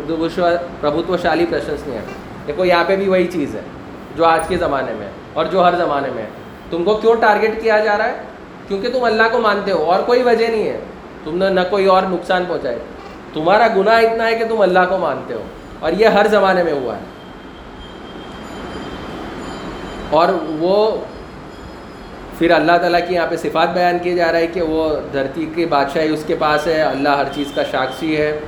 پربھتو 0.81 1.17
شالی 1.17 1.47
پرشنسنی 1.51 1.95
ہے 1.95 2.01
دیکھو، 2.47 2.65
یہاں 2.65 2.85
پہ 2.87 2.97
بھی 2.97 3.09
وہی 3.09 3.27
چیز 3.27 3.55
ہے 3.55 3.61
جو 4.17 4.25
آج 4.25 4.49
کے 4.49 4.57
زمانے 4.57 4.93
میں 4.99 5.07
اور 5.33 5.45
جو 5.45 5.65
ہر 5.65 5.75
زمانے 5.77 6.09
میں 6.15 6.25
تم 6.71 6.85
کو 6.85 6.97
کیوں 6.97 7.15
ٹارگیٹ 7.15 7.63
کیا 7.63 7.81
جا 7.81 7.99
رہا 7.99 8.05
ہے؟ 8.05 8.17
کیونکہ 8.69 8.91
تم 8.91 9.05
اللہ 9.05 9.23
کو 9.33 9.39
مانتے 9.39 9.73
ہو 9.73 9.83
اور 9.83 10.03
کوئی 10.03 10.23
وجہ 10.23 10.47
نہیں 10.47 10.69
ہے۔ 10.69 10.81
تم 11.25 11.37
نے 11.37 11.49
نہ 11.49 11.61
کوئی 11.71 11.87
اور 11.87 12.03
نقصان 12.03 12.45
پہنچائے 12.49 12.79
تمہارا 13.33 13.69
گناہ 13.77 14.01
اتنا 14.01 14.27
ہے 14.27 14.39
کہ 14.39 14.45
تم 14.47 14.61
اللہ 14.61 14.79
کو 14.89 14.99
مانتے 14.99 15.35
ہو۔ 15.35 15.43
اور 15.81 15.93
یہ 15.93 16.07
ہر 16.07 16.27
زمانے 16.27 16.63
میں 16.63 16.73
ہوا 16.73 16.97
ہے۔ 16.97 17.01
اور 20.11 20.29
وہ 20.59 20.97
پھر 22.43 22.51
اللہ 22.51 22.76
تعالیٰ 22.80 23.01
کی 23.09 23.14
یہاں 23.14 23.26
پہ 23.30 23.36
صفات 23.36 23.74
بیان 23.74 23.99
کیے 24.03 24.14
جا 24.14 24.32
رہا 24.32 24.38
ہے 24.38 24.47
کہ 24.47 24.62
وہ 24.62 24.97
دھرتی 25.12 25.47
کی 25.55 25.66
بادشاہی 25.66 26.09
اس 26.09 26.24
کے 26.26 26.34
پاس 26.38 26.66
ہے، 26.66 26.80
اللہ 26.82 27.09
ہر 27.09 27.24
چیز 27.34 27.53
کا 27.55 27.62
ساکشی 27.70 28.16
ہے۔ 28.16 28.38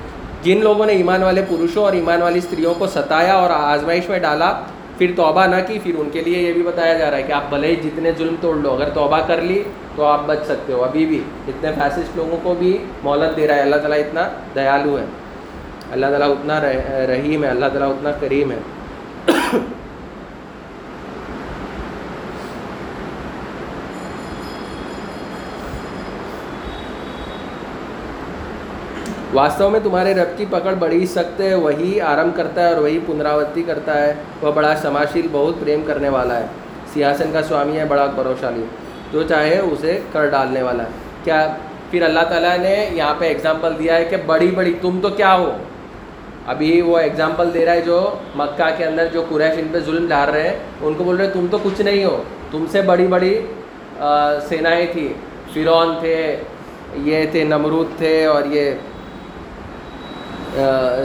جن 0.43 0.61
لوگوں 0.63 0.87
نے 0.87 0.93
ایمان 0.93 1.23
والے 1.23 1.43
پروشوں 1.49 1.85
اور 1.85 1.93
ایمان 1.93 2.23
والی 2.23 2.39
استریوں 2.39 2.75
کو 2.79 2.87
ستایا 2.87 3.35
اور 3.35 3.51
آزمائش 3.51 4.09
میں 4.09 4.19
ڈالا، 4.19 4.53
پھر 4.99 5.13
توبہ 5.17 5.47
نہ 5.47 5.57
کی، 5.67 5.79
پھر 5.83 5.93
ان 5.99 6.11
کے 6.13 6.21
لیے 6.21 6.43
یہ 6.43 6.53
بھی 6.53 6.63
بتایا 6.63 6.95
جا 6.95 7.11
رہا 7.11 7.17
ہے 7.17 7.23
کہ 7.23 7.33
آپ 7.33 7.49
بھلے 7.49 7.69
ہی 7.69 7.77
جتنے 7.77 8.11
ظلم 8.19 8.35
توڑ 8.41 8.57
لو، 8.57 8.73
اگر 8.75 8.89
توبہ 8.95 9.21
کر 9.27 9.41
لی 9.41 9.63
تو 9.97 10.05
آپ 10.05 10.27
بچ 10.27 10.39
سکتے 10.45 10.73
ہو۔ 10.73 10.85
ابھی 10.85 11.07
بھی 11.07 11.21
اتنے 11.49 11.71
فیسسٹ 11.75 12.17
لوگوں 12.17 12.37
کو 12.43 12.55
بھی 12.59 12.79
مہلت 13.05 13.37
دے 13.37 13.49
رہا 13.49 13.55
ہے۔ 13.55 13.61
اللہ 13.61 13.77
تعالیٰ 13.77 13.99
اتنا 13.99 14.29
دیالو 14.55 14.99
ہے 14.99 15.05
اللہ 15.93 16.07
تعالیٰ 16.07 16.31
اتنا 16.31 16.61
رحیم 17.15 17.45
ہے، 17.45 17.49
اللہ 17.49 17.67
تعالیٰ 17.67 17.91
اتنا 17.91 18.11
کریم 18.21 18.51
ہے۔ 18.51 18.59
واستو 29.35 29.71
میں 29.71 29.81
تمہارے 29.83 30.15
رب 30.15 30.39
کی 30.39 30.45
پکڑ 30.51 30.75
بڑی 30.79 31.07
سخت 31.07 31.41
ہے، 31.41 31.55
وہی 31.55 32.01
آرم 32.01 32.31
کرتا 32.37 32.69
ہے 32.69 32.75
اور 32.75 32.83
وہی 32.83 32.99
پنراوتی 33.07 33.63
کرتا 33.63 34.03
ہے۔ 34.03 34.15
وہ 34.43 34.53
بڑا 34.53 34.75
سماشیل 34.83 35.27
بہت 35.33 35.55
پریم 35.61 35.83
کرنے 35.87 36.09
والا 36.09 36.41
ہے۔ 36.41 36.47
سیاسن 36.93 37.31
کا 37.33 37.43
سوامی 37.43 37.79
ہے، 37.79 37.85
بڑا 37.85 38.07
بروشالی 38.17 38.63
جو 39.13 39.23
چاہے 39.23 39.59
اسے 39.59 40.01
کر 40.13 40.27
ڈالنے 40.27 40.63
والا 40.63 40.83
ہے۔ 40.83 40.89
کیا 41.25 41.57
پھر 41.91 42.03
اللہ 42.03 42.21
تعالیٰ 42.29 42.59
نے 42.59 42.89
یہاں 42.93 43.15
پہ 43.19 43.31
اگزامپل 43.31 43.73
دیا 43.79 43.97
ہے 43.97 44.05
کہ 44.05 44.17
بڑی 44.27 44.47
بڑی، 44.47 44.75
تم 44.81 44.99
تو 45.03 45.09
کیا 45.09 45.35
ہو؟ 45.35 45.53
ابھی 46.47 46.81
وہ 46.81 46.99
اگزامپل 46.99 47.55
دے 47.55 47.67
رہا 47.67 47.73
ہے 47.73 47.81
جو 47.81 48.11
مکہ 48.37 48.71
کے 48.77 48.85
اندر 48.85 49.07
جو 49.13 49.25
قریش 49.29 49.59
ان 49.59 49.67
پہ 49.73 49.79
ظلم 49.79 50.07
ڈال 50.09 50.31
رہے 50.31 50.49
ہیں۔ 50.49 50.57
ان 50.81 50.95
کو 50.95 51.05
بول 51.05 51.17
رہے 51.17 51.31
تم 51.31 51.47
تو 51.51 51.59
کچھ 51.63 51.81
نہیں 51.81 52.05
ہو۔ 52.05 52.23
تم 52.51 52.65
سے 52.73 52.83
بڑی 52.83 53.07
بڑی 53.07 53.41
سینائیں 54.49 54.87
تھی۔ 54.93 55.13
فرعون 55.55 55.95
تھے، 56.01 56.37
یہ 56.97 57.25
تھے، 57.31 57.45
نمرود 57.45 57.99
تھے 57.99 58.25
اور 58.25 58.43
یہ 58.45 58.71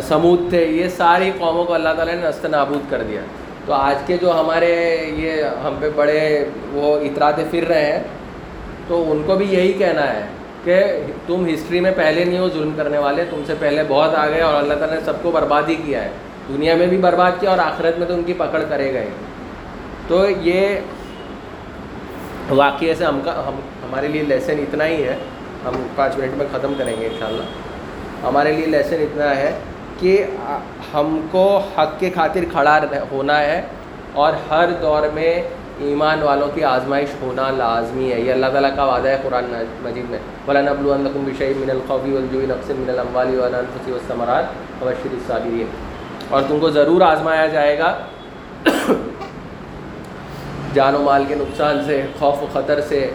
سمود 0.07 0.49
تھے، 0.49 0.65
یہ 0.65 0.89
ساری 0.89 1.31
قوموں 1.39 1.65
کو 1.65 1.73
اللہ 1.73 1.89
تعالیٰ 1.97 2.15
نے 2.15 2.29
نست 2.29 2.45
نابود 2.45 2.91
کر 2.91 3.03
دیا۔ 3.03 3.21
تو 3.65 3.73
آج 3.73 3.95
کے 4.05 4.17
جو 4.21 4.39
ہمارے 4.39 5.03
یہ 5.15 5.43
ہم 5.43 5.75
پہ 5.79 5.89
بڑے 5.95 6.45
وہ 6.71 6.97
اطراتے 6.97 7.43
پھر 7.51 7.67
رہے 7.67 7.91
ہیں، 7.91 8.03
تو 8.87 9.11
ان 9.11 9.23
کو 9.25 9.35
بھی 9.35 9.45
یہی 9.49 9.73
کہنا 9.73 10.13
ہے 10.13 10.25
کہ 10.63 10.83
تم 11.27 11.47
ہسٹری 11.53 11.79
میں 11.79 11.91
پہلے 11.95 12.25
نہیں 12.25 12.39
ہو 12.39 12.49
ظلم 12.49 12.71
کرنے 12.77 12.97
والے، 12.97 13.25
تم 13.29 13.41
سے 13.47 13.53
پہلے 13.59 13.83
بہت 13.87 14.15
آ 14.15 14.27
گئے 14.27 14.41
اور 14.41 14.53
اللہ 14.53 14.73
تعالیٰ 14.73 14.95
نے 14.95 15.01
سب 15.05 15.13
کو 15.21 15.31
برباد 15.31 15.63
ہی 15.67 15.75
کیا 15.75 16.03
ہے۔ 16.03 16.09
دنیا 16.49 16.75
میں 16.75 16.87
بھی 16.87 16.97
برباد 16.97 17.31
کیا 17.39 17.49
اور 17.49 17.57
آخرت 17.57 17.99
میں 17.99 18.07
تو 18.07 18.13
ان 18.13 18.23
کی 18.23 18.33
پکڑ 18.37 18.63
کرے 18.69 18.93
گئے۔ 18.93 19.09
تو 20.07 20.25
یہ 20.29 20.67
واقعے 22.49 22.95
سے 22.95 23.05
ہم 23.05 23.19
کا، 23.25 23.47
ہم، 23.47 23.53
ہمارے 23.55 24.07
لیے 24.07 24.23
لیسن 24.23 24.55
اتنا 24.57 24.87
ہی 24.87 25.03
ہے۔ 25.03 25.15
ہم 25.65 25.87
پانچ 25.95 26.17
منٹ 26.17 26.37
میں 26.37 26.45
ختم 26.51 26.73
کریں 26.77 26.93
گے 26.99 27.05
انشاءاللہ۔ 27.05 27.43
ہمارے 28.23 28.51
لیے 28.51 28.65
لیسن 28.65 28.95
اتنا 28.99 29.35
ہے 29.35 29.51
کہ 29.99 30.25
ہم 30.93 31.19
کو 31.31 31.61
حق 31.77 31.99
کے 31.99 32.09
خاطر 32.15 32.43
کھڑا 32.51 32.79
ہونا 33.11 33.39
ہے 33.39 33.61
اور 34.13 34.33
ہر 34.49 34.69
دور 34.81 35.07
میں 35.13 35.41
ایمان 35.79 36.23
والوں 36.23 36.47
کی 36.53 36.63
آزمائش 36.63 37.09
ہونا 37.21 37.49
لازمی 37.51 38.11
ہے۔ 38.11 38.19
یہ 38.19 38.31
اللہ 38.31 38.45
تعالیٰ 38.45 38.75
کا 38.75 38.83
وعدہ 38.83 39.07
ہے 39.07 39.17
قرآن 39.23 39.63
مجید 39.81 40.09
میں۔ 40.09 40.19
مولاً 40.47 40.67
ابلو 40.67 40.93
القم 40.93 41.23
بشئی 41.23 41.53
من 41.53 41.69
الخوی 41.69 42.17
الجوئی 42.17 42.45
نقص 42.45 42.69
من 42.69 42.89
الاموالی 42.89 43.37
والانفسی 43.37 43.91
والثمرات 43.91 44.45
وبشر 44.81 45.13
الصابرین 45.13 45.65
اور 46.29 46.41
تم 46.47 46.59
کو 46.59 46.69
ضرور 46.69 47.01
آزمایا 47.01 47.47
جائے 47.47 47.77
گا 47.79 47.97
جان 50.73 50.95
و 50.95 51.01
مال 51.01 51.23
کے 51.27 51.35
نقصان 51.35 51.83
سے، 51.85 52.01
خوف 52.19 52.43
و 52.43 52.47
خطر 52.53 52.81
سے 52.81 53.09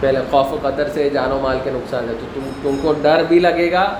پہلے 0.00 0.18
خوف 0.30 0.52
و 0.52 0.58
خطر 0.62 0.88
سے 0.88 1.08
جان 1.10 1.32
و 1.32 1.38
مال 1.42 1.58
کے 1.64 1.70
نقصان 1.70 2.06
سے 2.08 2.14
تو 2.20 2.26
تم 2.34 2.50
تم 2.62 2.76
کو 2.82 2.92
ڈر 3.02 3.22
بھی 3.28 3.38
لگے 3.38 3.72
گا، 3.72 3.98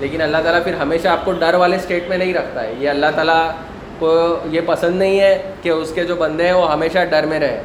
لیکن 0.00 0.20
اللہ 0.20 0.36
تعالیٰ 0.36 0.62
پھر 0.64 0.74
ہمیشہ 0.74 1.08
آپ 1.08 1.24
کو 1.24 1.32
ڈر 1.32 1.54
والے 1.54 1.76
اسٹیٹ 1.76 2.08
میں 2.08 2.18
نہیں 2.18 2.34
رکھتا 2.34 2.62
ہے۔ 2.62 2.74
یہ 2.78 2.90
اللہ 2.90 3.06
تعالیٰ 3.14 3.50
کو 3.98 4.38
یہ 4.50 4.60
پسند 4.66 4.96
نہیں 4.96 5.20
ہے 5.20 5.52
کہ 5.62 5.68
اس 5.68 5.92
کے 5.94 6.04
جو 6.04 6.16
بندے 6.16 6.46
ہیں 6.46 6.52
وہ 6.52 6.72
ہمیشہ 6.72 6.98
ڈر 7.10 7.26
میں 7.26 7.40
رہے۔ 7.40 7.62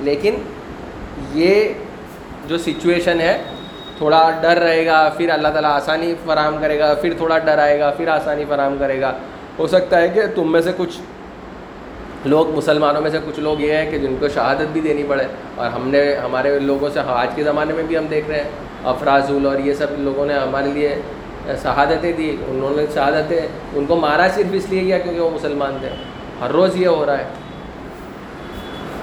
لیکن 0.00 0.34
یہ 1.34 1.68
جو 2.46 2.58
سچویشن 2.58 3.20
ہے، 3.20 3.38
تھوڑا 3.98 4.30
ڈر 4.42 4.56
رہے 4.56 4.86
گا، 4.86 5.08
پھر 5.16 5.30
اللہ 5.30 5.48
تعالیٰ 5.48 5.70
آسانی 5.70 6.14
فراہم 6.24 6.56
کرے 6.60 6.78
گا، 6.78 6.94
پھر 6.94 7.14
تھوڑا 7.16 7.38
ڈر 7.38 7.58
آئے 7.58 7.80
گا، 7.80 7.90
پھر 7.90 8.08
آسانی 8.08 8.44
فراہم 8.48 8.76
کرے 8.78 9.00
گا۔ 9.00 9.12
ہو 9.58 9.66
سکتا 9.66 10.00
ہے 10.00 10.08
کہ 10.08 10.22
تم 10.34 10.52
میں 10.52 10.60
سے 10.60 10.70
کچھ 10.76 10.98
لوگ 12.24 12.50
مسلمانوں 12.50 13.02
میں 13.02 13.10
سے 13.10 13.18
کچھ 13.26 13.40
لوگ 13.40 13.60
یہ 13.60 13.72
ہیں 13.72 13.90
کہ 13.90 13.98
جن 13.98 14.16
کو 14.20 14.28
شہادت 14.28 14.72
بھی 14.72 14.80
دینی 14.80 15.02
پڑے 15.08 15.24
اور 15.54 15.66
ہم 15.66 15.88
نے 15.88 16.16
ہمارے 16.16 16.58
لوگوں 16.58 16.90
سے 16.90 17.00
آج 17.06 17.28
کے 17.34 17.44
زمانے 17.44 17.72
میں 17.72 17.82
بھی 17.82 17.98
ہم 17.98 18.06
دیکھ 18.06 18.28
رہے 18.28 18.36
ہیں 18.36 18.50
افرازول 18.84 19.46
اور 19.46 19.58
یہ 19.58 19.74
سب 19.74 19.86
لوگوں 19.98 20.26
نے 20.26 20.34
ہمارے 20.34 20.68
لیے 20.72 20.94
شہادتیں 21.62 22.12
دی، 22.12 22.36
انہوں 22.48 22.76
نے 22.76 22.86
شہادتیں، 22.94 23.40
ان 23.72 23.86
کو 23.86 23.96
مارا 23.96 24.26
صرف 24.34 24.46
اس 24.52 24.66
لیے 24.68 24.80
کیا 24.80 24.98
کیونکہ 24.98 25.20
وہ 25.20 25.30
مسلمان 25.30 25.76
تھے۔ 25.80 25.88
ہر 26.40 26.50
روز 26.50 26.76
یہ 26.76 26.86
ہو 26.86 27.06
رہا 27.06 27.18
ہے۔ 27.18 27.24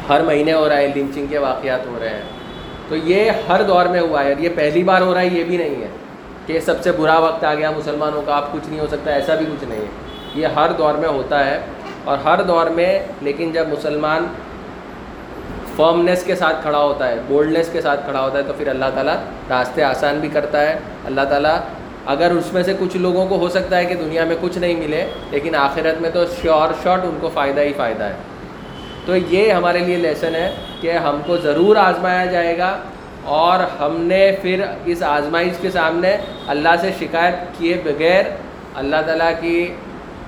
ہر 0.09 0.21
مہینے 0.21 0.53
ہو 0.53 0.69
رہا 0.69 0.77
ہے 0.77 0.87
لنچنگ 0.95 1.25
کے 1.29 1.37
واقعات 1.37 1.87
ہو 1.87 1.97
رہے 2.01 2.09
ہیں۔ 2.09 2.21
تو 2.89 2.95
یہ 2.95 3.31
ہر 3.49 3.61
دور 3.63 3.85
میں 3.85 3.99
ہوا 3.99 4.23
ہے 4.23 4.33
اور 4.33 4.41
یہ 4.41 4.49
پہلی 4.55 4.83
بار 4.83 5.01
ہو 5.01 5.13
رہا 5.13 5.21
ہے، 5.21 5.27
یہ 5.27 5.43
بھی 5.43 5.57
نہیں 5.57 5.81
ہے 5.81 5.87
کہ 6.45 6.59
سب 6.59 6.83
سے 6.83 6.91
برا 6.91 7.19
وقت 7.19 7.43
آ 7.43 7.53
گیا 7.53 7.71
مسلمانوں 7.71 8.21
کا 8.21 8.35
آپ 8.35 8.53
کچھ 8.53 8.69
نہیں 8.69 8.79
ہو 8.79 8.87
سکتا، 8.87 9.11
ایسا 9.11 9.35
بھی 9.35 9.45
کچھ 9.45 9.69
نہیں 9.69 9.79
ہے۔ 9.79 9.85
یہ 10.35 10.47
ہر 10.47 10.69
دور 10.77 10.93
میں 10.93 11.09
ہوتا 11.09 11.45
ہے۔ 11.45 11.59
اور 12.09 12.17
ہر 12.17 12.41
دور 12.41 12.67
میں، 12.67 12.99
لیکن 13.21 13.51
جب 13.51 13.67
مسلمان 13.69 14.27
فرمنیس 15.75 16.23
کے 16.23 16.35
ساتھ 16.35 16.61
کھڑا 16.61 16.79
ہوتا 16.79 17.07
ہے 17.07 17.15
بولڈنیس 17.27 17.69
کے 17.71 17.81
ساتھ 17.81 18.05
کھڑا 18.05 18.21
ہوتا 18.21 18.37
ہے، 18.37 18.43
تو 18.43 18.53
پھر 18.57 18.67
اللہ 18.67 18.85
تعالیٰ 18.93 19.15
راستے 19.49 19.83
آسان 19.83 20.19
بھی 20.19 20.29
کرتا 20.33 20.61
ہے۔ 20.61 20.79
اللہ 21.05 21.21
تعالیٰ، 21.29 21.57
اگر 22.05 22.31
اس 22.31 22.53
میں 22.53 22.63
سے 22.63 22.73
کچھ 22.79 22.97
لوگوں 22.97 23.25
کو 23.27 23.37
ہو 23.37 23.49
سکتا 23.49 23.77
ہے 23.77 23.85
کہ 23.85 23.95
دنیا 23.95 24.23
میں 24.23 24.35
کچھ 24.41 24.57
نہیں 24.57 24.75
ملے، 24.75 25.05
لیکن 25.31 25.55
آخرت 25.55 26.01
میں 26.01 26.09
تو 26.09 26.25
شیور 26.41 26.73
شاٹ 26.83 26.99
ان 27.03 27.17
کو 27.21 27.29
فائدہ 27.33 27.61
ہی 27.61 27.73
فائدہ 27.77 28.03
ہے۔ 28.03 28.13
تو 29.05 29.15
یہ 29.15 29.51
ہمارے 29.51 29.79
لیے 29.79 29.95
لیسن 29.95 30.35
ہے 30.35 30.55
کہ 30.81 30.91
ہم 30.91 31.21
کو 31.25 31.37
ضرور 31.37 31.75
آزمایا 31.75 32.25
جائے 32.25 32.57
گا۔ 32.57 32.77
اور 33.23 33.81
ہم 33.81 34.01
نے 34.01 34.31
پھر 34.41 34.63
اس 34.85 35.03
آزمائش 35.03 35.53
کے 35.61 35.71
سامنے 35.71 36.17
اللہ 36.47 36.75
سے 36.81 36.91
شکایت 36.99 37.35
کیے 37.57 37.81
بغیر 37.83 38.25
اللہ 38.75 39.01
تعالیٰ 39.05 39.31
کی 39.41 39.73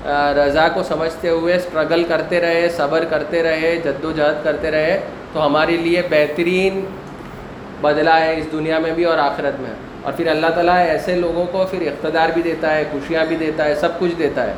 رضا 0.08 0.68
کو 0.74 0.84
سمجھتے 0.84 1.30
ہوئے 1.30 1.56
اسٹرگل 1.56 2.04
کرتے 2.04 2.42
رہے، 2.42 2.70
صبر 2.78 3.04
کرتے 3.10 3.44
رہے 3.44 3.80
جد 3.84 4.06
و 4.06 4.12
جہد 4.12 4.44
کرتے 4.44 4.72
رہے، 4.72 5.00
تو 5.34 5.46
ہمارے 5.46 5.78
لیے 5.78 6.02
بہترین 6.10 6.86
بدلا 7.82 8.20
ہے 8.20 8.38
اس 8.38 8.52
دنیا 8.52 8.80
میں 8.80 8.92
بھی 8.92 9.04
اور 9.04 9.18
آخرت 9.18 9.60
میں۔ 9.60 9.70
اور 10.02 10.14
پھر 10.14 10.28
اللہ 10.28 10.48
تعالیٰ 10.48 10.76
ایسے 10.76 11.16
لوگوں 11.16 11.46
کو 11.52 11.66
پھر 11.72 11.82
اقتدار 11.82 12.30
بھی 12.30 12.42
دیتا 12.42 12.76
ہے، 12.76 12.84
خوشیاں 12.92 13.26
بھی 13.26 13.36
دیتا 13.36 13.66
ہے، 13.66 13.76
سب 13.76 14.00
کچھ 14.00 14.12
دیتا 14.20 14.48
ہے۔ 14.48 14.54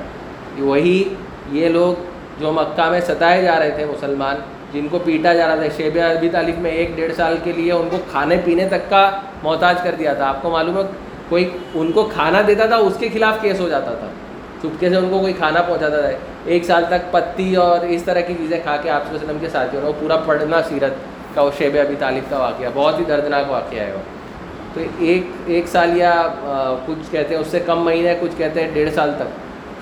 وہی 0.60 1.04
یہ 1.52 1.70
لوگ 1.70 1.94
جو 2.39 2.52
مکہ 2.52 2.89
میں 2.89 3.02
ستائے 3.02 3.41
جا 3.41 3.60
رہے 3.60 3.72
تھے 3.72 3.86
مسلمان، 3.86 4.36
جن 4.74 4.88
کو 4.88 5.00
پیٹا 5.00 5.34
جا 5.34 5.48
رہا 5.48 5.56
تھا۔ 5.56 5.66
شیب 5.78 6.00
ابی 6.18 6.30
طالب 6.30 6.60
میں 6.60 6.72
ایک 6.72 6.91
ڈیڑھ 6.96 7.14
سال 7.14 7.38
کے 7.44 7.52
لیے 7.52 7.72
ان 7.72 7.88
کو 7.91 7.98
کھانے 8.12 8.38
پینے 8.46 8.68
تک 8.68 8.89
کا 8.89 9.12
محتاج 9.44 9.76
کر 9.84 9.96
دیا 10.00 10.14
تھا۔ 10.14 10.28
آپ 10.28 10.41
کو 10.41 10.50
معلوم 10.50 10.78
ہے، 10.78 10.84
کوئی 11.30 11.50
ان 11.74 11.91
کو 11.91 12.10
کھانا 12.14 12.41
دیتا 12.48 12.66
تھا، 12.66 12.76
اس 12.76 12.94
کے 13.00 13.10
خلاف 13.14 13.41
کیس 13.41 13.60
ہو 13.60 13.70
جاتا 13.70 13.94
تھا۔ 13.94 14.08
چپکے 14.64 14.89
سے 14.89 14.95
ان 14.95 15.09
کو 15.09 15.20
کوئی 15.20 15.34
کھانا 15.34 15.61
پہنچاتا 15.61 16.01
تھا 16.01 16.09
ایک 16.45 16.66
سال 16.66 16.86
تک 16.89 17.11
پتی 17.11 17.55
اور 17.55 17.80
اس 17.80 18.03
طرح 18.03 18.20
کی 18.20 18.34
چیزیں 18.34 18.59
کھا 18.64 18.78
کے 18.78 18.89
آپ 18.89 19.14
وسلم 19.14 19.38
کے 19.41 19.49
ساتھی 19.49 19.78
وہ 19.78 19.93
پورا 19.99 20.18
پڑھنا 20.18 20.61
سیرت 20.61 20.91
کا 21.36 21.41
وہ 21.41 21.51
شیب 21.57 21.78
ابی 21.86 21.95
طالب 21.99 22.30
کا 22.30 22.38
واقعہ، 22.38 22.68
بہت 22.74 22.99
ہی 22.99 23.03
دردناک 23.03 23.51
واقعہ 23.51 23.80
ہے 23.80 23.91
وہ۔ 23.91 24.24
تو 24.74 24.82
ایک 24.99 25.24
ایک 25.45 25.68
سال 25.68 25.97
یا 25.97 26.28
کچھ 26.86 27.11
کہتے 27.11 27.34
ہیں، 27.34 27.41
اس 27.41 27.47
سے 27.47 27.59
کم 27.59 27.84
مہینے 27.84 28.16
کچھ 28.22 28.32
کہتے 28.38 28.64
ہیں 28.64 28.72
ڈیڑھ 28.74 28.93
سال 28.93 29.11
تک۔ 29.18 29.24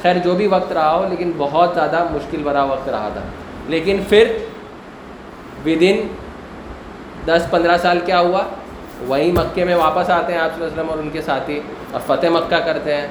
خیر، 0.02 0.16
جو 0.24 0.36
بھی 0.36 0.48
وقت 0.48 0.72
رہا 0.72 0.96
ہو، 0.96 1.08
لیکن 1.10 1.32
بہت 1.38 1.72
زیادہ 1.74 2.04
مشکل 2.12 2.38
بھرا 2.44 2.64
وقت 2.64 2.90
رہا 2.90 3.10
تھا۔ 3.14 3.22
لیکن 3.68 3.98
پھر 4.10 4.38
ود 5.66 5.78
ان 5.80 6.08
دس، 7.26 7.46
پندرہ 7.50 7.78
سال 7.78 8.00
کیا 8.06 8.20
ہوا؟ 8.20 8.44
وہیں 9.08 9.32
مکے 9.32 9.66
میں 9.66 9.76
واپس 9.76 10.10
آتے 10.10 10.34
ہیں 10.34 10.40
آپ 10.40 10.50
صلی 10.56 10.64
اللہ 10.64 10.66
علیہ 10.66 10.82
وسلم 10.82 10.90
اور 10.90 10.98
ان 10.98 11.10
کے 11.10 11.22
ساتھی۔ 11.22 11.62
اور 11.92 12.02
فتح 12.06 12.28
مکہ 12.28 12.58
کرتے 12.66 12.96
ہیں۔ 12.96 13.08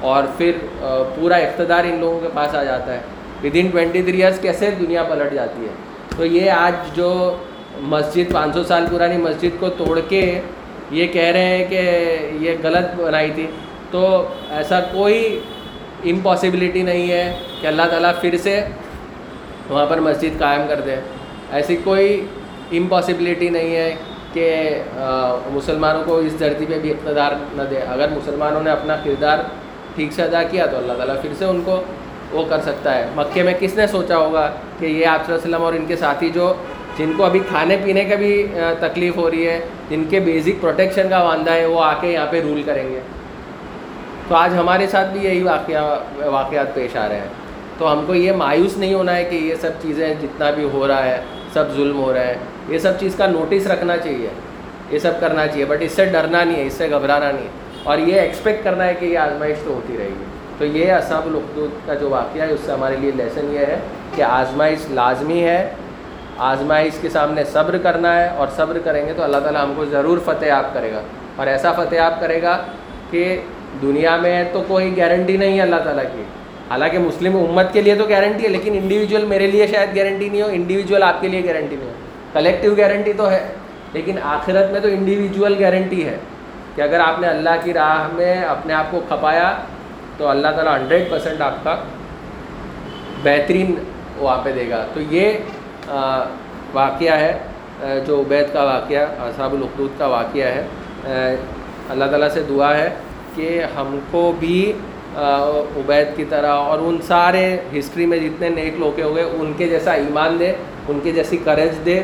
اور 0.00 0.22
پھر 0.36 0.52
پورا 1.14 1.36
اقتدار 1.36 1.84
ان 1.84 1.98
لوگوں 2.00 2.20
کے 2.20 2.28
پاس 2.34 2.54
آ 2.54 2.62
جاتا 2.64 2.92
ہے۔ 2.94 3.00
With 3.44 3.56
in 3.60 3.68
twenty 3.68 4.02
three 4.02 4.22
years 4.22 4.38
کیسے 4.40 4.70
دنیا 4.80 5.02
پلٹ 5.02 5.32
جاتی 5.34 5.62
ہے؟ 5.62 5.72
تو 6.16 6.26
یہ 6.26 6.50
آج 6.50 6.96
جو 6.96 7.10
مسجد، 7.94 8.32
پانچ 8.32 8.54
سو 8.54 8.62
سال 8.64 8.86
پرانی 8.92 9.16
مسجد 9.16 9.60
کو 9.60 9.68
توڑ 9.78 9.98
کے 10.08 10.40
یہ 10.90 11.06
کہہ 11.06 11.30
رہے 11.32 11.56
ہیں 11.56 11.64
کہ 11.70 11.80
یہ 12.40 12.56
غلط 12.62 12.94
بنائی 13.00 13.30
تھی، 13.34 13.46
تو 13.90 14.26
ایسا 14.50 14.80
کوئی 14.92 15.38
امپاسبلٹی 16.04 16.82
نہیں 16.82 17.10
ہے 17.10 17.24
کہ 17.60 17.66
اللہ 17.66 17.82
تعالیٰ 17.90 18.12
پھر 18.20 18.36
سے 18.42 18.60
وہاں 19.68 19.86
پر 19.86 20.00
مسجد 20.00 20.38
قائم 20.38 20.62
کر 20.68 20.80
دے۔ 20.80 20.94
ایسی 21.52 21.76
کوئی 21.84 22.20
امپاسبلٹی 22.72 23.48
نہیں 23.50 23.74
ہے 23.76 23.94
کہ 24.32 24.50
مسلمانوں 25.52 26.02
کو 26.06 26.16
اس 26.18 26.38
دھرتی 26.38 26.64
پہ 26.68 26.78
بھی 26.78 26.90
اقتدار 26.90 27.32
نہ 27.56 27.62
دے۔ 27.70 27.78
اگر 27.88 28.08
مسلمانوں 28.10 28.62
نے 28.62 28.70
اپنا 28.70 28.96
کردار 29.04 29.38
ٹھیک 29.98 30.12
سے 30.12 30.22
ادا 30.22 30.42
کیا 30.42 30.66
تو 30.66 30.76
اللہ 30.76 30.92
تعالیٰ 30.92 31.20
پھر 31.22 31.30
سے 31.38 31.44
ان 31.44 31.60
کو 31.64 31.80
وہ 32.32 32.44
کر 32.48 32.60
سکتا 32.62 32.94
ہے۔ 32.94 33.04
مکے 33.16 33.42
میں 33.42 33.54
کس 33.60 33.74
نے 33.74 33.86
سوچا 33.86 34.16
ہوگا 34.16 34.50
کہ 34.78 34.86
یہ 34.86 35.06
آپ 35.06 35.26
صلی 35.26 35.34
اللہ 35.34 35.44
علیہ 35.44 35.48
وسلم 35.48 35.64
اور 35.64 35.72
ان 35.72 35.86
کے 35.86 35.96
ساتھی 35.96 36.28
جو 36.28 36.52
جن 36.98 37.12
کو 37.16 37.24
ابھی 37.24 37.40
کھانے 37.48 37.76
پینے 37.84 38.04
کا 38.04 38.14
بھی 38.14 38.32
تکلیف 38.80 39.16
ہو 39.16 39.30
رہی 39.30 39.46
ہے، 39.48 39.58
جن 39.90 40.04
کے 40.10 40.20
بیزک 40.20 40.60
پروٹیکشن 40.60 41.08
کا 41.08 41.22
واندہ 41.22 41.50
ہے، 41.50 41.66
وہ 41.66 41.82
آ 41.84 41.92
کے 42.00 42.12
یہاں 42.12 42.26
پہ 42.30 42.42
رول 42.42 42.62
کریں 42.66 42.88
گے۔ 42.88 43.00
تو 44.28 44.34
آج 44.34 44.54
ہمارے 44.54 44.86
ساتھ 44.86 45.10
بھی 45.10 45.20
یہی 45.24 45.42
واقعہ، 45.42 45.82
واقعات 46.28 46.74
پیش 46.74 46.96
آ 46.96 47.08
رہے 47.08 47.18
ہیں۔ 47.18 47.28
تو 47.78 47.92
ہم 47.92 48.04
کو 48.06 48.14
یہ 48.14 48.32
مایوس 48.32 48.76
نہیں 48.76 48.94
ہونا 48.94 49.16
ہے 49.16 49.24
کہ 49.24 49.36
یہ 49.36 49.54
سب 49.60 49.70
چیزیں 49.82 50.14
جتنا 50.22 50.50
بھی 50.50 50.68
ہو 50.72 50.88
رہا 50.88 51.04
ہے، 51.04 51.20
سب 51.52 51.64
ظلم 51.76 51.98
ہو 52.02 52.12
رہا 52.14 52.26
ہے، 52.26 52.36
یہ 52.68 52.78
سب 52.78 52.98
چیز 53.00 53.14
کا 53.14 53.26
نوٹس 53.26 53.66
رکھنا 53.66 53.96
چاہیے۔ 53.96 54.28
یہ 54.90 54.98
سب 54.98 55.20
کرنا 55.20 55.46
چاہیے 55.46 55.64
بٹ 55.64 55.82
اس 55.82 55.92
سے 55.92 56.04
ڈرنا 56.04 56.44
نہیں 56.44 56.56
ہے، 56.56 56.66
اس 56.66 56.72
سے 56.72 56.90
گھبرانا 56.90 57.30
نہیں 57.30 57.44
ہے۔ 57.44 57.67
اور 57.84 57.98
یہ 57.98 58.20
ایکسپیکٹ 58.20 58.64
کرنا 58.64 58.86
ہے 58.86 58.94
کہ 58.94 59.06
یہ 59.06 59.18
آزمائش 59.18 59.56
تو 59.64 59.74
ہوتی 59.74 59.96
رہے 59.98 60.06
گی۔ 60.06 60.24
تو 60.58 60.64
یہ 60.64 60.92
اصاب 60.92 61.26
الخدود 61.26 61.70
کا 61.86 61.94
جو 61.94 62.10
واقعہ 62.10 62.42
ہے، 62.42 62.52
اس 62.52 62.60
سے 62.66 62.72
ہمارے 62.72 62.96
لیے 63.00 63.10
لیسن 63.16 63.48
یہ 63.52 63.58
ہے 63.58 63.78
کہ 64.16 64.22
آزمائش 64.22 64.78
لازمی 64.90 65.44
ہے۔ 65.44 65.70
آزمائش 66.38 66.92
کے 67.00 67.08
سامنے 67.08 67.44
صبر 67.44 67.78
کرنا 67.78 68.22
ہے 68.22 68.28
اور 68.28 68.46
صبر 68.56 68.78
کریں 68.84 69.06
گے 69.06 69.12
تو 69.16 69.22
اللہ 69.22 69.36
تعالیٰ 69.36 69.64
ہم 69.64 69.72
کو 69.76 69.84
ضرور 69.84 70.18
فتح 70.24 70.46
آپ 70.46 70.74
کرے 70.74 70.92
گا۔ 70.92 71.00
اور 71.36 71.46
ایسا 71.46 71.72
فتح 71.72 71.96
آپ 71.96 72.20
کرے 72.20 72.42
گا 72.42 72.62
کہ 73.10 73.40
دنیا 73.82 74.16
میں 74.16 74.44
تو 74.52 74.64
کوئی 74.68 74.96
گارنٹی 74.96 75.36
نہیں 75.36 75.56
ہے 75.56 75.62
اللہ 75.62 75.76
تعالیٰ 75.76 76.04
کی۔ 76.04 76.22
حالانکہ 76.70 76.98
مسلم 76.98 77.36
امت 77.36 77.72
کے 77.72 77.82
لیے 77.82 77.94
تو 77.94 78.04
گارنٹی 78.04 78.44
ہے، 78.44 78.48
لیکن 78.48 78.72
انڈیویجول 78.72 79.24
میرے 79.24 79.46
لیے 79.46 79.66
شاید 79.66 79.96
گارنٹی 79.96 80.28
نہیں 80.28 80.42
ہو 80.42 80.48
انڈیویجول 80.52 81.02
آپ 81.02 81.20
کے 81.20 81.28
لیے 81.28 81.44
گارنٹی 81.44 81.76
نہیں 81.76 81.88
ہو۔ 81.88 81.92
کلیکٹیو 82.32 82.74
گارنٹی 82.78 83.12
تو 83.12 83.30
ہے، 83.30 83.46
لیکن 83.92 84.16
آخرت 84.22 84.70
میں 84.70 84.80
تو 84.80 84.88
انڈیویجول 84.88 85.64
گارنٹی 85.64 86.06
ہے۔ 86.06 86.16
کہ 86.78 86.82
اگر 86.82 87.00
آپ 87.00 87.18
نے 87.20 87.26
اللہ 87.26 87.54
کی 87.62 87.72
راہ 87.74 88.08
میں 88.14 88.34
اپنے 88.48 88.74
آپ 88.74 88.90
کو 88.90 89.00
کھپایا 89.08 89.52
تو 90.16 90.26
اللہ 90.28 90.48
تعالیٰ 90.56 90.74
ہنڈریڈ 90.76 91.08
پرسینٹ 91.10 91.40
آپ 91.42 91.54
کا 91.62 91.74
بہترین 93.22 93.74
وہاں 94.18 94.36
پہ 94.42 94.52
دے 94.56 94.68
گا۔ 94.70 94.84
تو 94.94 95.00
یہ 95.14 95.32
واقعہ 96.72 97.16
ہے 97.20 97.32
جو 98.06 98.20
عبید 98.20 98.52
کا 98.52 98.62
واقعہ، 98.64 99.00
اصحاب 99.26 99.54
الخدود 99.54 99.98
کا 99.98 100.06
واقعہ 100.06 100.50
ہے۔ 100.56 101.34
اللہ 101.90 102.04
تعالیٰ 102.10 102.28
سے 102.34 102.42
دعا 102.48 102.72
ہے 102.76 102.88
کہ 103.34 103.48
ہم 103.76 103.98
کو 104.10 104.22
بھی 104.38 104.60
عبید 105.16 106.16
کی 106.16 106.24
طرح 106.30 106.54
اور 106.68 106.78
ان 106.82 107.00
سارے 107.08 107.44
ہسٹری 107.78 108.06
میں 108.06 108.18
جتنے 108.18 108.48
نیک 108.60 108.78
لوگ 108.78 109.00
ہوئے 109.00 109.22
ان 109.22 109.52
کے 109.56 109.68
جیسا 109.68 109.92
ایمان 110.04 110.38
دے، 110.40 110.52
ان 110.88 111.00
کے 111.02 111.12
جیسی 111.12 111.36
کریج 111.44 111.84
دے، 111.86 111.98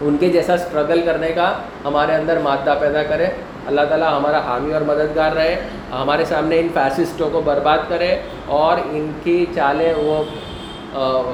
ان 0.00 0.16
کے 0.20 0.28
جیسا 0.28 0.54
اسٹرگل 0.54 1.02
کرنے 1.06 1.32
کا 1.32 1.52
ہمارے 1.84 2.14
اندر 2.14 2.38
مادہ 2.42 2.74
پیدا 2.80 3.02
کرے۔ 3.02 3.26
اللہ 3.66 3.84
تعالیٰ 3.88 4.16
ہمارا 4.16 4.40
حامی 4.46 4.72
اور 4.74 4.82
مددگار 4.86 5.32
رہے، 5.32 5.54
ہمارے 5.92 6.24
سامنے 6.24 6.58
ان 6.60 6.68
فیسسٹوں 6.74 7.30
کو 7.30 7.40
برباد 7.44 7.78
کرے 7.88 8.10
اور 8.58 8.78
ان 8.90 9.10
کی 9.22 9.44
چالیں 9.54 9.92
وہ 9.96 10.22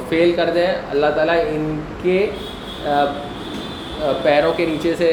فیل 0.08 0.32
کر 0.36 0.50
دیں۔ 0.54 0.66
اللہ 0.90 1.10
تعالیٰ 1.16 1.36
ان 1.48 1.80
کے 2.02 2.18
پیروں 4.22 4.52
کے 4.56 4.66
نیچے 4.66 4.94
سے 4.98 5.10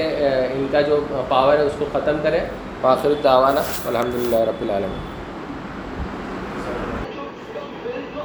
ان 0.54 0.68
کا 0.72 0.82
جو 0.82 1.00
پاور 1.28 1.58
ہے 1.58 1.64
اس 1.64 1.76
کو 1.80 1.86
ختم 1.92 2.18
کرے۔ 2.24 2.40
باخر 2.82 3.10
الدعوانہ 3.10 3.60
الحمد 3.88 4.16
للہ 4.16 4.42
رب 4.50 4.62
العالمین۔ 4.62 5.15